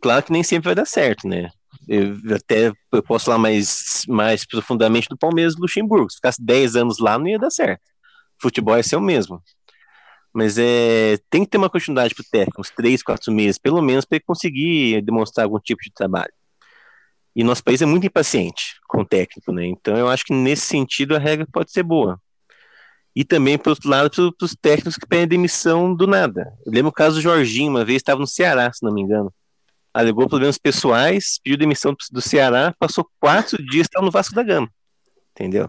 Claro 0.00 0.24
que 0.24 0.32
nem 0.32 0.42
sempre 0.42 0.66
vai 0.66 0.74
dar 0.74 0.84
certo, 0.84 1.26
né? 1.26 1.48
Eu 1.88 2.16
até 2.34 2.72
eu 2.92 3.02
posso 3.02 3.26
falar 3.26 3.38
mais, 3.38 4.04
mais 4.08 4.46
profundamente 4.46 5.08
do 5.08 5.16
Palmeiras 5.16 5.54
do 5.54 5.62
Luxemburgo. 5.62 6.10
Se 6.10 6.16
ficasse 6.16 6.42
10 6.42 6.76
anos 6.76 6.98
lá, 6.98 7.18
não 7.18 7.26
ia 7.26 7.38
dar 7.38 7.50
certo. 7.50 7.82
Futebol 8.40 8.76
é 8.76 8.82
ser 8.82 8.96
o 8.96 9.00
mesmo. 9.00 9.42
Mas 10.34 10.58
é, 10.58 11.18
tem 11.30 11.44
que 11.44 11.50
ter 11.50 11.58
uma 11.58 11.70
continuidade 11.70 12.14
para 12.14 12.22
o 12.22 12.30
técnico, 12.30 12.60
uns 12.60 12.70
3, 12.70 13.02
4 13.02 13.32
meses, 13.32 13.58
pelo 13.58 13.82
menos, 13.82 14.04
para 14.04 14.16
ele 14.16 14.24
conseguir 14.26 15.02
demonstrar 15.02 15.44
algum 15.44 15.58
tipo 15.58 15.82
de 15.82 15.92
trabalho. 15.92 16.32
E 17.34 17.44
nosso 17.44 17.64
país 17.64 17.80
é 17.80 17.86
muito 17.86 18.06
impaciente 18.06 18.76
com 18.86 19.02
o 19.02 19.06
técnico, 19.06 19.52
né? 19.52 19.66
Então 19.66 19.96
eu 19.96 20.08
acho 20.08 20.24
que 20.24 20.34
nesse 20.34 20.66
sentido 20.66 21.16
a 21.16 21.18
regra 21.18 21.46
pode 21.50 21.72
ser 21.72 21.82
boa 21.82 22.20
e 23.14 23.24
também, 23.24 23.58
por 23.58 23.70
outro 23.70 23.88
lado, 23.88 24.10
para 24.10 24.44
os 24.44 24.54
técnicos 24.54 24.96
que 24.96 25.06
pedem 25.06 25.28
demissão 25.28 25.94
do 25.94 26.06
nada. 26.06 26.52
Eu 26.64 26.72
lembro 26.72 26.88
o 26.88 26.92
caso 26.94 27.16
do 27.16 27.20
Jorginho, 27.20 27.70
uma 27.70 27.84
vez 27.84 27.96
estava 27.96 28.20
no 28.20 28.26
Ceará, 28.26 28.72
se 28.72 28.82
não 28.82 28.92
me 28.92 29.02
engano. 29.02 29.32
Alegou 29.92 30.28
problemas 30.28 30.56
pessoais, 30.56 31.38
pediu 31.42 31.58
demissão 31.58 31.94
do 32.10 32.20
Ceará, 32.22 32.74
passou 32.78 33.06
quatro 33.20 33.62
dias, 33.66 33.86
estava 33.86 34.04
no 34.04 34.10
Vasco 34.10 34.34
da 34.34 34.42
Gama. 34.42 34.68
Entendeu? 35.32 35.68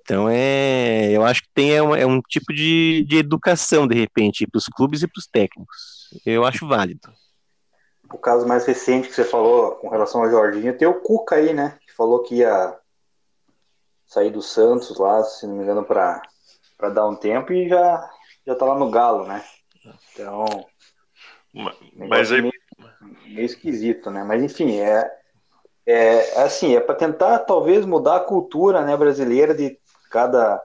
Então, 0.00 0.28
é, 0.28 1.10
eu 1.12 1.24
acho 1.24 1.42
que 1.42 1.48
tem 1.54 1.74
é, 1.74 1.82
um, 1.82 1.94
é 1.94 2.06
um 2.06 2.20
tipo 2.22 2.52
de, 2.52 3.04
de 3.06 3.18
educação, 3.18 3.86
de 3.86 3.94
repente, 3.94 4.46
para 4.46 4.58
os 4.58 4.66
clubes 4.66 5.02
e 5.02 5.06
para 5.06 5.20
os 5.20 5.26
técnicos. 5.26 6.08
Eu 6.24 6.44
acho 6.44 6.66
válido. 6.66 7.12
O 8.12 8.18
caso 8.18 8.46
mais 8.46 8.64
recente 8.64 9.08
que 9.08 9.14
você 9.14 9.24
falou 9.24 9.72
com 9.72 9.88
relação 9.88 10.22
ao 10.22 10.30
Jorginho, 10.30 10.76
tem 10.76 10.88
o 10.88 11.00
Cuca 11.00 11.36
aí, 11.36 11.52
né? 11.52 11.78
Que 11.84 11.92
falou 11.92 12.22
que 12.22 12.36
ia 12.36 12.76
sair 14.06 14.30
do 14.30 14.40
Santos 14.40 14.96
lá, 14.98 15.22
se 15.24 15.46
não 15.46 15.56
me 15.56 15.62
engano, 15.64 15.84
para 15.84 16.22
para 16.76 16.90
dar 16.90 17.06
um 17.06 17.14
tempo 17.14 17.52
e 17.52 17.68
já 17.68 18.08
já 18.46 18.54
tá 18.54 18.64
lá 18.64 18.78
no 18.78 18.90
Galo, 18.90 19.26
né? 19.26 19.42
Então, 20.12 20.46
mas 21.94 22.30
aí 22.32 22.42
meio, 22.42 22.52
meio, 23.26 23.44
esquisito, 23.44 24.10
né? 24.10 24.22
Mas 24.24 24.42
enfim, 24.42 24.78
é 24.78 25.10
é 25.86 26.42
assim, 26.42 26.74
é 26.74 26.80
para 26.80 26.94
tentar 26.94 27.38
talvez 27.40 27.84
mudar 27.84 28.16
a 28.16 28.20
cultura, 28.20 28.84
né, 28.84 28.96
brasileira 28.96 29.54
de 29.54 29.78
cada 30.10 30.60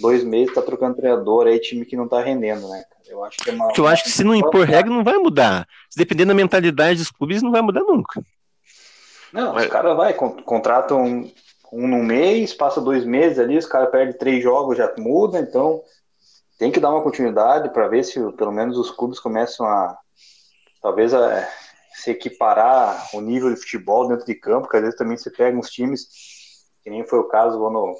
dois 0.00 0.24
meses 0.24 0.54
tá 0.54 0.62
trocando 0.62 0.96
treinador 0.96 1.46
aí 1.46 1.58
time 1.58 1.84
que 1.84 1.96
não 1.96 2.08
tá 2.08 2.20
rendendo, 2.20 2.68
né? 2.68 2.84
Eu 3.06 3.22
acho 3.22 3.36
que 3.38 3.50
é 3.50 3.52
uma, 3.52 3.72
eu 3.76 3.86
acho 3.86 4.04
que 4.04 4.10
se 4.10 4.24
não 4.24 4.34
impor 4.34 4.64
regra 4.64 4.90
não 4.90 5.04
vai 5.04 5.18
mudar. 5.18 5.68
Se 5.90 5.98
depender 5.98 6.24
da 6.24 6.34
mentalidade 6.34 6.98
dos 6.98 7.10
clubes 7.10 7.42
não 7.42 7.52
vai 7.52 7.60
mudar 7.60 7.82
nunca. 7.82 8.22
Não, 9.32 9.52
Mas... 9.52 9.64
os 9.64 9.70
caras 9.70 9.96
vai 9.96 10.14
contratam 10.14 11.30
um 11.72 11.86
no 11.88 12.02
mês, 12.02 12.52
passa 12.54 12.80
dois 12.80 13.04
meses 13.04 13.38
ali, 13.38 13.56
os 13.58 13.66
caras 13.66 13.90
perdem 13.90 14.16
três 14.16 14.42
jogos, 14.42 14.76
já 14.76 14.92
muda, 14.98 15.38
então 15.38 15.82
tem 16.58 16.70
que 16.70 16.80
dar 16.80 16.90
uma 16.90 17.02
continuidade 17.02 17.70
para 17.70 17.88
ver 17.88 18.04
se 18.04 18.20
pelo 18.32 18.52
menos 18.52 18.78
os 18.78 18.90
clubes 18.90 19.18
começam 19.18 19.66
a 19.66 19.98
talvez 20.80 21.12
a 21.14 21.48
se 21.94 22.10
equiparar 22.10 23.08
o 23.14 23.20
nível 23.20 23.52
de 23.52 23.60
futebol 23.60 24.08
dentro 24.08 24.26
de 24.26 24.34
campo, 24.34 24.68
que 24.68 24.76
às 24.76 24.82
vezes 24.82 24.98
também 24.98 25.16
você 25.16 25.30
pega 25.30 25.56
uns 25.56 25.70
times, 25.70 26.06
que 26.82 26.90
nem 26.90 27.06
foi 27.06 27.18
o 27.18 27.28
caso 27.28 27.58
no 27.58 27.66
ano, 27.66 27.94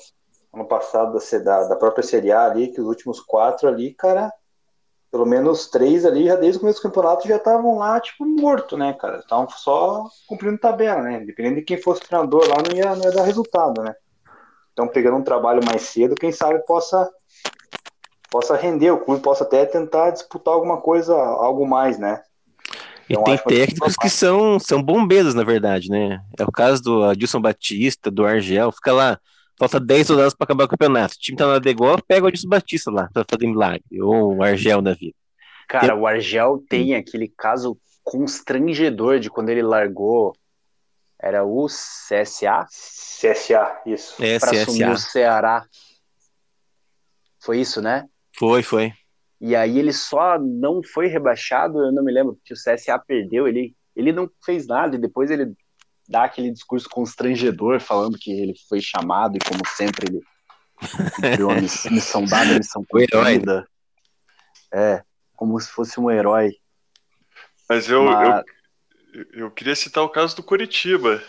ano 0.53 0.67
passado 0.67 1.19
da, 1.43 1.65
da 1.69 1.77
própria 1.77 2.03
Série 2.03 2.33
A 2.33 2.45
ali, 2.45 2.73
que 2.73 2.81
os 2.81 2.87
últimos 2.87 3.21
quatro 3.21 3.69
ali, 3.69 3.95
cara, 3.95 4.33
pelo 5.15 5.27
menos 5.27 5.69
três 5.69 6.05
ali, 6.05 6.27
já 6.27 6.35
desde 6.35 6.57
o 6.57 6.61
começo 6.61 6.81
do 6.81 6.83
campeonato, 6.83 7.29
já 7.29 7.37
estavam 7.37 7.79
lá, 7.79 8.01
tipo, 8.01 8.27
morto, 8.27 8.77
né, 8.77 8.95
cara? 8.95 9.19
Estavam 9.19 9.49
só 9.49 10.09
cumprindo 10.27 10.59
tabela, 10.59 11.03
né? 11.03 11.21
Dependendo 11.21 11.55
de 11.55 11.63
quem 11.63 11.81
fosse 11.81 12.03
o 12.03 12.05
treinador 12.05 12.43
lá, 12.49 12.57
não 12.57 12.77
ia, 12.77 12.97
não 12.97 13.05
ia 13.05 13.13
dar 13.13 13.23
resultado, 13.23 13.81
né? 13.81 13.95
Então, 14.73 14.89
pegando 14.89 15.19
um 15.19 15.23
trabalho 15.23 15.65
mais 15.65 15.83
cedo, 15.83 16.17
quem 16.17 16.33
sabe 16.33 16.59
possa 16.67 17.09
possa 18.29 18.57
render, 18.57 18.91
o 18.91 18.99
clube 18.99 19.23
possa 19.23 19.45
até 19.45 19.65
tentar 19.65 20.11
disputar 20.11 20.53
alguma 20.53 20.79
coisa, 20.79 21.15
algo 21.15 21.65
mais, 21.65 21.97
né? 21.97 22.21
Então, 23.09 23.23
e 23.23 23.39
tem 23.39 23.59
técnicos 23.59 23.95
que 23.95 24.11
são, 24.11 24.59
são 24.59 24.83
bombeiros, 24.83 25.33
na 25.33 25.45
verdade, 25.45 25.91
né? 25.91 26.19
É 26.37 26.43
o 26.43 26.51
caso 26.51 26.83
do 26.83 27.05
Adilson 27.05 27.41
Batista, 27.41 28.11
do 28.11 28.27
Argel, 28.27 28.73
fica 28.73 28.93
lá 28.93 29.21
Falta 29.59 29.79
10 29.79 30.11
rodadas 30.11 30.35
para 30.35 30.45
acabar 30.45 30.65
o 30.65 30.69
campeonato. 30.69 31.15
O 31.15 31.19
time 31.19 31.39
tá 31.39 31.47
na 31.47 31.59
degola, 31.59 32.03
pega 32.07 32.25
o 32.25 32.29
Adilson 32.29 32.49
Batista 32.49 32.91
lá 32.91 33.09
para 33.13 33.25
fazer 33.29 33.47
milagre. 33.47 33.85
Ou 34.01 34.37
o 34.37 34.43
Argel 34.43 34.83
da 34.83 34.95
vida. 34.95 35.15
Cara, 35.69 35.89
tem... 35.89 35.97
o 35.97 36.07
Argel 36.07 36.65
tem 36.69 36.95
aquele 36.95 37.29
caso 37.29 37.79
constrangedor 38.03 39.21
de 39.21 39.31
quando 39.31 39.51
ele 39.51 39.63
largou. 39.63 40.37
Era 41.21 41.45
o 41.45 41.67
CSA? 41.67 42.67
CSA, 42.69 43.81
isso. 43.87 44.23
É, 44.23 44.39
pra 44.39 44.51
CSA. 44.51 44.63
assumir 44.63 44.91
o 44.91 44.99
Ceará. 44.99 45.67
Foi 47.41 47.61
isso, 47.61 47.81
né? 47.81 48.07
Foi, 48.37 48.63
foi. 48.63 48.93
E 49.41 49.55
aí 49.55 49.79
ele 49.79 49.93
só 49.93 50.39
não 50.39 50.83
foi 50.83 51.07
rebaixado, 51.07 51.79
eu 51.79 51.93
não 51.93 52.03
me 52.03 52.13
lembro, 52.13 52.35
porque 52.35 52.55
o 52.55 52.57
CSA 52.57 52.99
perdeu, 52.99 53.47
ele, 53.47 53.75
ele 53.95 54.13
não 54.13 54.31
fez 54.45 54.67
nada, 54.67 54.97
e 54.97 54.99
depois 54.99 55.31
ele 55.31 55.55
dá 56.09 56.25
aquele 56.25 56.51
discurso 56.51 56.89
constrangedor 56.89 57.81
falando 57.81 58.19
que 58.19 58.31
ele 58.31 58.55
foi 58.69 58.81
chamado 58.81 59.37
e 59.37 59.41
como 59.41 59.61
sempre 59.67 60.09
ele 60.09 60.21
cumpriu 61.15 61.51
a 61.51 61.55
missão 61.55 62.25
dada, 62.25 62.51
a 62.53 62.59
missão 62.59 62.85
cumprida. 62.85 63.67
É, 64.73 65.03
como 65.37 65.59
se 65.61 65.71
fosse 65.71 65.99
um 66.01 66.11
herói. 66.11 66.53
Mas 67.69 67.89
eu, 67.89 68.05
Mas... 68.05 68.45
eu, 69.13 69.25
eu 69.33 69.51
queria 69.51 69.75
citar 69.75 70.03
o 70.03 70.09
caso 70.09 70.37
do 70.37 70.43
Curitiba, 70.43 71.23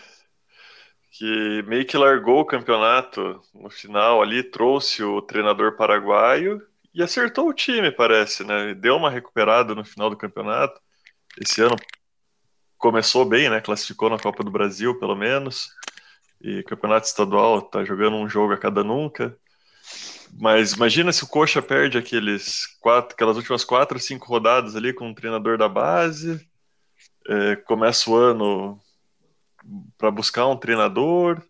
que 1.11 1.63
meio 1.67 1.85
que 1.85 1.97
largou 1.97 2.41
o 2.41 2.45
campeonato 2.45 3.41
no 3.53 3.69
final 3.69 4.21
ali, 4.21 4.43
trouxe 4.43 5.03
o 5.03 5.21
treinador 5.21 5.77
paraguaio 5.77 6.61
e 6.93 7.01
acertou 7.01 7.47
o 7.47 7.53
time, 7.53 7.91
parece, 7.91 8.43
né? 8.43 8.73
Deu 8.73 8.95
uma 8.95 9.09
recuperada 9.09 9.73
no 9.75 9.85
final 9.85 10.09
do 10.09 10.17
campeonato. 10.17 10.79
Esse 11.39 11.61
ano 11.61 11.75
começou 12.77 13.25
bem, 13.25 13.49
né? 13.49 13.61
Classificou 13.61 14.09
na 14.09 14.19
Copa 14.19 14.43
do 14.43 14.51
Brasil, 14.51 14.97
pelo 14.99 15.15
menos. 15.15 15.69
E 16.41 16.63
campeonato 16.63 17.07
estadual 17.07 17.61
tá 17.61 17.83
jogando 17.83 18.17
um 18.17 18.29
jogo 18.29 18.53
a 18.53 18.57
cada 18.57 18.83
nunca. 18.83 19.35
Mas 20.37 20.73
imagina 20.73 21.11
se 21.11 21.23
o 21.23 21.27
Coxa 21.27 21.61
perde 21.61 21.97
aqueles 21.97 22.67
quatro, 22.81 23.13
aquelas 23.13 23.37
últimas 23.37 23.63
quatro, 23.63 23.99
cinco 23.99 24.27
rodadas 24.27 24.75
ali 24.75 24.93
com 24.93 25.09
o 25.09 25.15
treinador 25.15 25.57
da 25.57 25.69
base. 25.69 26.45
É, 27.27 27.55
começa 27.55 28.09
o 28.09 28.15
ano 28.15 28.79
para 29.97 30.11
buscar 30.11 30.47
um 30.47 30.57
treinador. 30.57 31.41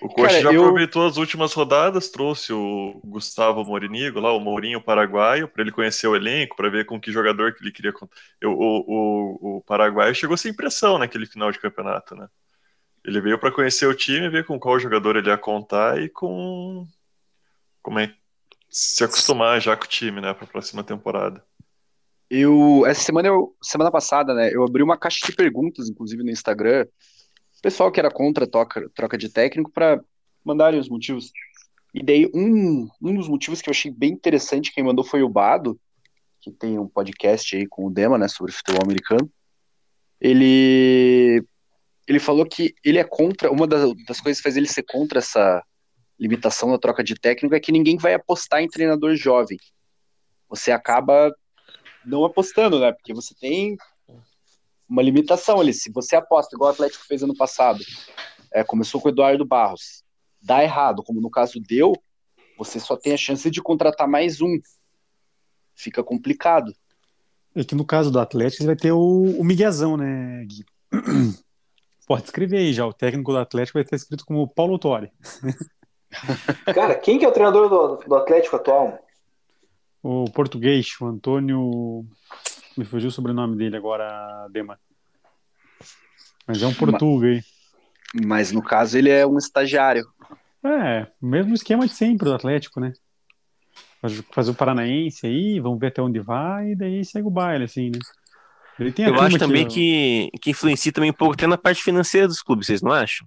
O 0.00 0.08
Coxa 0.08 0.40
já 0.40 0.52
eu- 0.52 0.62
aproveitou 0.62 1.06
as 1.06 1.16
últimas 1.16 1.52
rodadas, 1.52 2.10
trouxe 2.10 2.52
o 2.52 3.00
Gustavo 3.04 3.64
Morinigo, 3.64 4.20
lá, 4.20 4.32
o 4.32 4.40
Mourinho 4.40 4.80
paraguaio, 4.80 5.48
para 5.48 5.62
ele 5.62 5.72
conhecer 5.72 6.06
o 6.06 6.14
elenco, 6.16 6.56
para 6.56 6.68
ver 6.68 6.86
com 6.86 7.00
que 7.00 7.10
jogador 7.10 7.54
que 7.54 7.62
ele 7.62 7.72
queria. 7.72 7.92
Eu- 8.40 8.52
o, 8.52 8.84
o, 8.86 9.56
o 9.58 9.60
paraguaio 9.62 10.14
chegou 10.14 10.36
sem 10.36 10.54
pressão 10.54 10.98
naquele 10.98 11.26
final 11.26 11.50
de 11.50 11.58
campeonato, 11.58 12.14
né? 12.14 12.28
Ele 13.04 13.20
veio 13.20 13.38
para 13.38 13.50
conhecer 13.52 13.86
o 13.86 13.94
time, 13.94 14.28
ver 14.28 14.44
com 14.44 14.58
qual 14.58 14.78
jogador 14.78 15.16
ele 15.16 15.28
ia 15.28 15.38
contar 15.38 16.00
e 16.00 16.08
com 16.08 16.86
como 17.82 17.98
é 17.98 18.12
se 18.68 19.02
acostumar 19.02 19.60
já 19.60 19.76
com 19.76 19.84
o 19.84 19.88
time, 19.88 20.20
né, 20.20 20.34
para 20.34 20.44
a 20.44 20.48
próxima 20.48 20.84
temporada. 20.84 21.42
Eu, 22.28 22.84
essa 22.86 23.00
semana, 23.02 23.28
eu, 23.28 23.56
semana 23.62 23.90
passada, 23.90 24.34
né, 24.34 24.50
eu 24.52 24.62
abri 24.62 24.82
uma 24.82 24.98
caixa 24.98 25.26
de 25.26 25.32
perguntas, 25.34 25.88
inclusive 25.88 26.22
no 26.22 26.30
Instagram, 26.30 26.86
pessoal 27.62 27.90
que 27.90 28.00
era 28.00 28.10
contra 28.10 28.44
a 28.44 28.48
troca, 28.48 28.88
troca 28.94 29.18
de 29.18 29.28
técnico, 29.28 29.70
para 29.70 30.00
mandarem 30.44 30.78
os 30.78 30.88
motivos. 30.88 31.32
E 31.92 32.02
daí, 32.02 32.30
um, 32.34 32.88
um 33.02 33.14
dos 33.14 33.28
motivos 33.28 33.60
que 33.60 33.68
eu 33.68 33.72
achei 33.72 33.90
bem 33.90 34.12
interessante, 34.12 34.72
quem 34.72 34.84
mandou 34.84 35.04
foi 35.04 35.22
o 35.22 35.28
Bado, 35.28 35.78
que 36.40 36.50
tem 36.50 36.78
um 36.78 36.88
podcast 36.88 37.56
aí 37.56 37.66
com 37.66 37.86
o 37.86 37.90
Dema, 37.90 38.18
né, 38.18 38.28
sobre 38.28 38.52
futebol 38.52 38.82
americano. 38.82 39.30
Ele, 40.20 41.44
ele 42.06 42.18
falou 42.18 42.46
que 42.46 42.74
ele 42.84 42.98
é 42.98 43.04
contra, 43.04 43.50
uma 43.50 43.66
das, 43.66 43.92
das 44.06 44.20
coisas 44.20 44.38
que 44.38 44.44
faz 44.44 44.56
ele 44.56 44.68
ser 44.68 44.84
contra 44.84 45.18
essa 45.18 45.62
limitação 46.18 46.70
da 46.70 46.78
troca 46.78 47.04
de 47.04 47.14
técnico 47.14 47.54
é 47.54 47.60
que 47.60 47.72
ninguém 47.72 47.96
vai 47.96 48.14
apostar 48.14 48.60
em 48.60 48.68
treinador 48.68 49.14
jovem. 49.14 49.58
Você 50.48 50.72
acaba 50.72 51.32
não 52.04 52.24
apostando, 52.24 52.80
né? 52.80 52.92
Porque 52.92 53.14
você 53.14 53.34
tem 53.34 53.76
uma 54.88 55.02
limitação 55.02 55.60
ali. 55.60 55.72
Se 55.72 55.90
você 55.90 56.16
aposta, 56.16 56.56
igual 56.56 56.70
o 56.70 56.72
Atlético 56.72 57.04
fez 57.06 57.22
ano 57.22 57.36
passado, 57.36 57.84
é, 58.52 58.64
começou 58.64 59.00
com 59.00 59.08
o 59.08 59.10
Eduardo 59.10 59.44
Barros, 59.44 60.02
dá 60.40 60.62
errado, 60.62 61.02
como 61.02 61.20
no 61.20 61.30
caso 61.30 61.60
deu, 61.60 61.92
você 62.56 62.80
só 62.80 62.96
tem 62.96 63.12
a 63.12 63.16
chance 63.16 63.48
de 63.50 63.62
contratar 63.62 64.08
mais 64.08 64.40
um. 64.40 64.58
Fica 65.74 66.02
complicado. 66.02 66.72
É 67.54 67.62
que 67.62 67.74
no 67.74 67.84
caso 67.84 68.10
do 68.10 68.18
Atlético, 68.18 68.62
você 68.62 68.66
vai 68.66 68.76
ter 68.76 68.92
o, 68.92 69.22
o 69.38 69.44
Miguezão, 69.44 69.96
né, 69.96 70.44
Gui? 70.44 70.64
Pode 72.06 72.24
escrever 72.24 72.58
aí 72.58 72.72
já. 72.72 72.86
O 72.86 72.92
técnico 72.92 73.32
do 73.32 73.38
Atlético 73.38 73.78
vai 73.78 73.82
estar 73.82 73.96
escrito 73.96 74.24
como 74.24 74.48
Paulo 74.48 74.78
Torre. 74.78 75.12
Cara, 76.74 76.94
quem 76.94 77.18
que 77.18 77.24
é 77.24 77.28
o 77.28 77.32
treinador 77.32 77.68
do, 77.68 77.96
do 77.96 78.14
Atlético 78.14 78.56
atual? 78.56 78.98
O 80.02 80.24
português, 80.30 80.88
o 81.00 81.06
Antônio. 81.06 82.06
Me 82.78 82.84
fugiu 82.84 83.08
o 83.08 83.12
sobrenome 83.12 83.56
dele 83.56 83.76
agora, 83.76 84.46
Dema. 84.52 84.78
Mas 86.46 86.62
é 86.62 86.66
um 86.68 86.72
português. 86.72 87.44
Mas 88.24 88.52
no 88.52 88.62
caso 88.62 88.96
ele 88.96 89.10
é 89.10 89.26
um 89.26 89.36
estagiário. 89.36 90.06
É, 90.64 91.04
mesmo 91.20 91.54
esquema 91.54 91.88
de 91.88 91.92
sempre 91.92 92.26
do 92.26 92.34
Atlético, 92.34 92.78
né? 92.78 92.92
Faz- 94.00 94.22
Fazer 94.32 94.50
o 94.52 94.54
Paranaense 94.54 95.26
aí, 95.26 95.58
vamos 95.58 95.80
ver 95.80 95.88
até 95.88 96.00
onde 96.00 96.20
vai, 96.20 96.70
e 96.70 96.76
daí 96.76 97.04
segue 97.04 97.26
o 97.26 97.30
baile, 97.32 97.64
assim, 97.64 97.90
né? 97.90 97.98
Ele 98.78 98.92
tem 98.92 99.06
a 99.06 99.08
Eu 99.08 99.20
acho 99.20 99.38
também 99.40 99.66
que, 99.66 100.30
que 100.40 100.50
influencia 100.50 100.92
também 100.92 101.10
um 101.10 101.14
pouco 101.14 101.34
até 101.34 101.48
na 101.48 101.58
parte 101.58 101.82
financeira 101.82 102.28
dos 102.28 102.40
clubes, 102.40 102.68
vocês 102.68 102.80
não 102.80 102.92
acham? 102.92 103.26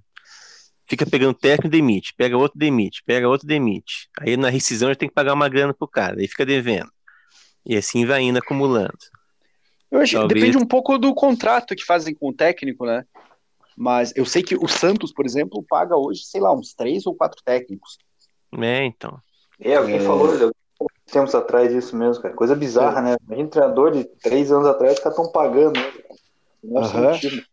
Fica 0.87 1.05
pegando 1.05 1.33
técnico 1.33 1.67
e 1.67 1.69
demite, 1.71 2.13
pega 2.15 2.37
outro 2.37 2.57
demite, 2.57 3.03
pega 3.05 3.27
outro 3.27 3.45
demite. 3.45 4.07
Aí 4.17 4.37
na 4.37 4.49
rescisão 4.49 4.87
já 4.87 4.95
tem 4.95 5.09
que 5.09 5.15
pagar 5.15 5.33
uma 5.33 5.49
grana 5.49 5.73
pro 5.73 5.89
cara, 5.89 6.21
aí 6.21 6.27
fica 6.27 6.45
devendo. 6.45 6.89
E 7.65 7.75
assim 7.75 8.05
vai 8.05 8.21
indo 8.21 8.39
acumulando. 8.39 8.97
Eu 9.91 9.99
acho, 9.99 10.15
Talvez. 10.17 10.39
depende 10.39 10.57
um 10.57 10.65
pouco 10.65 10.97
do 10.97 11.13
contrato 11.13 11.75
que 11.75 11.83
fazem 11.83 12.15
com 12.15 12.29
o 12.29 12.33
técnico, 12.33 12.85
né? 12.85 13.05
Mas 13.75 14.13
eu 14.15 14.25
sei 14.25 14.41
que 14.41 14.55
o 14.55 14.67
Santos, 14.67 15.11
por 15.11 15.25
exemplo, 15.25 15.63
paga 15.67 15.97
hoje, 15.97 16.23
sei 16.23 16.39
lá, 16.39 16.53
uns 16.53 16.73
três 16.73 17.05
ou 17.05 17.13
quatro 17.13 17.41
técnicos. 17.43 17.97
É, 18.57 18.85
então. 18.85 19.19
É, 19.59 19.75
alguém 19.75 19.97
É. 19.97 19.99
falou 19.99 20.37
de 20.37 20.51
tempos 21.11 21.35
atrás 21.35 21.73
isso 21.73 21.95
mesmo, 21.95 22.21
cara. 22.23 22.33
Coisa 22.33 22.55
bizarra, 22.55 23.01
né? 23.01 23.15
Imagina 23.27 23.47
um 23.47 23.49
treinador 23.49 23.91
de 23.91 24.05
três 24.05 24.51
anos 24.51 24.67
atrás, 24.67 24.99
caras 24.99 25.17
estão 25.17 25.31
pagando. 25.31 25.79
Né? 26.63 27.43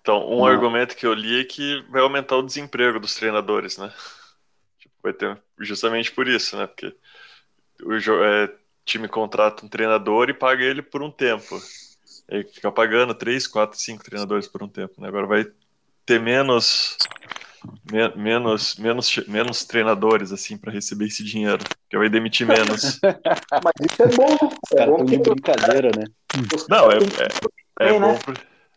Então, 0.00 0.28
um 0.28 0.44
argumento 0.44 0.96
que 0.96 1.06
eu 1.06 1.14
li 1.14 1.40
é 1.40 1.44
que 1.44 1.82
vai 1.90 2.02
aumentar 2.02 2.36
o 2.36 2.42
desemprego 2.42 3.00
dos 3.00 3.14
treinadores, 3.14 3.78
né? 3.78 3.92
Tipo, 4.78 4.94
vai 5.02 5.12
ter 5.12 5.40
justamente 5.58 6.12
por 6.12 6.28
isso, 6.28 6.56
né? 6.56 6.66
Porque 6.66 6.94
o 7.82 7.94
é, 8.22 8.54
time 8.84 9.08
contrata 9.08 9.64
um 9.64 9.68
treinador 9.68 10.28
e 10.28 10.34
paga 10.34 10.62
ele 10.62 10.82
por 10.82 11.02
um 11.02 11.10
tempo. 11.10 11.58
Aí 12.30 12.44
fica 12.44 12.70
pagando 12.72 13.14
três, 13.14 13.46
quatro, 13.46 13.78
cinco 13.78 14.04
treinadores 14.04 14.46
por 14.46 14.62
um 14.62 14.68
tempo, 14.68 15.00
né? 15.00 15.08
Agora 15.08 15.26
vai 15.26 15.46
ter 16.06 16.20
menos 16.20 16.96
me- 17.90 18.14
menos 18.16 18.76
menos 18.76 19.16
menos 19.26 19.64
treinadores 19.64 20.32
assim 20.32 20.56
para 20.56 20.72
receber 20.72 21.06
esse 21.06 21.24
dinheiro, 21.24 21.64
que 21.88 21.98
vai 21.98 22.08
demitir 22.08 22.46
menos. 22.46 23.00
Mas 23.62 23.90
isso 23.90 24.02
é 24.02 24.08
bom. 24.08 24.36
É 24.72 24.76
caras 24.76 24.96
bom 24.96 25.04
brincadeira, 25.22 25.90
né? 25.96 26.04
Não, 26.68 26.90
é, 26.90 26.96
é, 26.96 27.86
é 27.86 27.90
Tem, 27.90 28.00
né? 28.00 28.08
bom 28.08 28.18
pro, 28.18 28.34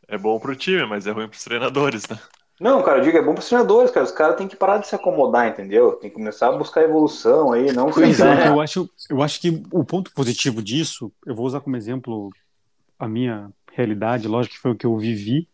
é 0.08 0.17
bom 0.17 0.39
pro 0.39 0.56
time, 0.56 0.86
mas 0.86 1.08
é 1.08 1.12
ruim 1.12 1.28
pros 1.28 1.43
treinadores, 1.43 2.08
né? 2.08 2.17
Não, 2.60 2.82
cara, 2.82 3.00
eu 3.00 3.04
digo, 3.04 3.17
é 3.17 3.22
bom 3.22 3.34
para 3.34 3.41
os 3.41 3.48
treinadores, 3.48 3.91
cara. 3.91 4.06
Os 4.06 4.12
caras 4.12 4.36
têm 4.36 4.48
que 4.48 4.56
parar 4.56 4.80
de 4.80 4.88
se 4.88 4.96
acomodar, 4.96 5.48
entendeu? 5.48 5.91
Tem 5.93 6.10
que 6.10 6.15
começar 6.15 6.48
a 6.48 6.58
buscar 6.58 6.82
evolução 6.82 7.52
aí, 7.52 7.72
não 7.72 7.91
Pois 7.91 8.20
é, 8.20 8.36
né? 8.36 8.48
eu 8.50 8.60
acho, 8.60 8.89
eu 9.10 9.22
acho 9.22 9.39
que 9.39 9.63
o 9.72 9.84
ponto 9.84 10.12
positivo 10.12 10.62
disso, 10.62 11.12
eu 11.26 11.36
vou 11.36 11.46
usar 11.46 11.62
como 11.62 11.78
exemplo 11.78 12.32
a 12.98 13.08
minha 13.08 13.52
realidade, 13.72 14.28
lógico 14.28 14.56
que 14.56 14.62
foi 14.62 14.72
o 14.72 14.76
que 14.76 14.88
eu 14.88 14.98
vivi, 14.98 15.48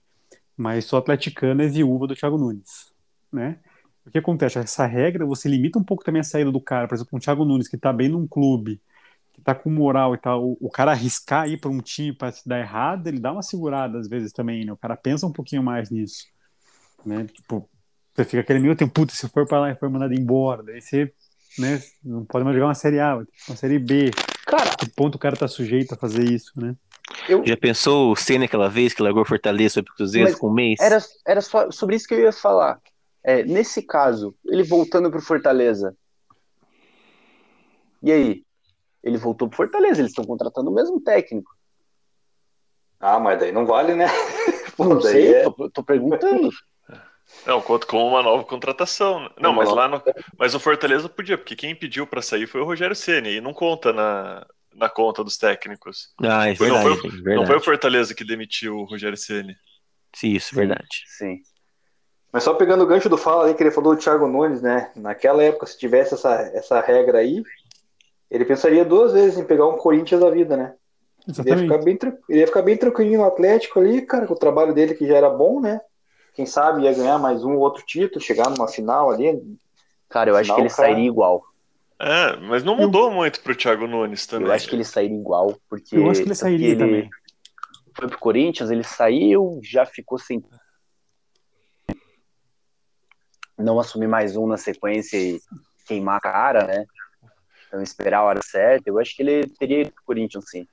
mas 0.56 0.86
sou 0.86 0.98
atleticana 0.98 1.66
e 1.66 1.68
viúva 1.68 2.08
do 2.08 2.16
Thiago 2.16 2.38
Nunes, 2.38 2.94
né? 3.32 3.58
O 4.06 4.12
que 4.12 4.18
acontece? 4.18 4.60
Essa 4.60 4.86
regra, 4.86 5.26
você 5.26 5.50
limita 5.50 5.80
um 5.80 5.84
pouco 5.84 6.04
também 6.04 6.22
a 6.22 6.24
saída 6.24 6.52
do 6.52 6.62
cara, 6.62 6.88
por 6.88 6.96
exemplo, 6.96 7.18
um 7.18 7.20
Thiago 7.20 7.44
Nunes 7.44 7.68
que 7.68 7.78
tá 7.78 7.92
bem 7.92 8.08
num 8.08 8.26
clube, 8.26 8.82
que 9.34 9.42
tá 9.42 9.54
com 9.54 9.70
moral 9.70 10.14
e 10.14 10.18
tal, 10.18 10.42
o, 10.42 10.58
o 10.62 10.70
cara 10.70 10.92
arriscar 10.92 11.50
ir 11.50 11.60
para 11.60 11.70
um 11.70 11.80
time 11.80 12.14
para 12.14 12.32
se 12.32 12.48
dar 12.48 12.60
errado, 12.60 13.08
ele 13.08 13.20
dá 13.20 13.34
uma 13.34 13.42
segurada 13.42 14.00
às 14.00 14.08
vezes 14.08 14.32
também, 14.32 14.64
né? 14.64 14.72
O 14.72 14.78
cara 14.78 14.96
pensa 14.96 15.28
um 15.28 15.32
pouquinho 15.34 15.64
mais 15.64 15.90
nisso, 15.90 16.28
né? 17.06 17.26
Tipo, 17.26 17.70
você 18.14 18.24
fica 18.26 18.42
aquele 18.42 18.60
meio 18.60 18.76
tempo, 18.76 18.94
puta, 18.94 19.14
se 19.14 19.28
for 19.30 19.48
para 19.48 19.60
lá 19.60 19.72
e 19.72 19.76
for 19.76 19.90
mandado 19.90 20.14
embora, 20.14 20.64
daí 20.64 20.82
você, 20.82 21.12
né, 21.58 21.80
não 22.04 22.26
pode 22.26 22.44
mais 22.44 22.56
jogar 22.56 22.68
uma 22.68 22.76
série 22.76 23.00
A, 23.00 23.16
uma 23.48 23.56
série 23.56 23.80
B. 23.80 24.12
Cara, 24.46 24.76
Que 24.76 24.88
ponto 24.90 25.16
o 25.16 25.20
cara 25.20 25.36
tá 25.36 25.48
sujeito 25.48 25.94
a 25.94 25.98
fazer 25.98 26.24
isso, 26.24 26.52
né? 26.56 26.76
eu, 27.28 27.44
Já 27.46 27.58
pensou 27.58 28.12
o 28.12 28.16
Senna 28.16 28.46
aquela 28.46 28.70
vez 28.70 28.94
que 28.94 29.02
largou 29.02 29.26
Fortaleza 29.26 29.76
sobre 29.76 29.92
o 29.92 29.96
Cruzeiro 29.96 30.30
Mas 30.30 30.40
com 30.40 30.50
um 30.50 30.54
mês? 30.54 30.80
Era, 30.80 30.98
era 31.26 31.42
só 31.42 31.72
sobre 31.72 31.96
isso 31.96 32.08
que 32.08 32.14
eu 32.14 32.20
ia 32.20 32.32
falar. 32.32 32.80
É, 33.24 33.44
nesse 33.44 33.82
caso, 33.82 34.36
ele 34.46 34.64
voltando 34.64 35.10
pro 35.10 35.22
Fortaleza. 35.22 35.96
E 38.02 38.12
aí? 38.12 38.44
Ele 39.02 39.18
voltou 39.18 39.48
pro 39.48 39.58
Fortaleza, 39.58 40.02
eles 40.02 40.12
estão 40.12 40.26
contratando 40.26 40.70
o 40.70 40.74
mesmo 40.74 41.00
técnico. 41.02 41.50
Ah, 43.00 43.20
mas 43.20 43.40
daí 43.40 43.52
não 43.52 43.66
vale, 43.66 43.96
né? 43.96 44.06
Pô, 44.78 44.86
Não 44.86 45.00
daí 45.02 45.12
sei, 45.14 45.34
é- 45.36 45.44
tô, 45.44 45.70
tô 45.70 45.84
perguntando. 45.84 46.50
Não, 47.46 47.62
conto 47.62 47.88
com 47.88 48.08
uma 48.08 48.22
nova 48.22 48.44
contratação. 48.44 49.20
né? 49.22 49.30
Não, 49.40 49.52
Uma 49.52 49.58
mas 49.64 49.70
nova- 49.70 49.82
lá 49.82 49.88
no, 49.88 50.04
mas 50.38 50.54
o 50.56 50.60
Fortaleza 50.60 51.10
podia, 51.10 51.38
porque 51.38 51.56
quem 51.56 51.76
pediu 51.76 52.06
pra 52.08 52.22
sair 52.22 52.48
foi 52.48 52.62
o 52.62 52.66
Rogério 52.66 52.96
Ceni 52.96 53.36
e 53.38 53.42
não 53.42 53.54
conta 53.54 53.92
na, 53.92 54.46
na 54.74 54.88
conta 54.90 55.24
dos 55.24 55.38
técnicos. 55.38 56.14
Ah, 56.22 56.50
é 56.50 56.56
Foi- 56.56 56.68
não 56.70 56.76
verdade, 56.84 57.02
foi- 57.02 57.10
é 57.10 57.14
Não 57.14 57.24
verdade. 57.24 57.48
foi 57.48 57.58
o 57.58 57.62
Fortaleza 57.62 58.14
que 58.16 58.24
demitiu 58.24 58.78
o 58.78 58.84
Rogério 58.86 59.18
Ceni. 59.18 59.56
Sim, 60.16 60.30
isso, 60.30 60.56
verdade. 60.56 61.04
Sim. 61.08 61.40
Mas 62.32 62.44
só 62.44 62.54
pegando 62.54 62.84
o 62.84 62.88
gancho 62.88 63.10
do 63.10 63.18
fala 63.18 63.48
aí 63.48 63.54
que 63.54 63.62
ele 63.64 63.72
falou 63.72 63.96
do 63.96 64.02
Thiago 64.02 64.28
Nunes, 64.28 64.62
né? 64.62 64.92
Naquela 64.96 65.44
época, 65.44 65.66
se 65.66 65.78
tivesse 65.78 66.14
essa, 66.16 66.34
essa 66.54 66.82
regra 66.82 67.20
aí, 67.20 67.44
ele 68.30 68.46
pensaria 68.46 68.84
duas 68.86 69.14
vezes 69.14 69.38
em 69.38 69.44
pegar 69.46 69.68
um 69.68 69.78
Corinthians 69.78 70.22
da 70.22 70.30
vida, 70.32 70.56
né? 70.58 70.74
Ele 71.28 71.50
ia, 71.50 71.56
Exatamente. 71.56 71.62
ficar 71.64 71.78
bem, 71.84 72.00
ele 72.30 72.40
ia 72.40 72.48
ficar 72.48 72.62
bem 72.64 72.76
tranquilinho 72.78 73.20
no 73.20 73.26
Atlético 73.28 73.80
ali, 73.80 74.02
cara, 74.02 74.26
com 74.28 74.34
o 74.34 74.40
trabalho 74.40 74.74
dele 74.74 74.94
que 74.96 75.08
já 75.08 75.16
era 75.16 75.30
bom, 75.30 75.60
né? 75.62 75.80
Quem 76.34 76.46
sabe 76.46 76.84
ia 76.84 76.94
ganhar 76.94 77.18
mais 77.20 77.44
um 77.44 77.54
ou 77.54 77.60
outro 77.60 77.84
título, 77.86 78.20
chegar 78.24 78.50
numa 78.50 78.68
final 78.68 79.12
ali. 79.12 79.40
Cara, 80.10 80.32
eu 80.32 80.36
acho 80.36 80.50
Não, 80.50 80.56
que 80.56 80.62
ele 80.62 80.70
cara. 80.70 80.88
sairia 80.88 81.08
igual. 81.08 81.44
É, 82.00 82.36
mas 82.38 82.64
não 82.64 82.76
mudou 82.76 83.12
muito 83.12 83.40
pro 83.42 83.56
Thiago 83.56 83.88
Nunes 83.88 84.26
também. 84.26 84.48
Eu 84.48 84.54
acho 84.54 84.68
que 84.68 84.76
ele 84.76 84.84
sairia 84.84 85.18
igual, 85.18 85.56
porque 85.70 85.96
Eu 85.96 86.10
acho 86.10 86.22
que 86.22 86.28
ele 86.28 86.36
sairia 86.36 86.68
ele 86.70 86.76
também. 86.78 87.10
foi 87.96 88.08
pro 88.08 88.20
Corinthians, 88.20 88.72
ele 88.72 88.84
saiu, 88.84 89.60
já 89.64 89.86
ficou 89.86 90.18
sem 90.18 90.44
não 93.58 93.80
assumir 93.80 94.08
mais 94.08 94.36
um 94.36 94.48
na 94.48 94.58
sequência 94.58 95.16
e 95.18 95.40
queimar 95.86 96.18
a 96.18 96.22
cara, 96.22 96.66
né? 96.66 96.86
Então 97.68 97.82
esperar 97.82 98.20
a 98.20 98.24
hora 98.24 98.42
certa. 98.44 98.90
Eu 98.90 99.00
acho 99.00 99.16
que 99.16 99.22
ele 99.22 99.48
teria 99.48 99.82
ido 99.82 99.92
pro 99.92 100.04
Corinthians, 100.04 100.46
sim. 100.50 100.68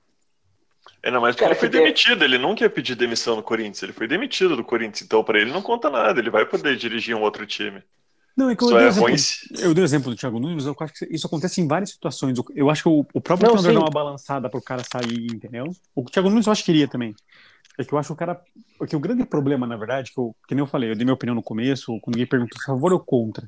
Ainda 1.05 1.21
mais 1.21 1.35
porque 1.35 1.45
Cara, 1.45 1.53
ele 1.53 1.61
foi 1.61 1.69
porque- 1.69 1.83
demitido, 1.83 2.25
ele 2.25 2.39
nunca 2.39 2.63
ia 2.65 2.71
pedir 2.71 2.95
demissão 2.95 3.37
no 3.37 3.43
Corinthians, 3.43 3.83
ele 3.83 3.93
foi 3.93 4.07
demitido 4.07 4.57
do 4.57 4.65
Corinthians, 4.65 5.03
então 5.03 5.23
pra 5.25 5.39
ele 5.39 5.51
não 5.51 5.63
conta 5.63 5.89
nada, 5.91 6.19
ele 6.21 6.31
vai 6.31 6.45
poder 6.45 6.77
dirigir 6.77 7.15
um 7.17 7.23
outro 7.23 7.47
time. 7.47 7.83
Não, 8.37 8.49
é 8.49 8.57
que 8.57 8.63
eu 8.65 8.69
Só 8.69 8.77
dei 8.77 8.87
é 8.87 8.89
exemplo- 8.89 9.09
ruim. 9.09 9.17
Eu 9.59 9.75
dei 9.75 9.83
o 9.83 9.87
exemplo 9.87 10.11
do 10.11 10.17
Thiago 10.17 10.39
Nunes, 10.41 10.65
eu 10.65 10.75
acho 10.81 10.95
que 10.95 11.07
isso 11.15 11.27
acontece 11.27 11.61
em 11.61 11.67
várias 11.67 11.91
situações. 11.91 12.39
Eu 12.55 12.71
acho 12.71 12.83
que 12.83 12.89
o, 12.89 13.05
o 13.13 13.21
próprio 13.21 13.49
Não, 13.49 13.57
treinador 13.57 13.71
sim. 13.73 13.75
dá 13.75 13.81
uma 13.81 13.91
balançada 13.91 14.49
pro 14.49 14.63
cara 14.63 14.83
sair, 14.91 15.27
entendeu? 15.35 15.65
O 15.95 16.05
Thiago 16.05 16.31
Nunes 16.31 16.47
eu 16.47 16.53
acho 16.53 16.65
que 16.65 16.71
iria 16.71 16.89
também. 16.89 17.15
é 17.79 17.85
que 17.85 17.93
eu 17.93 17.99
acho 17.99 18.13
o 18.13 18.17
cara. 18.17 18.41
Que 18.89 18.97
o 18.97 19.01
grande 19.01 19.25
problema, 19.27 19.67
na 19.67 19.77
verdade, 19.77 20.13
que, 20.13 20.19
eu, 20.19 20.35
que 20.49 20.55
nem 20.55 20.63
eu 20.63 20.67
falei, 20.67 20.91
eu 20.91 20.95
dei 20.97 21.05
minha 21.05 21.13
opinião 21.15 21.35
no 21.35 21.43
começo, 21.43 21.99
quando 22.01 22.15
ninguém 22.15 22.27
perguntou 22.27 22.59
se 22.59 22.65
favor 22.67 22.93
ou 22.93 23.01
contra. 23.01 23.47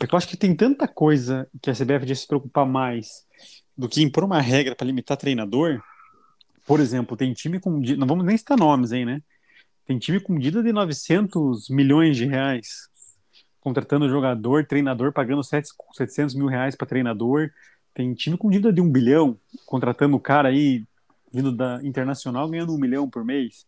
É 0.00 0.06
que 0.06 0.14
eu 0.14 0.16
acho 0.16 0.26
que 0.26 0.36
tem 0.36 0.56
tanta 0.56 0.88
coisa 0.88 1.46
que 1.60 1.70
a 1.70 1.74
CBF 1.74 2.00
devia 2.00 2.14
se 2.16 2.26
preocupar 2.26 2.66
mais 2.66 3.24
do 3.78 3.88
que 3.88 4.02
impor 4.02 4.24
uma 4.24 4.40
regra 4.40 4.74
para 4.74 4.86
limitar 4.86 5.16
treinador. 5.16 5.80
Por 6.66 6.80
exemplo, 6.80 7.16
tem 7.16 7.32
time 7.32 7.58
com. 7.58 7.80
Não 7.96 8.06
vamos 8.06 8.24
nem 8.24 8.36
citar 8.36 8.56
nomes 8.56 8.92
aí, 8.92 9.04
né? 9.04 9.22
Tem 9.86 9.98
time 9.98 10.20
com 10.20 10.38
dívida 10.38 10.62
de 10.62 10.72
900 10.72 11.68
milhões 11.68 12.16
de 12.16 12.24
reais, 12.24 12.88
contratando 13.60 14.08
jogador, 14.08 14.64
treinador, 14.64 15.12
pagando 15.12 15.42
700 15.42 16.34
mil 16.34 16.46
reais 16.46 16.76
para 16.76 16.86
treinador. 16.86 17.50
Tem 17.92 18.14
time 18.14 18.38
com 18.38 18.48
dívida 18.48 18.72
de 18.72 18.80
um 18.80 18.90
bilhão, 18.90 19.38
contratando 19.66 20.16
o 20.16 20.20
cara 20.20 20.48
aí 20.48 20.84
vindo 21.32 21.50
da 21.50 21.80
Internacional 21.82 22.48
ganhando 22.48 22.74
um 22.74 22.78
milhão 22.78 23.08
por 23.08 23.24
mês, 23.24 23.66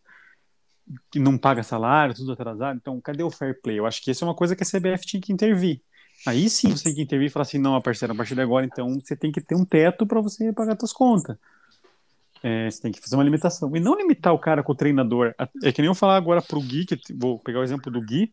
que 1.11 1.19
não 1.19 1.37
paga 1.37 1.63
salário, 1.63 2.13
tudo 2.13 2.31
atrasado. 2.31 2.77
Então, 2.77 3.01
cadê 3.01 3.23
o 3.23 3.31
fair 3.31 3.59
play? 3.61 3.79
Eu 3.79 3.85
acho 3.85 4.01
que 4.01 4.11
isso 4.11 4.23
é 4.23 4.27
uma 4.27 4.35
coisa 4.35 4.55
que 4.55 4.63
a 4.63 4.65
CBF 4.65 5.05
tinha 5.05 5.21
que 5.21 5.33
intervir. 5.33 5.81
Aí 6.25 6.49
sim 6.49 6.69
você 6.69 6.85
tem 6.85 6.95
que 6.95 7.01
intervir 7.01 7.27
e 7.27 7.31
falar 7.31 7.43
assim: 7.43 7.57
não, 7.57 7.79
parceiro, 7.81 8.13
a 8.13 8.15
partir 8.15 8.35
de 8.35 8.41
agora, 8.41 8.65
então 8.65 8.99
você 8.99 9.15
tem 9.15 9.31
que 9.31 9.41
ter 9.41 9.55
um 9.55 9.65
teto 9.65 10.05
para 10.05 10.21
você 10.21 10.53
pagar 10.53 10.77
suas 10.79 10.93
contas. 10.93 11.37
É, 12.47 12.69
você 12.69 12.79
tem 12.79 12.91
que 12.91 13.01
fazer 13.01 13.15
uma 13.15 13.23
limitação. 13.23 13.75
E 13.75 13.79
não 13.79 13.97
limitar 13.97 14.31
o 14.31 14.37
cara 14.37 14.61
com 14.61 14.71
o 14.71 14.75
treinador. 14.75 15.33
É 15.63 15.71
que 15.71 15.81
nem 15.81 15.89
eu 15.89 15.95
falar 15.95 16.15
agora 16.15 16.43
pro 16.43 16.61
Gui, 16.61 16.85
que 16.85 16.95
vou 17.15 17.39
pegar 17.39 17.59
o 17.59 17.63
exemplo 17.63 17.91
do 17.91 17.99
Gui, 17.99 18.31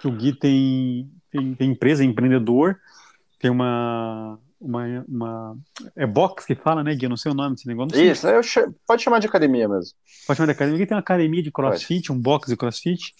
que 0.00 0.06
o 0.06 0.12
Gui 0.12 0.32
tem, 0.32 1.10
tem, 1.28 1.52
tem 1.56 1.70
empresa, 1.72 2.04
é 2.04 2.06
empreendedor, 2.06 2.78
tem 3.40 3.50
uma, 3.50 4.38
uma, 4.60 5.04
uma. 5.08 5.58
É 5.96 6.06
box 6.06 6.46
que 6.46 6.54
fala, 6.54 6.84
né, 6.84 6.94
Gui? 6.94 7.06
Eu 7.06 7.10
não 7.10 7.16
sei 7.16 7.32
o 7.32 7.34
nome 7.34 7.56
desse 7.56 7.66
negócio. 7.66 8.00
Isso, 8.00 8.28
ch... 8.44 8.58
pode 8.86 9.02
chamar 9.02 9.18
de 9.18 9.26
academia 9.26 9.68
mesmo. 9.68 9.92
Pode 10.24 10.36
chamar 10.36 10.46
de 10.46 10.52
academia. 10.52 10.78
Gui 10.78 10.86
tem 10.86 10.94
uma 10.94 11.00
academia 11.00 11.42
de 11.42 11.50
crossfit, 11.50 12.06
pode. 12.06 12.16
um 12.16 12.22
box 12.22 12.48
de 12.48 12.56
crossfit. 12.56 13.12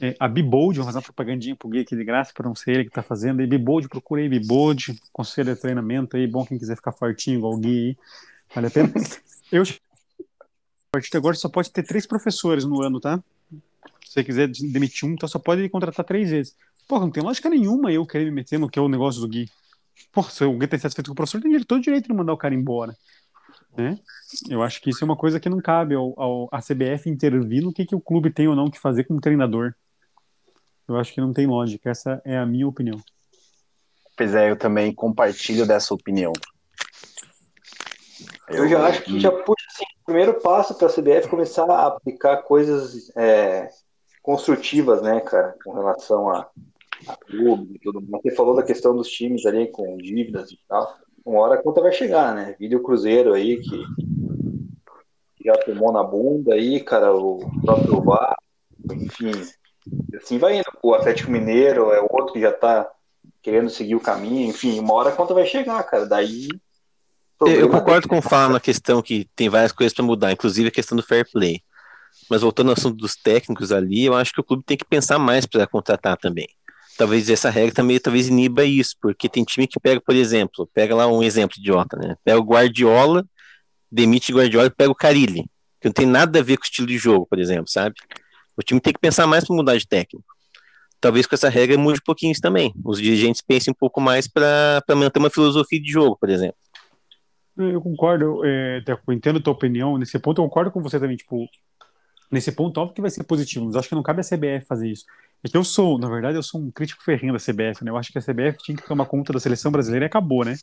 É, 0.00 0.16
a 0.18 0.26
Bibold, 0.26 0.78
vou 0.78 0.86
fazer 0.86 0.98
uma 0.98 1.02
propagandinha 1.02 1.54
pro 1.54 1.68
Gui 1.68 1.80
aqui 1.80 1.94
de 1.94 2.04
graça, 2.04 2.32
para 2.32 2.48
não 2.48 2.54
ser 2.54 2.70
ele 2.70 2.84
que 2.86 2.90
tá 2.90 3.02
fazendo. 3.02 3.42
E 3.42 3.46
Bibold, 3.46 3.90
procurei 3.90 4.26
Bibold, 4.26 4.98
conselho 5.12 5.54
de 5.54 5.60
treinamento 5.60 6.16
aí, 6.16 6.26
bom 6.26 6.46
quem 6.46 6.56
quiser 6.56 6.76
ficar 6.76 6.92
fortinho 6.92 7.36
igual 7.36 7.52
o 7.52 7.58
Gui 7.58 7.68
aí. 7.68 7.96
Vale 8.54 8.66
a 8.66 8.70
pena? 8.70 8.92
eu, 9.52 9.62
a 9.62 10.92
partir 10.92 11.10
de 11.10 11.16
agora, 11.16 11.34
só 11.34 11.48
pode 11.48 11.70
ter 11.70 11.82
três 11.82 12.06
professores 12.06 12.64
no 12.64 12.82
ano, 12.82 13.00
tá? 13.00 13.22
Se 14.04 14.14
você 14.14 14.24
quiser 14.24 14.48
demitir 14.48 15.08
um, 15.08 15.12
então 15.12 15.28
só 15.28 15.38
pode 15.38 15.68
contratar 15.68 16.04
três 16.04 16.30
vezes. 16.30 16.56
Porra, 16.86 17.02
não 17.02 17.10
tem 17.10 17.22
lógica 17.22 17.50
nenhuma 17.50 17.92
eu 17.92 18.06
querer 18.06 18.24
me 18.24 18.30
meter 18.30 18.58
no 18.58 18.68
que 18.68 18.78
é 18.78 18.82
o 18.82 18.88
negócio 18.88 19.20
do 19.20 19.28
Gui. 19.28 19.50
Porra, 20.12 20.30
se 20.30 20.42
alguém 20.44 20.68
tem 20.68 20.78
satisfeito 20.78 21.08
com 21.08 21.12
o 21.12 21.16
professor, 21.16 21.40
tem 21.40 21.62
todo 21.64 21.82
direito 21.82 22.06
de 22.06 22.14
mandar 22.14 22.32
o 22.32 22.38
cara 22.38 22.54
embora. 22.54 22.96
Né? 23.76 23.98
Eu 24.48 24.62
acho 24.62 24.80
que 24.80 24.90
isso 24.90 25.04
é 25.04 25.04
uma 25.04 25.16
coisa 25.16 25.38
que 25.38 25.48
não 25.48 25.60
cabe 25.60 25.94
ao, 25.94 26.18
ao 26.18 26.48
a 26.50 26.60
CBF 26.60 27.08
intervir 27.08 27.62
no 27.62 27.72
que, 27.72 27.84
que 27.84 27.94
o 27.94 28.00
clube 28.00 28.30
tem 28.30 28.48
ou 28.48 28.56
não 28.56 28.70
que 28.70 28.78
fazer 28.78 29.04
como 29.04 29.20
treinador. 29.20 29.74
Eu 30.88 30.96
acho 30.96 31.12
que 31.12 31.20
não 31.20 31.32
tem 31.32 31.46
lógica. 31.46 31.90
Essa 31.90 32.22
é 32.24 32.38
a 32.38 32.46
minha 32.46 32.66
opinião. 32.66 32.98
Pois 34.16 34.34
é, 34.34 34.50
eu 34.50 34.56
também 34.56 34.92
compartilho 34.92 35.66
dessa 35.66 35.92
opinião. 35.92 36.32
Eu, 38.50 38.64
eu 38.64 38.68
já 38.68 38.86
acho 38.86 39.02
que 39.02 39.20
já 39.20 39.30
puxa 39.30 39.66
assim, 39.68 39.84
o 40.02 40.04
primeiro 40.06 40.40
passo 40.40 40.74
para 40.74 40.86
a 40.86 40.92
CBF 40.92 41.28
começar 41.28 41.64
a 41.64 41.86
aplicar 41.86 42.38
coisas 42.38 43.10
é, 43.16 43.68
construtivas, 44.22 45.02
né, 45.02 45.20
cara, 45.20 45.54
com 45.64 45.72
relação 45.72 46.30
a, 46.30 46.48
a 47.06 47.16
clube 47.16 47.76
e 47.76 47.78
tudo 47.78 48.00
mais. 48.00 48.22
Você 48.22 48.34
falou 48.34 48.56
da 48.56 48.62
questão 48.62 48.96
dos 48.96 49.08
times 49.08 49.44
ali 49.46 49.68
com 49.68 49.96
dívidas 49.96 50.50
e 50.50 50.58
tal. 50.68 50.96
Uma 51.24 51.40
hora 51.40 51.54
a 51.54 51.62
conta 51.62 51.80
vai 51.80 51.92
chegar, 51.92 52.34
né? 52.34 52.56
Vídeo 52.58 52.82
Cruzeiro 52.82 53.34
aí 53.34 53.60
que, 53.60 53.84
que 55.36 55.44
já 55.44 55.56
tomou 55.58 55.92
na 55.92 56.02
bunda 56.02 56.54
aí, 56.54 56.80
cara, 56.80 57.14
o 57.14 57.38
próprio 57.60 58.00
VAR, 58.02 58.36
enfim. 58.92 59.32
Assim 60.16 60.38
vai 60.38 60.56
indo. 60.56 60.64
O 60.82 60.94
Atlético 60.94 61.30
Mineiro 61.30 61.92
é 61.92 62.00
outro 62.00 62.32
que 62.32 62.40
já 62.40 62.52
tá 62.52 62.90
querendo 63.42 63.70
seguir 63.70 63.94
o 63.94 64.00
caminho, 64.00 64.48
enfim, 64.48 64.78
uma 64.78 64.94
hora 64.94 65.10
a 65.10 65.16
conta 65.16 65.34
vai 65.34 65.44
chegar, 65.46 65.82
cara. 65.84 66.06
Daí. 66.06 66.48
Eu 67.40 67.68
concordo 67.68 68.08
com 68.08 68.18
o 68.18 68.22
Fala 68.22 68.54
na 68.54 68.60
questão 68.60 69.00
que 69.00 69.28
tem 69.36 69.48
várias 69.48 69.72
coisas 69.72 69.94
para 69.94 70.04
mudar, 70.04 70.32
inclusive 70.32 70.68
a 70.68 70.72
questão 70.72 70.96
do 70.96 71.02
fair 71.02 71.28
play. 71.30 71.62
Mas 72.28 72.42
voltando 72.42 72.68
ao 72.68 72.74
assunto 72.74 72.96
dos 72.96 73.14
técnicos 73.14 73.70
ali, 73.72 74.04
eu 74.04 74.14
acho 74.14 74.32
que 74.32 74.40
o 74.40 74.44
clube 74.44 74.64
tem 74.64 74.76
que 74.76 74.84
pensar 74.84 75.18
mais 75.18 75.46
para 75.46 75.66
contratar 75.66 76.16
também 76.16 76.48
talvez 76.98 77.30
essa 77.30 77.48
regra 77.48 77.72
também 77.72 77.98
talvez 78.00 78.26
iniba 78.26 78.64
isso, 78.64 78.96
porque 79.00 79.28
tem 79.28 79.44
time 79.44 79.68
que 79.68 79.78
pega, 79.78 80.00
por 80.00 80.16
exemplo, 80.16 80.68
pega 80.74 80.96
lá 80.96 81.06
um 81.06 81.22
exemplo 81.22 81.56
idiota, 81.56 81.96
né? 81.96 82.16
Pega 82.24 82.40
o 82.40 82.44
Guardiola, 82.44 83.24
demite 83.90 84.32
o 84.32 84.36
Guardiola 84.36 84.66
e 84.66 84.70
pega 84.70 84.90
o 84.90 84.94
Carilli, 84.94 85.44
que 85.80 85.86
não 85.86 85.92
tem 85.92 86.04
nada 86.04 86.40
a 86.40 86.42
ver 86.42 86.56
com 86.56 86.64
o 86.64 86.66
estilo 86.66 86.88
de 86.88 86.98
jogo, 86.98 87.24
por 87.24 87.38
exemplo, 87.38 87.68
sabe? 87.68 87.94
O 88.56 88.62
time 88.62 88.80
tem 88.80 88.92
que 88.92 88.98
pensar 88.98 89.28
mais 89.28 89.44
para 89.44 89.54
mudar 89.54 89.78
de 89.78 89.86
técnico. 89.86 90.26
Talvez 91.00 91.24
com 91.26 91.36
essa 91.36 91.48
regra 91.48 91.78
mude 91.78 92.00
um 92.00 92.04
pouquinho 92.04 92.32
isso 92.32 92.40
também. 92.40 92.74
Os 92.84 93.00
dirigentes 93.00 93.40
pensem 93.40 93.70
um 93.70 93.76
pouco 93.78 94.00
mais 94.00 94.26
para 94.26 94.82
manter 94.96 95.20
uma 95.20 95.30
filosofia 95.30 95.80
de 95.80 95.92
jogo, 95.92 96.16
por 96.20 96.28
exemplo. 96.28 96.58
Eu 97.58 97.80
concordo, 97.80 98.44
é, 98.44 98.82
eu 98.86 99.12
entendo 99.12 99.38
a 99.38 99.42
tua 99.42 99.52
opinião. 99.52 99.98
Nesse 99.98 100.18
ponto, 100.18 100.40
eu 100.40 100.44
concordo 100.44 100.70
com 100.70 100.80
você 100.80 100.98
também. 100.98 101.16
Tipo, 101.16 101.46
nesse 102.30 102.52
ponto, 102.52 102.78
óbvio 102.78 102.94
que 102.94 103.00
vai 103.00 103.10
ser 103.10 103.24
positivo, 103.24 103.66
mas 103.66 103.76
acho 103.76 103.88
que 103.88 103.94
não 103.94 104.02
cabe 104.02 104.20
a 104.20 104.24
CBF 104.24 104.66
fazer 104.66 104.88
isso. 104.88 105.04
É 105.42 105.48
que 105.48 105.56
eu 105.56 105.64
sou, 105.64 105.98
na 105.98 106.08
verdade, 106.08 106.36
eu 106.36 106.42
sou 106.42 106.60
um 106.60 106.70
crítico 106.70 107.02
ferrenho 107.02 107.32
da 107.32 107.38
CBF, 107.38 107.84
né? 107.84 107.90
Eu 107.90 107.96
acho 107.96 108.12
que 108.12 108.18
a 108.18 108.22
CBF 108.22 108.58
tinha 108.62 108.76
que 108.76 108.86
tomar 108.86 109.06
conta 109.06 109.32
da 109.32 109.40
seleção 109.40 109.70
brasileira 109.70 110.04
e 110.04 110.08
acabou, 110.08 110.44
né? 110.44 110.56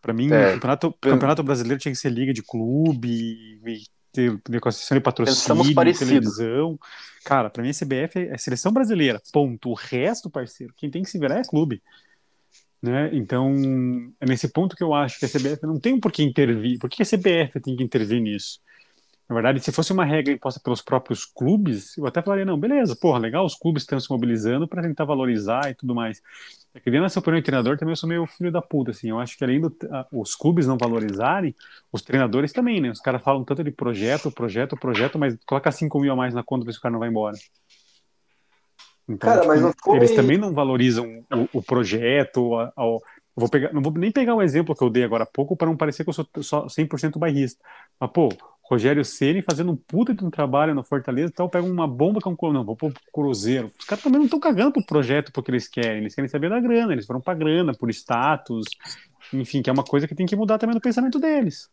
Para 0.00 0.12
mim, 0.12 0.30
é, 0.30 0.50
o 0.50 0.52
campeonato, 0.54 0.92
campeonato, 1.00 1.42
brasileiro 1.42 1.80
tinha 1.80 1.92
que 1.92 1.98
ser 1.98 2.10
liga 2.10 2.32
de 2.32 2.42
clube, 2.42 3.60
ter 4.12 4.40
negociação 4.48 4.96
de 4.96 5.02
patrocínio, 5.02 5.74
televisão. 5.98 6.78
Cara, 7.24 7.50
para 7.50 7.62
mim 7.62 7.70
a 7.70 7.72
CBF 7.72 8.28
é 8.30 8.38
seleção 8.38 8.72
brasileira, 8.72 9.20
ponto. 9.32 9.70
O 9.70 9.74
resto, 9.74 10.30
parceiro, 10.30 10.72
quem 10.76 10.90
tem 10.90 11.02
que 11.02 11.10
se 11.10 11.18
virar 11.18 11.40
é 11.40 11.42
clube. 11.42 11.82
Né? 12.82 13.10
Então, 13.12 13.54
é 14.20 14.26
nesse 14.26 14.48
ponto 14.52 14.76
que 14.76 14.82
eu 14.82 14.94
acho 14.94 15.18
que 15.18 15.24
a 15.24 15.28
CBF 15.28 15.66
não 15.66 15.80
tem 15.80 15.98
por 15.98 16.12
que 16.12 16.22
intervir. 16.22 16.78
Por 16.78 16.90
que 16.90 17.02
a 17.02 17.06
CBF 17.06 17.60
tem 17.60 17.76
que 17.76 17.82
intervir 17.82 18.20
nisso? 18.20 18.60
Na 19.28 19.34
verdade, 19.34 19.58
se 19.60 19.72
fosse 19.72 19.92
uma 19.92 20.04
regra 20.04 20.32
imposta 20.32 20.60
pelos 20.62 20.80
próprios 20.80 21.24
clubes, 21.24 21.96
eu 21.98 22.06
até 22.06 22.22
falaria, 22.22 22.44
não, 22.44 22.56
beleza, 22.56 22.94
porra, 22.94 23.18
legal, 23.18 23.44
os 23.44 23.56
clubes 23.56 23.82
estão 23.82 23.98
se 23.98 24.08
mobilizando 24.08 24.68
para 24.68 24.82
tentar 24.82 25.04
valorizar 25.04 25.68
e 25.68 25.74
tudo 25.74 25.96
mais. 25.96 26.22
É 26.72 26.78
que 26.78 26.90
dentro 26.90 27.06
dessa 27.06 27.18
opinião 27.18 27.40
de 27.40 27.44
treinador 27.44 27.76
também 27.76 27.92
eu 27.92 27.96
sou 27.96 28.08
meio 28.08 28.24
filho 28.26 28.52
da 28.52 28.62
puta, 28.62 28.92
assim, 28.92 29.08
eu 29.10 29.18
acho 29.18 29.36
que 29.36 29.42
além 29.42 29.60
dos 29.60 30.36
clubes 30.36 30.66
não 30.66 30.76
valorizarem, 30.78 31.56
os 31.90 32.02
treinadores 32.02 32.52
também, 32.52 32.80
né? 32.80 32.90
Os 32.90 33.00
caras 33.00 33.20
falam 33.20 33.42
tanto 33.42 33.64
de 33.64 33.72
projeto, 33.72 34.30
projeto, 34.30 34.76
projeto, 34.76 35.18
mas 35.18 35.36
coloca 35.44 35.72
5 35.72 35.98
mil 35.98 36.12
a 36.12 36.16
mais 36.16 36.32
na 36.32 36.44
conta 36.44 36.64
para 36.64 36.70
esse 36.70 36.80
cara 36.80 36.92
não 36.92 37.00
vai 37.00 37.08
embora. 37.08 37.36
Então, 39.08 39.30
cara, 39.30 39.46
mas 39.46 39.62
não 39.62 39.72
foi... 39.82 39.96
eles 39.96 40.14
também 40.14 40.36
não 40.36 40.52
valorizam 40.52 41.24
o, 41.32 41.58
o 41.58 41.62
projeto, 41.62 42.56
a, 42.56 42.72
a, 42.76 42.82
vou 43.36 43.48
pegar, 43.48 43.72
não 43.72 43.82
vou 43.82 43.92
nem 43.92 44.10
pegar 44.10 44.34
o 44.34 44.42
exemplo 44.42 44.74
que 44.74 44.82
eu 44.82 44.90
dei 44.90 45.04
agora 45.04 45.24
há 45.24 45.26
pouco 45.26 45.56
para 45.56 45.68
não 45.68 45.76
parecer 45.76 46.02
que 46.02 46.10
eu 46.10 46.14
sou 46.14 46.26
só 46.40 46.66
100% 46.66 47.18
bairrista. 47.18 47.62
Mas, 48.00 48.10
pô, 48.10 48.30
Rogério 48.68 49.04
Ceni 49.04 49.42
fazendo 49.42 49.70
um 49.70 49.76
puta 49.76 50.12
de 50.12 50.24
um 50.24 50.30
trabalho 50.30 50.74
no 50.74 50.82
Fortaleza, 50.82 51.30
então 51.32 51.48
pega 51.48 51.64
uma 51.64 51.86
bomba 51.86 52.20
que 52.20 52.28
é 52.28 52.30
um 52.30 52.52
não, 52.52 52.64
vou 52.64 52.74
pro 52.74 52.92
Cruzeiro. 53.12 53.70
Os 53.78 53.84
caras 53.84 54.02
também 54.02 54.18
não 54.18 54.24
estão 54.24 54.40
cagando 54.40 54.72
pro 54.72 54.84
projeto 54.84 55.30
porque 55.30 55.50
eles 55.50 55.68
querem, 55.68 55.98
eles 55.98 56.14
querem 56.14 56.28
saber 56.28 56.50
da 56.50 56.58
grana, 56.58 56.92
eles 56.92 57.06
foram 57.06 57.20
pra 57.20 57.34
grana, 57.34 57.74
por 57.74 57.90
status, 57.90 58.64
enfim, 59.32 59.62
que 59.62 59.70
é 59.70 59.72
uma 59.72 59.84
coisa 59.84 60.08
que 60.08 60.14
tem 60.14 60.26
que 60.26 60.34
mudar 60.34 60.58
também 60.58 60.74
no 60.74 60.80
pensamento 60.80 61.18
deles. 61.20 61.68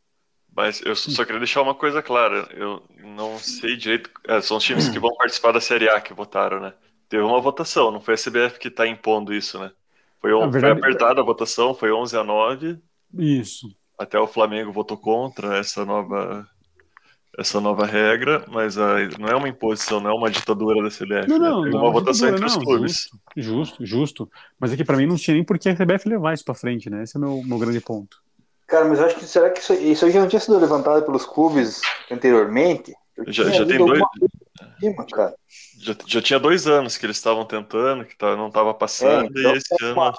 Mas 0.55 0.83
eu 0.85 0.95
só 0.95 1.25
queria 1.25 1.39
deixar 1.39 1.63
uma 1.63 1.73
coisa 1.73 2.03
clara, 2.03 2.47
eu 2.51 2.83
não 3.03 3.39
sei 3.39 3.75
direito, 3.75 4.11
é, 4.27 4.39
são 4.39 4.57
os 4.57 4.63
times 4.63 4.87
que 4.87 4.99
vão 4.99 5.15
participar 5.15 5.51
da 5.51 5.59
Série 5.59 5.89
A 5.89 5.99
que 5.99 6.13
votaram, 6.13 6.59
né? 6.59 6.73
Teve 7.09 7.23
uma 7.23 7.39
votação, 7.39 7.91
não 7.91 8.01
foi 8.01 8.15
a 8.15 8.17
CBF 8.17 8.59
que 8.59 8.67
está 8.67 8.87
impondo 8.87 9.33
isso, 9.33 9.59
né? 9.59 9.71
Foi, 10.19 10.31
verdade, 10.31 10.59
foi 10.59 10.71
apertada 10.71 11.21
a 11.21 11.23
votação, 11.23 11.73
foi 11.73 11.91
11 11.91 12.17
a 12.17 12.23
9. 12.23 12.79
Isso. 13.17 13.75
Até 13.97 14.17
o 14.17 14.27
Flamengo 14.27 14.71
votou 14.71 14.97
contra 14.97 15.57
essa 15.57 15.85
nova 15.85 16.47
essa 17.37 17.59
nova 17.59 17.85
regra, 17.85 18.45
mas 18.47 18.75
não 18.75 19.27
é 19.27 19.35
uma 19.35 19.49
imposição, 19.49 19.99
não 19.99 20.11
é 20.11 20.13
uma 20.13 20.29
ditadura 20.29 20.83
da 20.83 20.89
CBF. 20.89 21.27
Não, 21.27 21.39
não, 21.39 21.61
né? 21.63 21.71
não 21.71 21.79
é 21.79 21.81
uma, 21.81 21.91
votação 21.91 22.29
entre 22.29 22.45
os 22.45 22.55
clubes. 22.55 23.09
Justo, 23.35 23.83
justo, 23.83 23.85
justo. 23.85 24.31
Mas 24.59 24.71
é 24.71 24.77
que 24.77 24.83
para 24.83 24.97
mim 24.97 25.07
não 25.07 25.15
tinha 25.15 25.33
nem 25.33 25.43
por 25.43 25.57
que 25.57 25.69
a 25.69 25.75
CBF 25.75 26.07
levar 26.07 26.33
isso 26.33 26.45
para 26.45 26.53
frente, 26.53 26.89
né? 26.91 27.03
Esse 27.03 27.17
é 27.17 27.19
o 27.19 27.21
meu, 27.21 27.43
meu 27.43 27.57
grande 27.57 27.81
ponto. 27.81 28.21
Cara, 28.67 28.85
mas 28.85 28.99
eu 28.99 29.05
acho 29.05 29.15
que 29.15 29.25
será 29.25 29.49
que 29.49 29.59
isso, 29.59 29.73
isso 29.73 30.09
já 30.11 30.19
não 30.19 30.27
tinha 30.27 30.39
sido 30.39 30.59
levantado 30.59 31.03
pelos 31.03 31.25
clubes 31.25 31.81
anteriormente? 32.11 32.93
Já, 33.27 33.49
já 33.49 33.65
tem 33.65 33.77
dois. 33.77 34.01
Cima, 34.83 35.05
já, 35.79 35.95
já, 36.05 36.21
tinha 36.21 36.39
dois 36.39 36.67
anos 36.67 36.97
que 36.97 37.05
eles 37.05 37.17
estavam 37.17 37.45
tentando, 37.45 38.05
que 38.05 38.17
tá, 38.17 38.35
não 38.35 38.47
estava 38.47 38.73
passando, 38.73 39.25
é, 39.25 39.39
então, 39.39 39.53
e 39.53 39.57
esse 39.57 39.83
é 39.83 39.93
uma... 39.93 40.07
ano. 40.07 40.17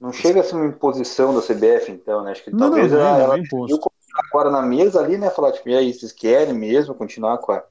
Não 0.00 0.12
chega 0.12 0.40
a 0.40 0.44
ser 0.44 0.56
uma 0.56 0.66
imposição 0.66 1.34
da 1.34 1.40
CBF, 1.40 1.90
então, 1.90 2.24
né? 2.24 2.32
Acho 2.32 2.44
que 2.44 2.50
não, 2.50 2.58
talvez 2.58 2.90
não, 2.90 2.98
ela, 2.98 3.36
ela 3.36 3.44
agora 4.28 4.50
na 4.50 4.62
mesa 4.62 5.00
ali, 5.00 5.16
né? 5.16 5.30
Falar, 5.30 5.52
tipo, 5.52 5.68
e 5.68 5.76
aí, 5.76 5.92
vocês 5.92 6.12
querem 6.12 6.54
mesmo 6.54 6.94
continuar 6.94 7.38
com 7.38 7.52
a, 7.52 7.62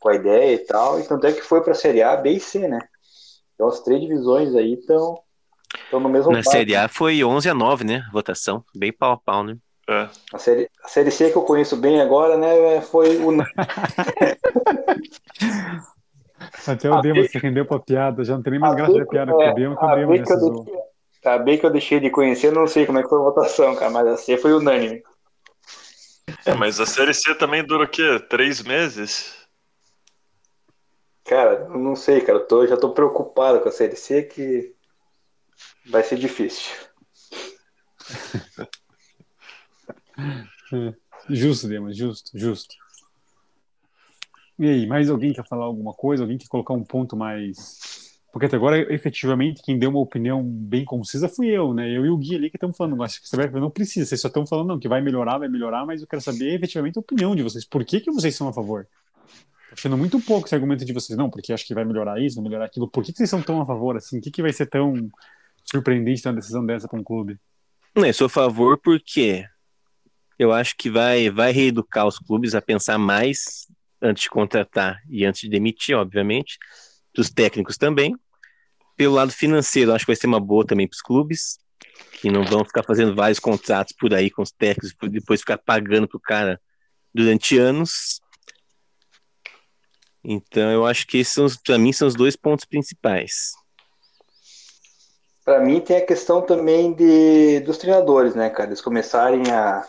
com 0.00 0.08
a 0.08 0.14
ideia 0.14 0.54
e 0.54 0.58
tal? 0.58 0.98
E 0.98 1.04
tanto 1.04 1.26
é 1.26 1.32
que 1.32 1.42
foi 1.42 1.62
para 1.62 1.72
a 1.72 1.74
Série 1.74 2.02
A, 2.02 2.16
B 2.16 2.30
e 2.30 2.40
C, 2.40 2.66
né? 2.66 2.80
Então 3.54 3.68
as 3.68 3.80
três 3.80 4.00
divisões 4.00 4.54
aí 4.54 4.74
estão 4.74 5.22
no 5.92 6.08
mesmo 6.08 6.32
Na 6.32 6.42
Série 6.42 6.74
A 6.74 6.88
foi 6.88 7.22
11 7.22 7.48
a 7.48 7.54
9, 7.54 7.84
né? 7.84 8.06
Votação, 8.12 8.64
bem 8.74 8.92
pau 8.92 9.12
a 9.12 9.16
pau, 9.18 9.42
né? 9.42 9.56
É. 9.88 10.08
A 10.32 10.38
série, 10.38 10.68
a 10.82 10.88
série 10.88 11.10
C 11.12 11.30
que 11.30 11.36
eu 11.38 11.42
conheço 11.42 11.76
bem 11.76 12.00
agora, 12.00 12.36
né, 12.36 12.80
foi 12.82 13.16
o. 13.18 13.30
Até 16.66 16.90
o 16.90 17.00
Demo 17.00 17.24
se 17.28 17.38
rendeu 17.38 17.64
pra 17.64 17.78
piada, 17.78 18.24
já 18.24 18.34
não 18.34 18.42
tem 18.42 18.50
nem 18.50 18.60
mais 18.60 18.74
graça 18.74 18.98
da 18.98 19.06
piada 19.06 19.32
com 19.32 19.40
é, 19.40 19.52
o 19.52 19.54
Demo, 19.54 19.76
que 19.76 19.84
o 19.84 19.94
Demo 19.94 20.12
B 20.12 20.18
já 20.18 20.24
que 20.24 20.32
eu 20.32 20.40
deixei- 20.40 20.74
A 21.24 21.38
B 21.38 21.58
que 21.58 21.66
eu 21.66 21.70
deixei 21.70 22.00
de 22.00 22.10
conhecer, 22.10 22.52
não 22.52 22.66
sei 22.66 22.84
como 22.84 22.98
é 22.98 23.02
que 23.02 23.08
foi 23.08 23.18
a 23.18 23.22
votação, 23.22 23.76
cara, 23.76 23.90
mas 23.90 24.06
a 24.08 24.16
C 24.16 24.36
foi 24.36 24.52
unânime. 24.52 25.02
É, 26.44 26.54
mas 26.54 26.80
a 26.80 26.86
Série 26.86 27.14
C 27.14 27.34
também 27.36 27.64
dura 27.64 27.84
o 27.84 27.88
quê? 27.88 28.18
Três 28.28 28.62
meses? 28.62 29.34
Cara, 31.24 31.68
não 31.68 31.94
sei, 31.96 32.20
cara, 32.20 32.38
eu 32.38 32.46
tô, 32.46 32.66
já 32.66 32.76
tô 32.76 32.90
preocupado 32.92 33.60
com 33.60 33.68
a 33.68 33.72
série 33.72 33.96
C 33.96 34.22
que 34.22 34.74
vai 35.86 36.02
ser 36.02 36.16
difícil. 36.16 36.72
Justo, 41.28 41.68
Demo, 41.68 41.92
justo, 41.92 42.30
justo. 42.34 42.74
E 44.58 44.66
aí, 44.66 44.86
mais 44.86 45.10
alguém 45.10 45.32
quer 45.32 45.46
falar 45.46 45.64
alguma 45.64 45.92
coisa? 45.92 46.22
Alguém 46.22 46.38
quer 46.38 46.48
colocar 46.48 46.72
um 46.72 46.82
ponto 46.82 47.16
mais. 47.16 48.16
Porque 48.32 48.46
até 48.46 48.56
agora, 48.56 48.92
efetivamente, 48.92 49.62
quem 49.62 49.78
deu 49.78 49.90
uma 49.90 49.98
opinião 49.98 50.42
bem 50.42 50.84
concisa 50.84 51.28
fui 51.28 51.48
eu, 51.48 51.74
né? 51.74 51.90
Eu 51.90 52.06
e 52.06 52.10
o 52.10 52.16
Gui 52.16 52.36
ali 52.36 52.50
que 52.50 52.56
estamos 52.56 52.76
falando. 52.76 53.02
Acho 53.02 53.20
que 53.20 53.28
você 53.28 53.36
não 53.50 53.70
precisa, 53.70 54.06
vocês 54.06 54.20
só 54.20 54.28
estão 54.28 54.46
falando 54.46 54.68
não, 54.68 54.78
que 54.78 54.88
vai 54.88 55.00
melhorar, 55.00 55.38
vai 55.38 55.48
melhorar, 55.48 55.84
mas 55.86 56.00
eu 56.00 56.06
quero 56.06 56.22
saber 56.22 56.54
efetivamente 56.54 56.98
a 56.98 57.00
opinião 57.00 57.34
de 57.34 57.42
vocês. 57.42 57.64
Por 57.64 57.84
que, 57.84 58.00
que 58.00 58.10
vocês 58.10 58.34
são 58.34 58.48
a 58.48 58.52
favor? 58.52 58.86
Achando 59.72 59.96
muito 59.96 60.20
pouco 60.20 60.46
esse 60.46 60.54
argumento 60.54 60.84
de 60.84 60.92
vocês, 60.92 61.18
não, 61.18 61.28
porque 61.28 61.52
acho 61.52 61.66
que 61.66 61.74
vai 61.74 61.84
melhorar 61.84 62.20
isso, 62.20 62.36
vai 62.36 62.44
melhorar 62.44 62.66
aquilo. 62.66 62.88
Por 62.88 63.04
que, 63.04 63.12
que 63.12 63.18
vocês 63.18 63.28
são 63.28 63.42
tão 63.42 63.60
a 63.60 63.66
favor 63.66 63.96
assim? 63.96 64.18
O 64.18 64.20
que, 64.22 64.30
que 64.30 64.42
vai 64.42 64.52
ser 64.52 64.66
tão 64.66 65.10
surpreendente 65.64 66.26
uma 66.26 66.34
decisão 66.34 66.64
dessa 66.64 66.88
para 66.88 66.98
um 66.98 67.04
clube? 67.04 67.38
Não, 67.94 68.06
eu 68.06 68.14
sou 68.14 68.26
a 68.26 68.30
favor 68.30 68.78
porque 68.78 69.44
eu 70.38 70.52
acho 70.52 70.74
que 70.76 70.90
vai, 70.90 71.30
vai 71.30 71.52
reeducar 71.52 72.06
os 72.06 72.18
clubes 72.18 72.54
a 72.54 72.60
pensar 72.60 72.98
mais 72.98 73.66
antes 74.00 74.24
de 74.24 74.30
contratar 74.30 75.00
e 75.08 75.24
antes 75.24 75.40
de 75.42 75.48
demitir, 75.48 75.96
obviamente, 75.96 76.58
dos 77.14 77.30
técnicos 77.30 77.76
também. 77.76 78.14
Pelo 78.96 79.14
lado 79.14 79.32
financeiro, 79.32 79.92
acho 79.92 80.04
que 80.04 80.10
vai 80.10 80.16
ser 80.16 80.26
uma 80.26 80.40
boa 80.40 80.66
também 80.66 80.86
para 80.86 80.94
os 80.94 81.02
clubes, 81.02 81.58
que 82.20 82.30
não 82.30 82.44
vão 82.44 82.64
ficar 82.64 82.82
fazendo 82.82 83.14
vários 83.14 83.38
contratos 83.38 83.94
por 83.98 84.12
aí 84.12 84.30
com 84.30 84.42
os 84.42 84.50
técnicos, 84.50 84.94
depois 85.10 85.40
ficar 85.40 85.58
pagando 85.58 86.08
pro 86.08 86.20
cara 86.20 86.60
durante 87.14 87.58
anos. 87.58 88.20
Então, 90.22 90.70
eu 90.70 90.84
acho 90.84 91.06
que 91.06 91.18
esses, 91.18 91.56
para 91.56 91.78
mim, 91.78 91.92
são 91.92 92.08
os 92.08 92.14
dois 92.14 92.36
pontos 92.36 92.64
principais. 92.64 93.52
Pra 95.44 95.60
mim 95.60 95.80
tem 95.80 95.98
a 95.98 96.04
questão 96.04 96.42
também 96.42 96.92
de, 96.92 97.60
dos 97.60 97.78
treinadores, 97.78 98.34
né, 98.34 98.50
cara? 98.50 98.70
Eles 98.70 98.80
começarem 98.80 99.48
a, 99.52 99.86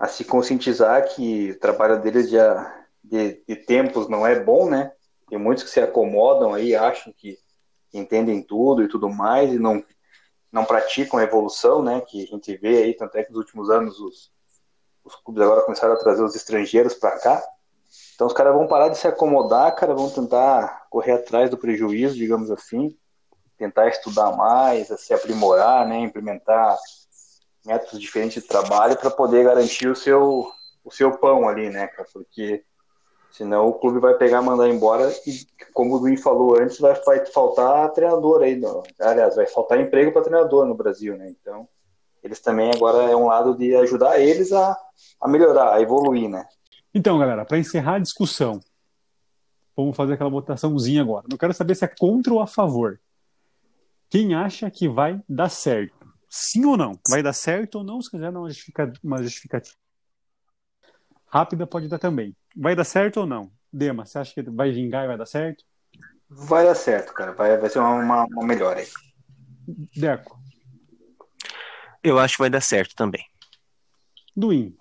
a 0.00 0.08
se 0.08 0.24
conscientizar 0.24 1.06
que 1.14 1.50
o 1.50 1.58
trabalho 1.58 2.00
deles 2.00 2.30
de, 2.30 2.38
de, 3.04 3.44
de 3.46 3.54
tempos 3.54 4.08
não 4.08 4.26
é 4.26 4.40
bom, 4.40 4.68
né? 4.68 4.90
Tem 5.28 5.38
muitos 5.38 5.62
que 5.62 5.68
se 5.68 5.78
acomodam 5.78 6.54
aí, 6.54 6.74
acham 6.74 7.12
que 7.14 7.38
entendem 7.92 8.42
tudo 8.42 8.82
e 8.82 8.88
tudo 8.88 9.10
mais 9.10 9.52
e 9.52 9.58
não, 9.58 9.84
não 10.50 10.64
praticam 10.64 11.20
a 11.20 11.22
evolução, 11.22 11.82
né? 11.82 12.00
Que 12.00 12.22
a 12.22 12.26
gente 12.26 12.56
vê 12.56 12.82
aí, 12.82 12.94
tanto 12.94 13.14
é 13.18 13.22
que 13.22 13.30
nos 13.30 13.40
últimos 13.40 13.68
anos 13.68 14.00
os, 14.00 14.32
os 15.04 15.14
clubes 15.16 15.42
agora 15.42 15.60
começaram 15.60 15.92
a 15.92 15.98
trazer 15.98 16.22
os 16.24 16.34
estrangeiros 16.34 16.94
para 16.94 17.18
cá. 17.18 17.44
Então 18.14 18.26
os 18.26 18.32
caras 18.32 18.54
vão 18.54 18.66
parar 18.66 18.88
de 18.88 18.96
se 18.96 19.06
acomodar, 19.06 19.74
cara, 19.76 19.94
vão 19.94 20.08
tentar 20.08 20.86
correr 20.88 21.12
atrás 21.12 21.50
do 21.50 21.58
prejuízo, 21.58 22.14
digamos 22.14 22.50
assim, 22.50 22.96
tentar 23.58 23.88
estudar 23.88 24.34
mais, 24.34 24.88
se 24.98 25.12
aprimorar, 25.12 25.86
né, 25.86 25.98
implementar 25.98 26.78
métodos 27.64 28.00
diferentes 28.00 28.42
de 28.42 28.48
trabalho 28.48 28.96
para 28.96 29.10
poder 29.10 29.44
garantir 29.44 29.88
o 29.88 29.96
seu 29.96 30.50
o 30.82 30.90
seu 30.90 31.18
pão 31.18 31.48
ali, 31.48 31.68
né, 31.68 31.86
cara? 31.88 32.08
Porque 32.12 32.64
senão 33.30 33.68
o 33.68 33.74
clube 33.74 34.00
vai 34.00 34.14
pegar, 34.14 34.42
mandar 34.42 34.68
embora 34.68 35.12
e, 35.26 35.46
como 35.72 35.94
o 35.94 35.98
Duin 36.00 36.16
falou 36.16 36.58
antes, 36.58 36.78
vai, 36.78 36.94
vai 37.04 37.24
faltar 37.26 37.92
treinador 37.92 38.42
aí, 38.42 38.56
no, 38.56 38.82
aliás, 38.98 39.36
vai 39.36 39.46
faltar 39.46 39.78
emprego 39.78 40.10
para 40.10 40.22
treinador 40.22 40.66
no 40.66 40.74
Brasil, 40.74 41.16
né? 41.16 41.28
Então 41.28 41.68
eles 42.22 42.40
também 42.40 42.70
agora 42.70 43.10
é 43.10 43.16
um 43.16 43.26
lado 43.26 43.56
de 43.56 43.74
ajudar 43.76 44.20
eles 44.20 44.52
a, 44.52 44.76
a 45.20 45.28
melhorar, 45.28 45.74
a 45.74 45.80
evoluir, 45.80 46.28
né? 46.28 46.46
Então, 46.94 47.18
galera, 47.18 47.44
para 47.44 47.58
encerrar 47.58 47.94
a 47.94 48.00
discussão, 48.00 48.60
vamos 49.76 49.96
fazer 49.96 50.14
aquela 50.14 50.28
votaçãozinha 50.28 51.00
agora. 51.00 51.26
Eu 51.30 51.38
quero 51.38 51.54
saber 51.54 51.74
se 51.74 51.84
é 51.84 51.88
contra 51.88 52.32
ou 52.32 52.40
a 52.40 52.46
favor. 52.46 53.00
Quem 54.08 54.34
acha 54.34 54.70
que 54.70 54.88
vai 54.88 55.22
dar 55.28 55.48
certo? 55.48 55.99
Sim 56.30 56.64
ou 56.64 56.76
não? 56.76 56.98
Vai 57.08 57.22
dar 57.22 57.32
certo 57.32 57.76
ou 57.78 57.84
não? 57.84 58.00
Se 58.00 58.08
quiser 58.10 58.30
dar 58.32 58.38
uma 58.38 58.48
justifica- 58.48 58.92
uma 59.02 59.20
justificativa 59.22 59.76
rápida, 61.26 61.66
pode 61.66 61.88
dar 61.88 61.98
também. 61.98 62.36
Vai 62.56 62.74
dar 62.76 62.84
certo 62.84 63.20
ou 63.20 63.26
não? 63.26 63.52
Dema, 63.72 64.06
você 64.06 64.18
acha 64.18 64.32
que 64.34 64.42
vai 64.50 64.70
vingar 64.70 65.04
e 65.04 65.08
vai 65.08 65.18
dar 65.18 65.26
certo? 65.26 65.64
Vai 66.28 66.64
dar 66.64 66.74
certo, 66.74 67.12
cara. 67.12 67.32
Vai, 67.32 67.56
vai 67.58 67.68
ser 67.68 67.80
uma, 67.80 67.94
uma, 67.94 68.24
uma 68.24 68.46
melhora 68.46 68.80
aí. 68.80 68.86
Deco, 69.96 70.40
Eu 72.02 72.18
acho 72.18 72.36
que 72.36 72.42
vai 72.42 72.50
dar 72.50 72.60
certo 72.60 72.94
também. 72.94 73.24
Duin, 74.36 74.76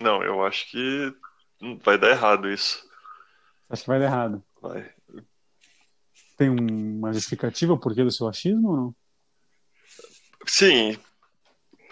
Não, 0.00 0.22
eu 0.22 0.44
acho 0.44 0.70
que 0.70 1.12
vai 1.84 1.98
dar 1.98 2.10
errado 2.10 2.50
isso. 2.50 2.82
acho 3.68 3.82
que 3.82 3.88
vai 3.88 3.98
dar 3.98 4.06
errado. 4.06 4.42
Vai. 4.60 4.90
Tem 6.36 6.48
um- 6.50 6.98
uma 6.98 7.12
justificativa 7.12 7.76
por 7.78 7.94
que 7.94 8.02
do 8.04 8.10
seu 8.10 8.28
achismo 8.28 8.68
ou 8.70 8.76
não? 8.76 8.94
Sim, 10.46 10.96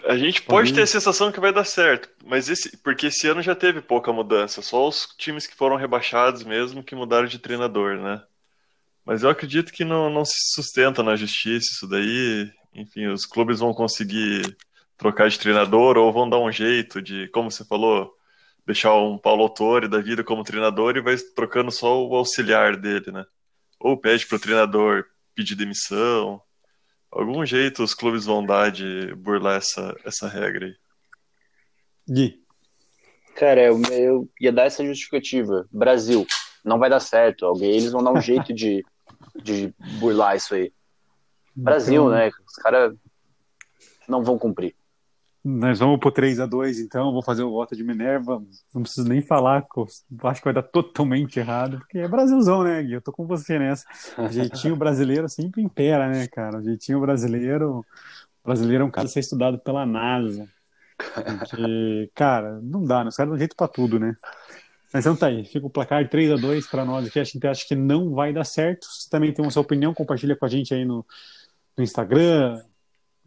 a 0.05 0.17
gente 0.17 0.41
pode 0.41 0.69
Pode- 0.69 0.73
ter 0.73 0.81
a 0.83 0.87
sensação 0.87 1.31
que 1.31 1.39
vai 1.39 1.51
dar 1.51 1.65
certo, 1.65 2.09
mas 2.25 2.49
esse, 2.49 2.77
porque 2.77 3.07
esse 3.07 3.27
ano 3.27 3.41
já 3.41 3.55
teve 3.55 3.81
pouca 3.81 4.11
mudança, 4.13 4.61
só 4.61 4.87
os 4.87 5.07
times 5.17 5.45
que 5.47 5.55
foram 5.55 5.75
rebaixados 5.75 6.43
mesmo 6.43 6.83
que 6.83 6.95
mudaram 6.95 7.27
de 7.27 7.39
treinador, 7.39 7.97
né? 7.97 8.23
Mas 9.05 9.23
eu 9.23 9.29
acredito 9.29 9.71
que 9.73 9.85
não, 9.85 10.09
não 10.09 10.25
se 10.25 10.35
sustenta 10.55 11.03
na 11.03 11.15
justiça 11.15 11.67
isso 11.71 11.87
daí. 11.87 12.51
Enfim, 12.73 13.07
os 13.07 13.25
clubes 13.25 13.59
vão 13.59 13.73
conseguir 13.73 14.57
trocar 14.97 15.29
de 15.29 15.39
treinador 15.39 15.97
ou 15.97 16.11
vão 16.13 16.29
dar 16.29 16.39
um 16.39 16.51
jeito 16.51 17.01
de, 17.01 17.27
como 17.29 17.49
você 17.51 17.65
falou, 17.65 18.13
deixar 18.65 18.95
um 18.95 19.17
Paulo 19.17 19.43
Autori 19.43 19.87
da 19.87 19.99
vida 20.01 20.23
como 20.23 20.43
treinador 20.43 20.97
e 20.97 21.01
vai 21.01 21.17
trocando 21.35 21.71
só 21.71 22.05
o 22.05 22.15
auxiliar 22.15 22.75
dele, 22.77 23.11
né? 23.11 23.25
Ou 23.79 23.97
pede 23.97 24.27
pro 24.27 24.39
treinador 24.39 25.05
pedir 25.35 25.55
demissão. 25.55 26.41
Algum 27.17 27.43
jeito 27.43 27.83
os 27.83 27.95
clubes 27.95 28.25
vão 28.25 28.45
dar 28.45 28.71
de 28.71 29.13
burlar 29.15 29.57
essa, 29.57 29.95
essa 30.05 30.27
regra 30.27 30.67
aí. 30.67 30.75
Gui, 32.07 32.47
Cara, 33.35 33.61
eu, 33.61 33.81
eu 33.91 34.29
ia 34.39 34.51
dar 34.51 34.65
essa 34.65 34.85
justificativa. 34.85 35.67
Brasil, 35.71 36.25
não 36.63 36.77
vai 36.77 36.89
dar 36.89 36.99
certo. 36.99 37.45
Alguém, 37.45 37.71
eles 37.71 37.91
vão 37.91 38.03
dar 38.03 38.11
um 38.11 38.21
jeito 38.21 38.53
de, 38.53 38.85
de 39.43 39.73
burlar 39.99 40.35
isso 40.35 40.53
aí. 40.53 40.71
Brasil, 41.55 42.03
Então, 42.03 42.09
né? 42.09 42.29
Os 42.29 42.55
caras 42.55 42.95
não 44.07 44.23
vão 44.23 44.37
cumprir. 44.37 44.75
Nós 45.49 45.79
vamos 45.79 45.97
pro 45.97 46.11
3 46.11 46.41
a 46.41 46.45
2 46.45 46.81
então. 46.81 47.13
Vou 47.13 47.23
fazer 47.23 47.41
o 47.41 47.51
voto 47.51 47.73
de 47.73 47.81
Minerva. 47.81 48.43
Não 48.75 48.81
preciso 48.81 49.07
nem 49.07 49.21
falar, 49.21 49.65
acho 50.23 50.41
que 50.41 50.45
vai 50.45 50.53
dar 50.53 50.63
totalmente 50.63 51.39
errado, 51.39 51.77
porque 51.79 51.99
é 51.99 52.07
Brasilzão, 52.07 52.63
né, 52.63 52.83
Gui? 52.83 52.93
Eu 52.93 53.01
tô 53.01 53.13
com 53.13 53.25
você 53.25 53.57
nessa. 53.57 53.85
O 54.17 54.27
jeitinho 54.27 54.75
brasileiro 54.77 55.29
sempre 55.29 55.61
impera, 55.61 56.09
né, 56.09 56.27
cara? 56.27 56.57
O 56.57 56.61
jeitinho 56.61 56.99
brasileiro. 56.99 57.79
O 58.43 58.47
brasileiro 58.47 58.83
é 58.83 58.87
um 58.87 58.91
cara 58.91 59.07
a 59.07 59.09
ser 59.09 59.21
estudado 59.21 59.57
pela 59.59 59.85
NASA. 59.85 60.49
Porque, 60.97 62.11
cara, 62.13 62.59
não 62.61 62.83
dá, 62.83 63.03
né? 63.03 63.09
Os 63.09 63.15
caras 63.15 63.29
dão 63.29 63.37
jeito 63.37 63.55
pra 63.55 63.69
tudo, 63.69 63.97
né? 63.97 64.17
Mas 64.93 65.05
então 65.05 65.15
tá 65.15 65.27
aí, 65.27 65.45
fica 65.45 65.65
o 65.65 65.69
placar 65.69 66.09
3 66.09 66.31
a 66.31 66.35
2 66.35 66.67
para 66.67 66.83
nós 66.83 67.07
aqui. 67.07 67.19
A 67.21 67.23
gente 67.23 67.47
acha 67.47 67.65
que 67.65 67.75
não 67.75 68.13
vai 68.13 68.33
dar 68.33 68.43
certo. 68.43 68.85
Você 68.85 69.09
também 69.09 69.31
tem 69.31 69.45
a 69.45 69.49
sua 69.49 69.61
opinião, 69.61 69.93
compartilha 69.93 70.35
com 70.35 70.45
a 70.45 70.49
gente 70.49 70.73
aí 70.73 70.83
no, 70.83 71.05
no 71.77 71.83
Instagram, 71.83 72.61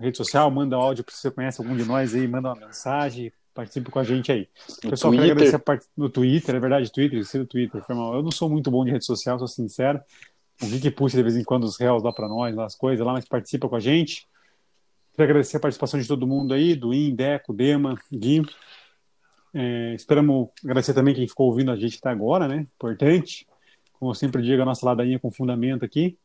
rede 0.00 0.16
social, 0.16 0.50
manda 0.50 0.76
áudio 0.76 1.04
se 1.08 1.16
você 1.16 1.30
conhece 1.30 1.60
algum 1.60 1.76
de 1.76 1.84
nós 1.84 2.14
aí, 2.14 2.26
manda 2.26 2.48
uma 2.48 2.66
mensagem, 2.66 3.32
participe 3.54 3.90
com 3.90 3.98
a 3.98 4.04
gente 4.04 4.32
aí. 4.32 4.48
No 4.82 4.90
Pessoal, 4.90 5.12
quero 5.12 5.22
Twitter. 5.22 5.32
agradecer 5.32 5.56
a 5.56 5.58
part... 5.58 5.86
no 5.96 6.08
Twitter, 6.08 6.54
é 6.54 6.60
verdade, 6.60 6.92
Twitter, 6.92 7.18
esqueci 7.18 7.38
do 7.38 7.46
Twitter, 7.46 7.83
foi 7.83 7.94
mal. 7.94 8.14
Eu 8.14 8.22
não 8.22 8.31
sou 8.31 8.48
muito 8.48 8.70
bom 8.70 8.85
de 8.85 8.90
rede 8.90 9.04
social, 9.04 9.38
sou 9.38 9.48
sincero. 9.48 10.00
O 10.62 10.81
que 10.81 10.90
puxa 10.90 11.16
de 11.16 11.22
vez 11.22 11.37
em 11.37 11.44
quando 11.44 11.64
os 11.64 11.79
réus 11.79 12.02
lá 12.02 12.12
pra 12.12 12.29
nós, 12.29 12.54
lá 12.54 12.66
as 12.66 12.75
coisas 12.75 13.04
lá, 13.04 13.12
mas 13.12 13.25
participa 13.25 13.68
com 13.68 13.77
a 13.77 13.81
gente. 13.81 14.29
Quero 15.14 15.25
agradecer 15.25 15.56
a 15.56 15.60
participação 15.60 15.98
de 15.98 16.06
todo 16.06 16.27
mundo 16.27 16.54
aí, 16.54 16.75
do 16.75 16.92
In, 16.92 17.14
Deco, 17.14 17.52
Dema, 17.52 17.94
Gui. 18.12 18.42
É, 19.52 19.94
esperamos 19.94 20.48
agradecer 20.62 20.94
também 20.94 21.14
quem 21.14 21.27
ficou 21.27 21.46
ouvindo 21.46 21.70
a 21.70 21.77
gente 21.77 21.98
até 21.98 22.10
agora, 22.10 22.46
né? 22.46 22.66
Importante. 22.77 23.46
Como 23.98 24.10
eu 24.10 24.14
sempre 24.14 24.42
digo, 24.42 24.62
a 24.62 24.64
nossa 24.64 24.87
ladainha 24.87 25.18
com 25.18 25.31
fundamento 25.31 25.85
aqui. 25.85 26.16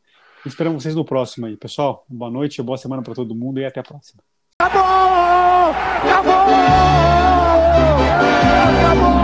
Esperamos 0.45 0.83
vocês 0.83 0.95
no 0.95 1.03
próximo 1.03 1.47
aí, 1.47 1.57
pessoal. 1.57 2.05
Boa 2.07 2.29
noite, 2.29 2.61
boa 2.61 2.77
semana 2.77 3.01
para 3.01 3.15
todo 3.15 3.33
mundo 3.33 3.59
e 3.59 3.65
até 3.65 3.79
a 3.79 3.83
próxima. 3.83 4.21
Acabou! 4.59 4.83
Acabou! 6.03 6.33
Acabou! 8.85 9.14